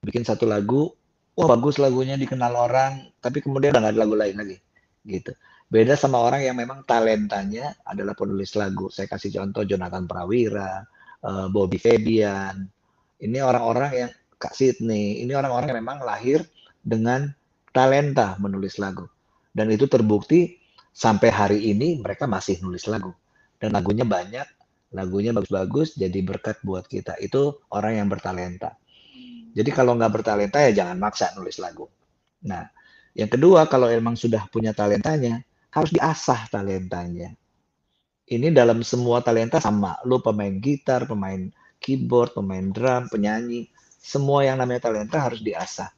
[0.02, 0.90] Bikin satu lagu,
[1.32, 4.56] wah bagus lagunya dikenal orang, tapi kemudian udah nggak ada lagu lain lagi.
[5.02, 5.32] Gitu.
[5.72, 8.92] Beda sama orang yang memang talentanya adalah penulis lagu.
[8.92, 10.84] Saya kasih contoh Jonathan Prawira,
[11.24, 12.68] eh, Bobby Febian.
[13.22, 16.44] Ini orang-orang yang Kak Sydney, ini orang-orang yang memang lahir
[16.82, 17.30] dengan
[17.72, 19.08] talenta menulis lagu.
[19.54, 20.58] Dan itu terbukti
[20.92, 23.14] sampai hari ini mereka masih nulis lagu.
[23.56, 24.44] Dan lagunya banyak,
[24.92, 27.16] lagunya bagus-bagus, jadi berkat buat kita.
[27.22, 28.76] Itu orang yang bertalenta.
[29.52, 31.88] Jadi kalau nggak bertalenta ya jangan maksa nulis lagu.
[32.48, 32.64] Nah,
[33.12, 37.36] yang kedua kalau emang sudah punya talentanya, harus diasah talentanya.
[38.32, 40.00] Ini dalam semua talenta sama.
[40.08, 41.52] Lu pemain gitar, pemain
[41.82, 43.68] keyboard, pemain drum, penyanyi,
[44.00, 45.92] semua yang namanya talenta harus diasah.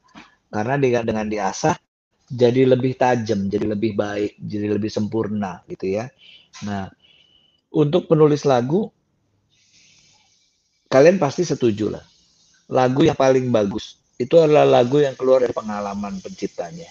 [0.50, 1.78] Karena dengan dengan diasah
[2.24, 6.10] jadi lebih tajam, jadi lebih baik, jadi lebih sempurna gitu ya.
[6.66, 6.90] Nah,
[7.74, 8.90] untuk penulis lagu
[10.88, 12.04] kalian pasti setuju lah.
[12.70, 16.86] Lagu yang paling bagus itu adalah lagu yang keluar dari pengalaman penciptanya.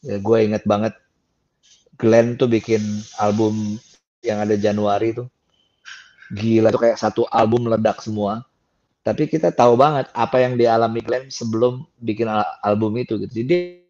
[0.00, 0.96] Ya, gue inget banget
[2.00, 2.80] Glenn tuh bikin
[3.20, 3.76] album
[4.24, 5.28] yang ada Januari tuh.
[6.32, 8.40] Gila tuh kayak satu album meledak semua.
[9.04, 13.44] Tapi kita tahu banget apa yang dialami Glenn sebelum bikin al- album itu gitu.
[13.44, 13.84] Jadi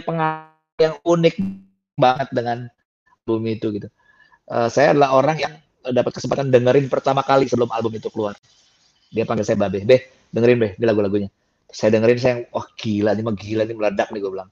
[0.00, 1.34] pengalaman yang unik
[2.00, 2.58] banget dengan
[3.20, 3.88] album itu gitu.
[4.48, 5.54] Eh, saya adalah orang yang
[5.84, 8.36] dapat kesempatan dengerin pertama kali sebelum album itu keluar.
[9.10, 11.28] Dia panggil saya Babe, Beh, dengerin Beh, ini lagu-lagunya.
[11.70, 14.50] Saya dengerin, saya, wah gila, ini mah gila, ini meledak nih gue bilang.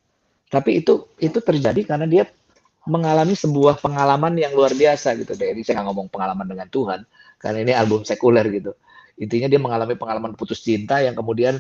[0.48, 2.24] Tapi itu itu terjadi karena dia
[2.88, 5.36] mengalami sebuah pengalaman yang luar biasa gitu.
[5.36, 7.04] Ini saya nggak ngomong pengalaman dengan Tuhan,
[7.36, 8.72] karena ini album sekuler gitu.
[9.18, 11.58] Intinya dia mengalami pengalaman putus cinta yang kemudian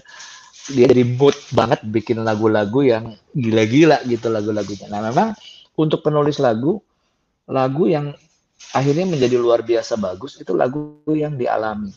[0.72, 3.04] dia jadi mood banget bikin lagu-lagu yang
[3.34, 4.86] gila-gila gitu lagu-lagunya.
[4.88, 5.28] Nah memang
[5.76, 6.80] untuk penulis lagu,
[7.48, 8.14] lagu yang
[8.74, 11.92] akhirnya menjadi luar biasa bagus itu lagu yang dialami.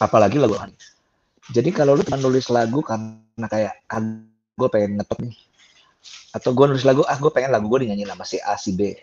[0.00, 0.76] Apalagi lagu rohani.
[1.50, 4.00] Jadi kalau lu nulis lagu karena kayak ah,
[4.54, 5.34] gue pengen ngetop nih,
[6.36, 8.94] atau gue nulis lagu ah gue pengen lagu gue dinyanyi sama si A si B,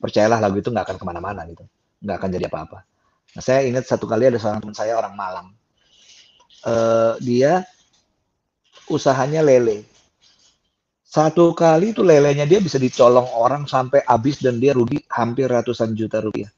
[0.00, 1.62] percayalah lagu itu nggak akan ke mana-mana gitu,
[2.00, 2.78] nggak akan jadi apa-apa.
[3.36, 5.52] Nah saya ingat satu kali ada seorang teman saya orang Malang,
[6.64, 7.60] Eh, dia
[8.88, 9.84] usahanya lele.
[11.14, 15.94] Satu kali itu lelenya dia bisa dicolong orang sampai habis dan dia rugi hampir ratusan
[15.94, 16.50] juta rupiah.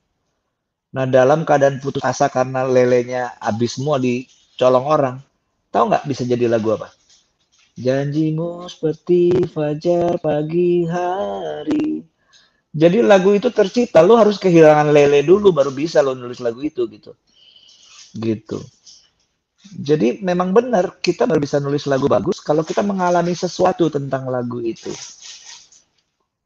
[0.96, 5.16] Nah dalam keadaan putus asa karena lelenya habis semua dicolong orang,
[5.68, 6.88] tahu nggak bisa jadi lagu apa?
[7.76, 12.00] Janjimu seperti fajar pagi hari.
[12.72, 16.88] Jadi lagu itu tercipta, lu harus kehilangan lele dulu baru bisa lo nulis lagu itu
[16.88, 17.12] gitu.
[18.16, 18.56] Gitu.
[19.74, 24.62] Jadi memang benar kita baru bisa nulis lagu bagus kalau kita mengalami sesuatu tentang lagu
[24.62, 24.92] itu.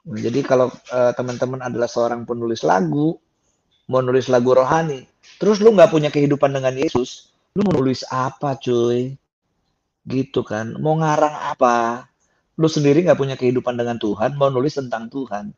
[0.06, 3.20] Jadi kalau eh, teman-teman adalah seorang penulis lagu,
[3.92, 5.04] mau nulis lagu rohani,
[5.36, 9.12] terus lu nggak punya kehidupan dengan Yesus, lu mau nulis apa cuy?
[10.08, 10.80] Gitu kan?
[10.80, 12.08] Mau ngarang apa?
[12.56, 15.52] Lu sendiri nggak punya kehidupan dengan Tuhan, mau nulis tentang Tuhan.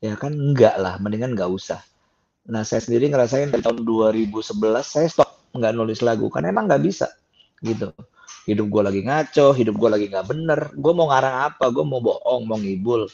[0.00, 1.82] Ya kan enggak lah, mendingan nggak usah.
[2.48, 4.40] Nah, saya sendiri ngerasain dari tahun 2011
[4.80, 7.08] saya stop nggak nulis lagu karena emang nggak bisa
[7.60, 7.92] gitu.
[8.48, 10.60] Hidup gue lagi ngaco, hidup gue lagi nggak bener.
[10.74, 11.68] Gue mau ngarang apa?
[11.68, 13.06] Gue mau bohong, mau ngibul.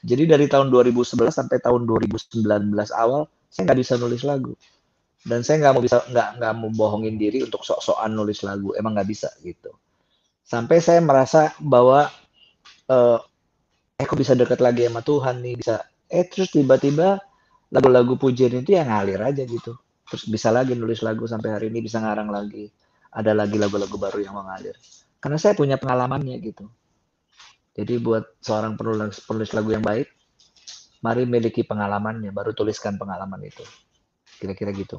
[0.00, 2.40] Jadi dari tahun 2011 sampai tahun 2019
[2.96, 4.54] awal saya nggak bisa nulis lagu
[5.26, 8.96] dan saya nggak mau bisa nggak nggak mau bohongin diri untuk sok-sokan nulis lagu emang
[8.96, 9.74] nggak bisa gitu
[10.46, 12.08] sampai saya merasa bahwa
[12.88, 13.18] eh,
[14.00, 17.20] eh kok bisa dekat lagi sama Tuhan nih bisa eh terus tiba-tiba
[17.68, 19.76] lagu-lagu pujian itu yang ngalir aja gitu
[20.10, 22.66] terus bisa lagi nulis lagu sampai hari ini bisa ngarang lagi.
[23.10, 24.74] Ada lagi lagu-lagu baru yang mengalir
[25.20, 26.66] karena saya punya pengalamannya gitu.
[27.76, 30.08] Jadi buat seorang penulis penulis lagu yang baik
[31.00, 33.62] mari miliki pengalamannya baru tuliskan pengalaman itu.
[34.40, 34.96] Kira-kira gitu.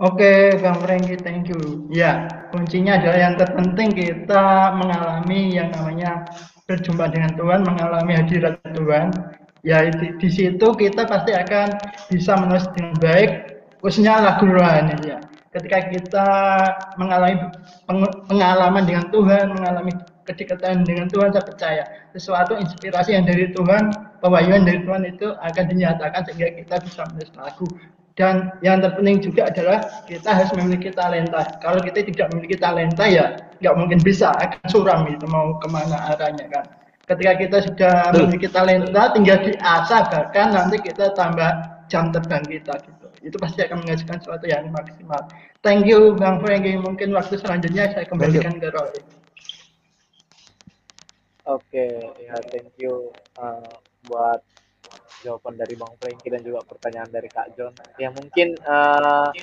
[0.00, 1.84] Oke, Bang Franky, thank you.
[1.92, 6.24] Ya, kuncinya adalah yang terpenting kita mengalami yang namanya
[6.64, 9.12] berjumpa dengan Tuhan, mengalami hadirat Tuhan.
[9.60, 11.76] Ya, di, di situ kita pasti akan
[12.08, 13.30] bisa menulis dengan baik,
[13.84, 15.20] khususnya lagu rohani ya.
[15.50, 16.28] Ketika kita
[16.94, 17.50] mengalami
[18.30, 19.92] pengalaman dengan Tuhan, mengalami
[20.22, 21.84] kedekatan dengan Tuhan, saya percaya
[22.14, 23.90] sesuatu inspirasi yang dari Tuhan,
[24.22, 27.66] pewahyuan dari Tuhan itu akan dinyatakan sehingga kita bisa menulis lagu
[28.20, 31.56] dan yang terpenting juga adalah kita harus memiliki talenta.
[31.64, 33.32] Kalau kita tidak memiliki talenta ya
[33.64, 36.66] nggak mungkin bisa akan suram itu mau ke mana arahnya kan.
[37.10, 41.50] Ketika kita sudah memiliki talenta, tinggal diasah bahkan nanti kita tambah
[41.90, 43.06] jam terbang kita gitu.
[43.26, 45.18] Itu pasti akan menghasilkan sesuatu yang maksimal.
[45.66, 46.78] Thank you Bang Franky.
[46.78, 48.94] Mungkin waktu selanjutnya saya kembalikan ke Roy.
[51.50, 53.10] Oke, ya thank you
[53.42, 53.74] uh,
[54.06, 54.38] buat
[55.26, 57.74] jawaban dari Bang Franky dan juga pertanyaan dari Kak John.
[57.98, 59.34] Ya mungkin uh,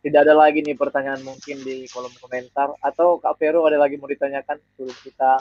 [0.00, 4.08] tidak ada lagi nih pertanyaan mungkin di kolom komentar atau Kak Vero ada lagi mau
[4.08, 5.36] ditanyakan sebelum kita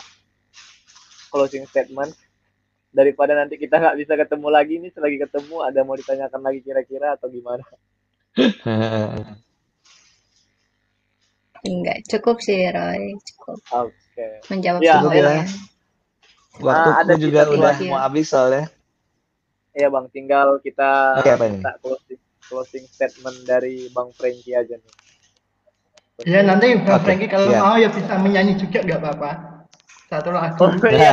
[1.34, 2.14] closing statement
[2.94, 7.18] daripada nanti kita nggak bisa ketemu lagi nih selagi ketemu ada mau ditanyakan lagi kira-kira
[7.18, 7.66] atau gimana?
[11.64, 13.58] Enggak, cukup sih Roy, cukup.
[13.74, 13.96] Oke.
[14.14, 14.34] Okay.
[14.54, 15.48] Menjawab ya, semuanya.
[16.62, 18.70] Waktu nah, ada juga udah mau habis soalnya.
[19.74, 24.94] Iya bang, tinggal kita okay, apa minta closing, closing statement dari bang Franky aja nih.
[26.30, 27.02] Ya nanti bang okay.
[27.02, 27.64] Franky kalau yeah.
[27.64, 29.53] mau ya bisa menyanyi juga nggak apa-apa.
[30.14, 30.62] Satu lagu.
[30.62, 31.12] Oh, iya.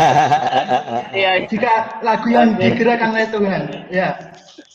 [1.25, 1.31] iya.
[1.49, 4.09] Jika lagu yang digerakkan oleh Tuhan, ya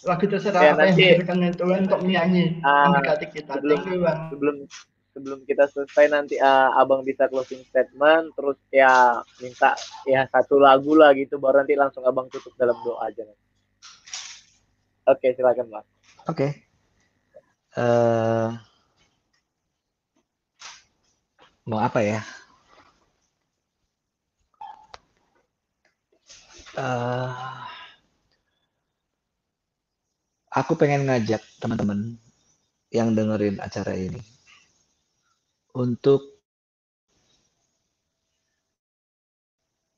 [0.02, 3.52] lagu terserah ya, apa nanti, yang digerakkan oleh Tuhan untuk menyanyi uh, mendekati kita.
[3.62, 4.18] Sebelum, you, bang.
[4.34, 4.56] sebelum
[5.14, 10.92] sebelum kita selesai nanti uh, abang bisa closing statement terus ya minta ya satu lagu
[10.98, 13.46] lah gitu baru nanti langsung abang tutup dalam doa aja nanti.
[15.06, 15.86] Oke, silakan Mas.
[16.26, 16.34] Oke.
[16.34, 16.52] Okay.
[17.78, 18.50] Uh, eh,
[21.70, 22.26] mau apa ya?
[26.76, 27.32] Uh,
[30.52, 32.20] aku pengen ngajak teman-teman
[32.92, 34.20] yang dengerin acara ini
[35.72, 36.36] untuk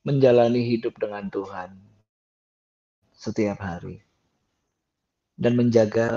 [0.06, 1.74] menjalani hidup dengan Tuhan
[3.18, 3.98] setiap hari
[5.34, 6.10] dan menjaga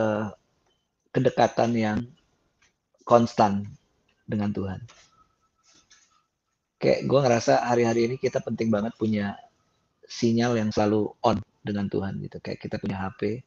[1.09, 1.99] kedekatan yang
[3.09, 3.65] konstan
[4.29, 4.85] dengan Tuhan.
[6.77, 9.41] Kayak gue ngerasa hari-hari ini kita penting banget punya
[10.11, 12.43] sinyal yang selalu on dengan Tuhan gitu.
[12.43, 13.47] Kayak kita punya HP.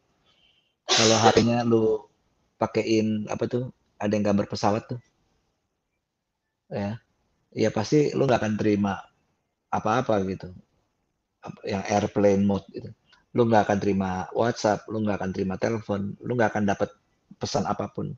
[0.88, 2.08] Kalau HP-nya lu
[2.56, 3.68] pakein apa tuh?
[4.00, 5.02] Ada yang gambar pesawat tuh.
[6.72, 7.04] Ya.
[7.52, 9.04] Ya pasti lu nggak akan terima
[9.68, 10.56] apa-apa gitu.
[11.68, 12.96] Yang airplane mode gitu
[13.34, 16.90] lu nggak akan terima WhatsApp, lu nggak akan terima telepon, lu nggak akan dapat
[17.42, 18.14] pesan apa pun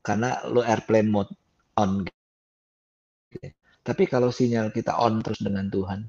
[0.00, 1.30] karena lu airplane mode
[1.74, 2.06] on.
[3.34, 3.50] Gitu.
[3.82, 6.06] Tapi kalau sinyal kita on terus dengan Tuhan,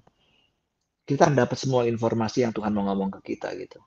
[1.05, 3.81] kita dapat semua informasi yang Tuhan mau ngomong ke kita gitu.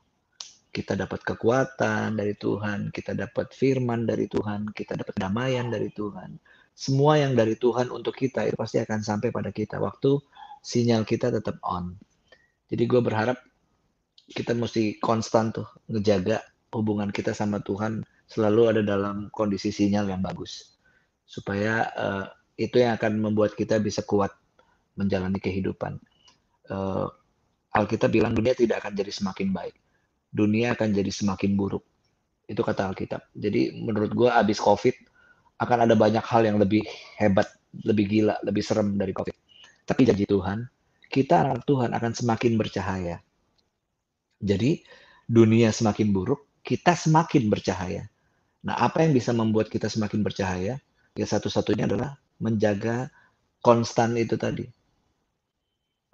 [0.75, 6.35] Kita dapat kekuatan dari Tuhan, kita dapat firman dari Tuhan, kita dapat damaian dari Tuhan.
[6.75, 10.19] Semua yang dari Tuhan untuk kita itu pasti akan sampai pada kita waktu
[10.67, 11.95] sinyal kita tetap on.
[12.67, 13.39] Jadi gue berharap
[14.35, 16.43] kita mesti konstan tuh ngejaga
[16.75, 20.75] hubungan kita sama Tuhan selalu ada dalam kondisi sinyal yang bagus
[21.23, 22.27] supaya uh,
[22.59, 24.35] itu yang akan membuat kita bisa kuat
[24.99, 25.99] menjalani kehidupan.
[26.69, 27.09] Uh,
[27.75, 29.75] Alkitab bilang dunia tidak akan jadi semakin baik,
[30.31, 31.83] dunia akan jadi semakin buruk.
[32.47, 33.35] Itu kata Alkitab.
[33.35, 34.95] Jadi menurut gue abis COVID
[35.59, 36.87] akan ada banyak hal yang lebih
[37.19, 37.51] hebat,
[37.83, 39.35] lebih gila, lebih serem dari COVID.
[39.85, 40.65] Tapi janji Tuhan,
[41.11, 43.19] kita anak Tuhan akan semakin bercahaya
[44.45, 44.85] jadi
[45.25, 48.05] dunia semakin buruk, kita semakin bercahaya.
[48.65, 50.77] Nah, apa yang bisa membuat kita semakin bercahaya?
[51.17, 53.09] Ya satu-satunya adalah menjaga
[53.65, 54.69] konstan itu tadi.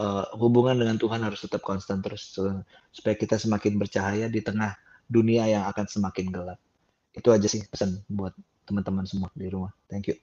[0.00, 2.32] Uh, hubungan dengan Tuhan harus tetap konstan terus
[2.88, 4.72] supaya kita semakin bercahaya di tengah
[5.04, 6.56] dunia yang akan semakin gelap.
[7.12, 8.32] Itu aja sih pesan buat
[8.64, 9.68] teman-teman semua di rumah.
[9.92, 10.16] Thank you.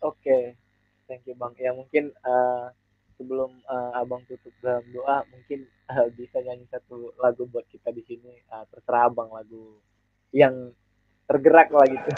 [0.00, 0.44] Oke, okay.
[1.04, 1.52] thank you Bang.
[1.60, 2.72] Ya mungkin uh,
[3.20, 8.00] sebelum uh, abang tutup dalam doa mungkin uh, bisa nyanyi satu lagu buat kita di
[8.04, 9.76] sini uh, terserah abang lagu
[10.36, 10.72] yang
[11.26, 12.12] tergerak lah gitu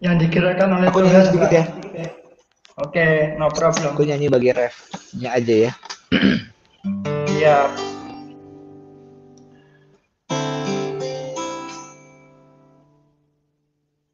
[0.00, 1.64] yang digerakkan oleh aku nyanyi sedikit ya
[2.76, 3.96] oke okay, no problem.
[3.96, 5.72] Aku nyanyi bagi refnya aja ya.
[7.36, 7.68] Iya.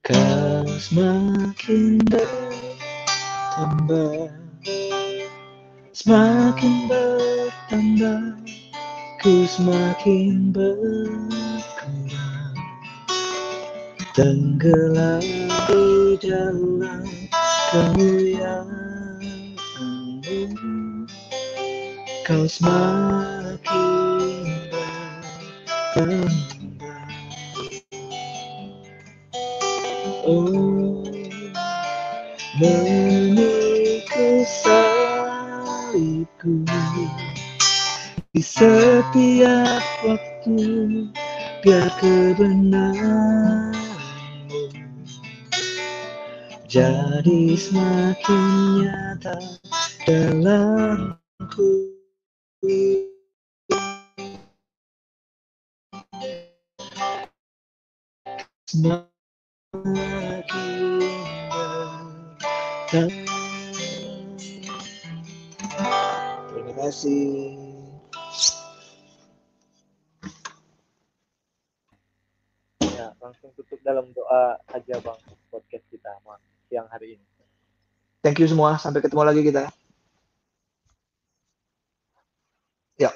[0.03, 4.35] Kau semakin bertambah
[5.93, 8.43] Semakin bertambah
[9.23, 12.59] Ku semakin berkembang.
[14.19, 15.23] Tenggelam
[15.71, 17.22] di dalam
[17.73, 19.33] kemuliaanmu
[22.29, 23.89] Kau semakin
[24.73, 27.05] bertambah
[30.25, 31.05] Oh,
[32.61, 36.55] menikah salibku
[38.33, 40.59] di setiap waktu
[41.67, 43.82] biar kebenaranmu
[46.73, 48.45] jadi semakin
[48.81, 49.37] nyata
[50.09, 51.69] dalamku.
[58.73, 59.13] Semakin
[66.49, 67.53] Terima kasih.
[72.97, 75.21] Ya, langsung tutup dalam doa aja bang
[75.53, 76.17] podcast kita
[76.73, 77.27] siang hari ini.
[78.25, 78.81] Thank you semua.
[78.81, 79.69] Sampai ketemu lagi kita.
[82.97, 83.13] Ya.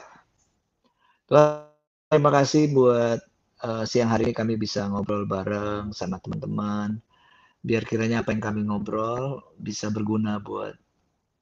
[2.13, 3.25] Terima kasih buat
[3.65, 7.01] uh, siang hari ini kami bisa ngobrol bareng sama teman-teman
[7.67, 10.77] biar kiranya apa yang kami ngobrol bisa berguna buat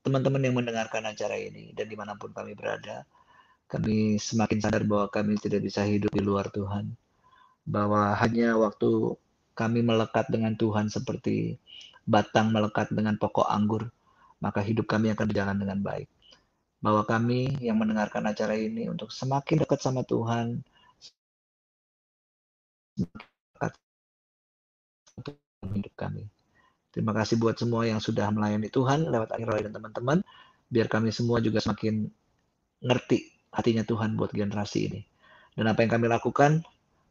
[0.06, 3.04] teman-teman yang mendengarkan acara ini dan di mana pun kami berada
[3.68, 6.96] kami semakin sadar bahwa kami tidak bisa hidup di luar Tuhan
[7.68, 9.20] bahwa hanya waktu
[9.52, 11.60] kami melekat dengan Tuhan seperti
[12.04, 13.88] batang melekat dengan pokok anggur
[14.44, 16.08] maka hidup kami akan berjalan dengan baik
[16.84, 20.60] bahwa kami yang mendengarkan acara ini untuk semakin dekat sama Tuhan
[22.94, 23.72] dekat
[25.72, 26.28] hidup kami.
[26.94, 30.22] Terima kasih buat semua yang sudah melayani Tuhan lewat akhir dan teman-teman.
[30.70, 32.06] Biar kami semua juga semakin
[32.84, 35.00] ngerti hatinya Tuhan buat generasi ini.
[35.58, 36.62] Dan apa yang kami lakukan,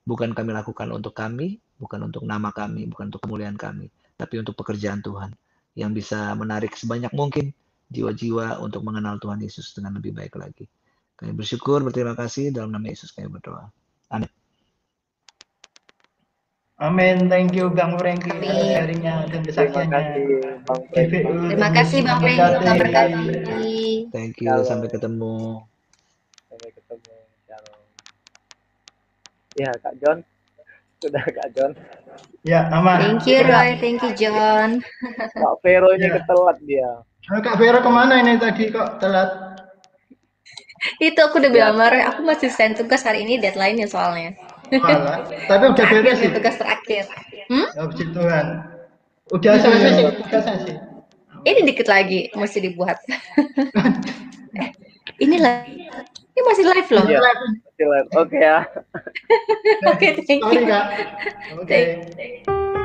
[0.08, 4.58] bukan kami lakukan untuk kami, bukan untuk nama kami, bukan untuk kemuliaan kami, tapi untuk
[4.58, 5.34] pekerjaan Tuhan
[5.74, 7.54] yang bisa menarik sebanyak mungkin
[7.90, 10.66] jiwa-jiwa untuk mengenal Tuhan Yesus dengan lebih baik lagi.
[11.14, 13.70] Kami bersyukur, berterima kasih dalam nama Yesus kami berdoa.
[14.10, 14.30] Amin.
[16.82, 17.30] Amin.
[17.30, 20.00] Thank you Bang Franky atas sharingnya dan kesaksiannya.
[20.92, 22.44] Terima kasih Bang Franky.
[22.60, 24.10] Terima kasih.
[24.10, 24.58] Thank you.
[24.66, 25.64] Sampai ketemu.
[26.50, 27.14] Sampai ketemu.
[27.46, 27.82] Shalom.
[29.54, 30.18] Ya Kak John.
[31.00, 31.72] Sudah Kak John.
[32.44, 33.00] Ya aman.
[33.00, 33.80] Thank you Roy.
[33.80, 34.84] Thank you John.
[35.42, 36.20] Kak Vero ini ya.
[36.20, 36.92] ketelat dia.
[37.32, 39.32] Oh, Kak Vero ke mana ini tadi kok telat?
[41.00, 42.12] Itu aku udah bilang ya.
[42.12, 44.36] aku masih send tugas hari ini deadline-nya soalnya.
[44.68, 45.24] Malah.
[45.48, 46.28] Tapi udah beres sih.
[46.36, 47.08] Tugas terakhir.
[47.48, 47.68] Hmm?
[47.72, 48.46] Ya puji Tuhan.
[49.32, 50.76] Udah selesai sih tugasnya sih.
[51.44, 53.00] Ini dikit lagi mesti dibuat.
[55.24, 55.64] ini lah.
[56.34, 57.06] Ini masih live loh.
[57.06, 58.10] Iya, masih live.
[58.18, 58.58] Oke okay, ya.
[59.94, 60.50] Oke, okay, thank you.
[60.50, 60.86] Sorry, Kak.
[61.62, 61.80] Oke.
[62.18, 62.82] Okay.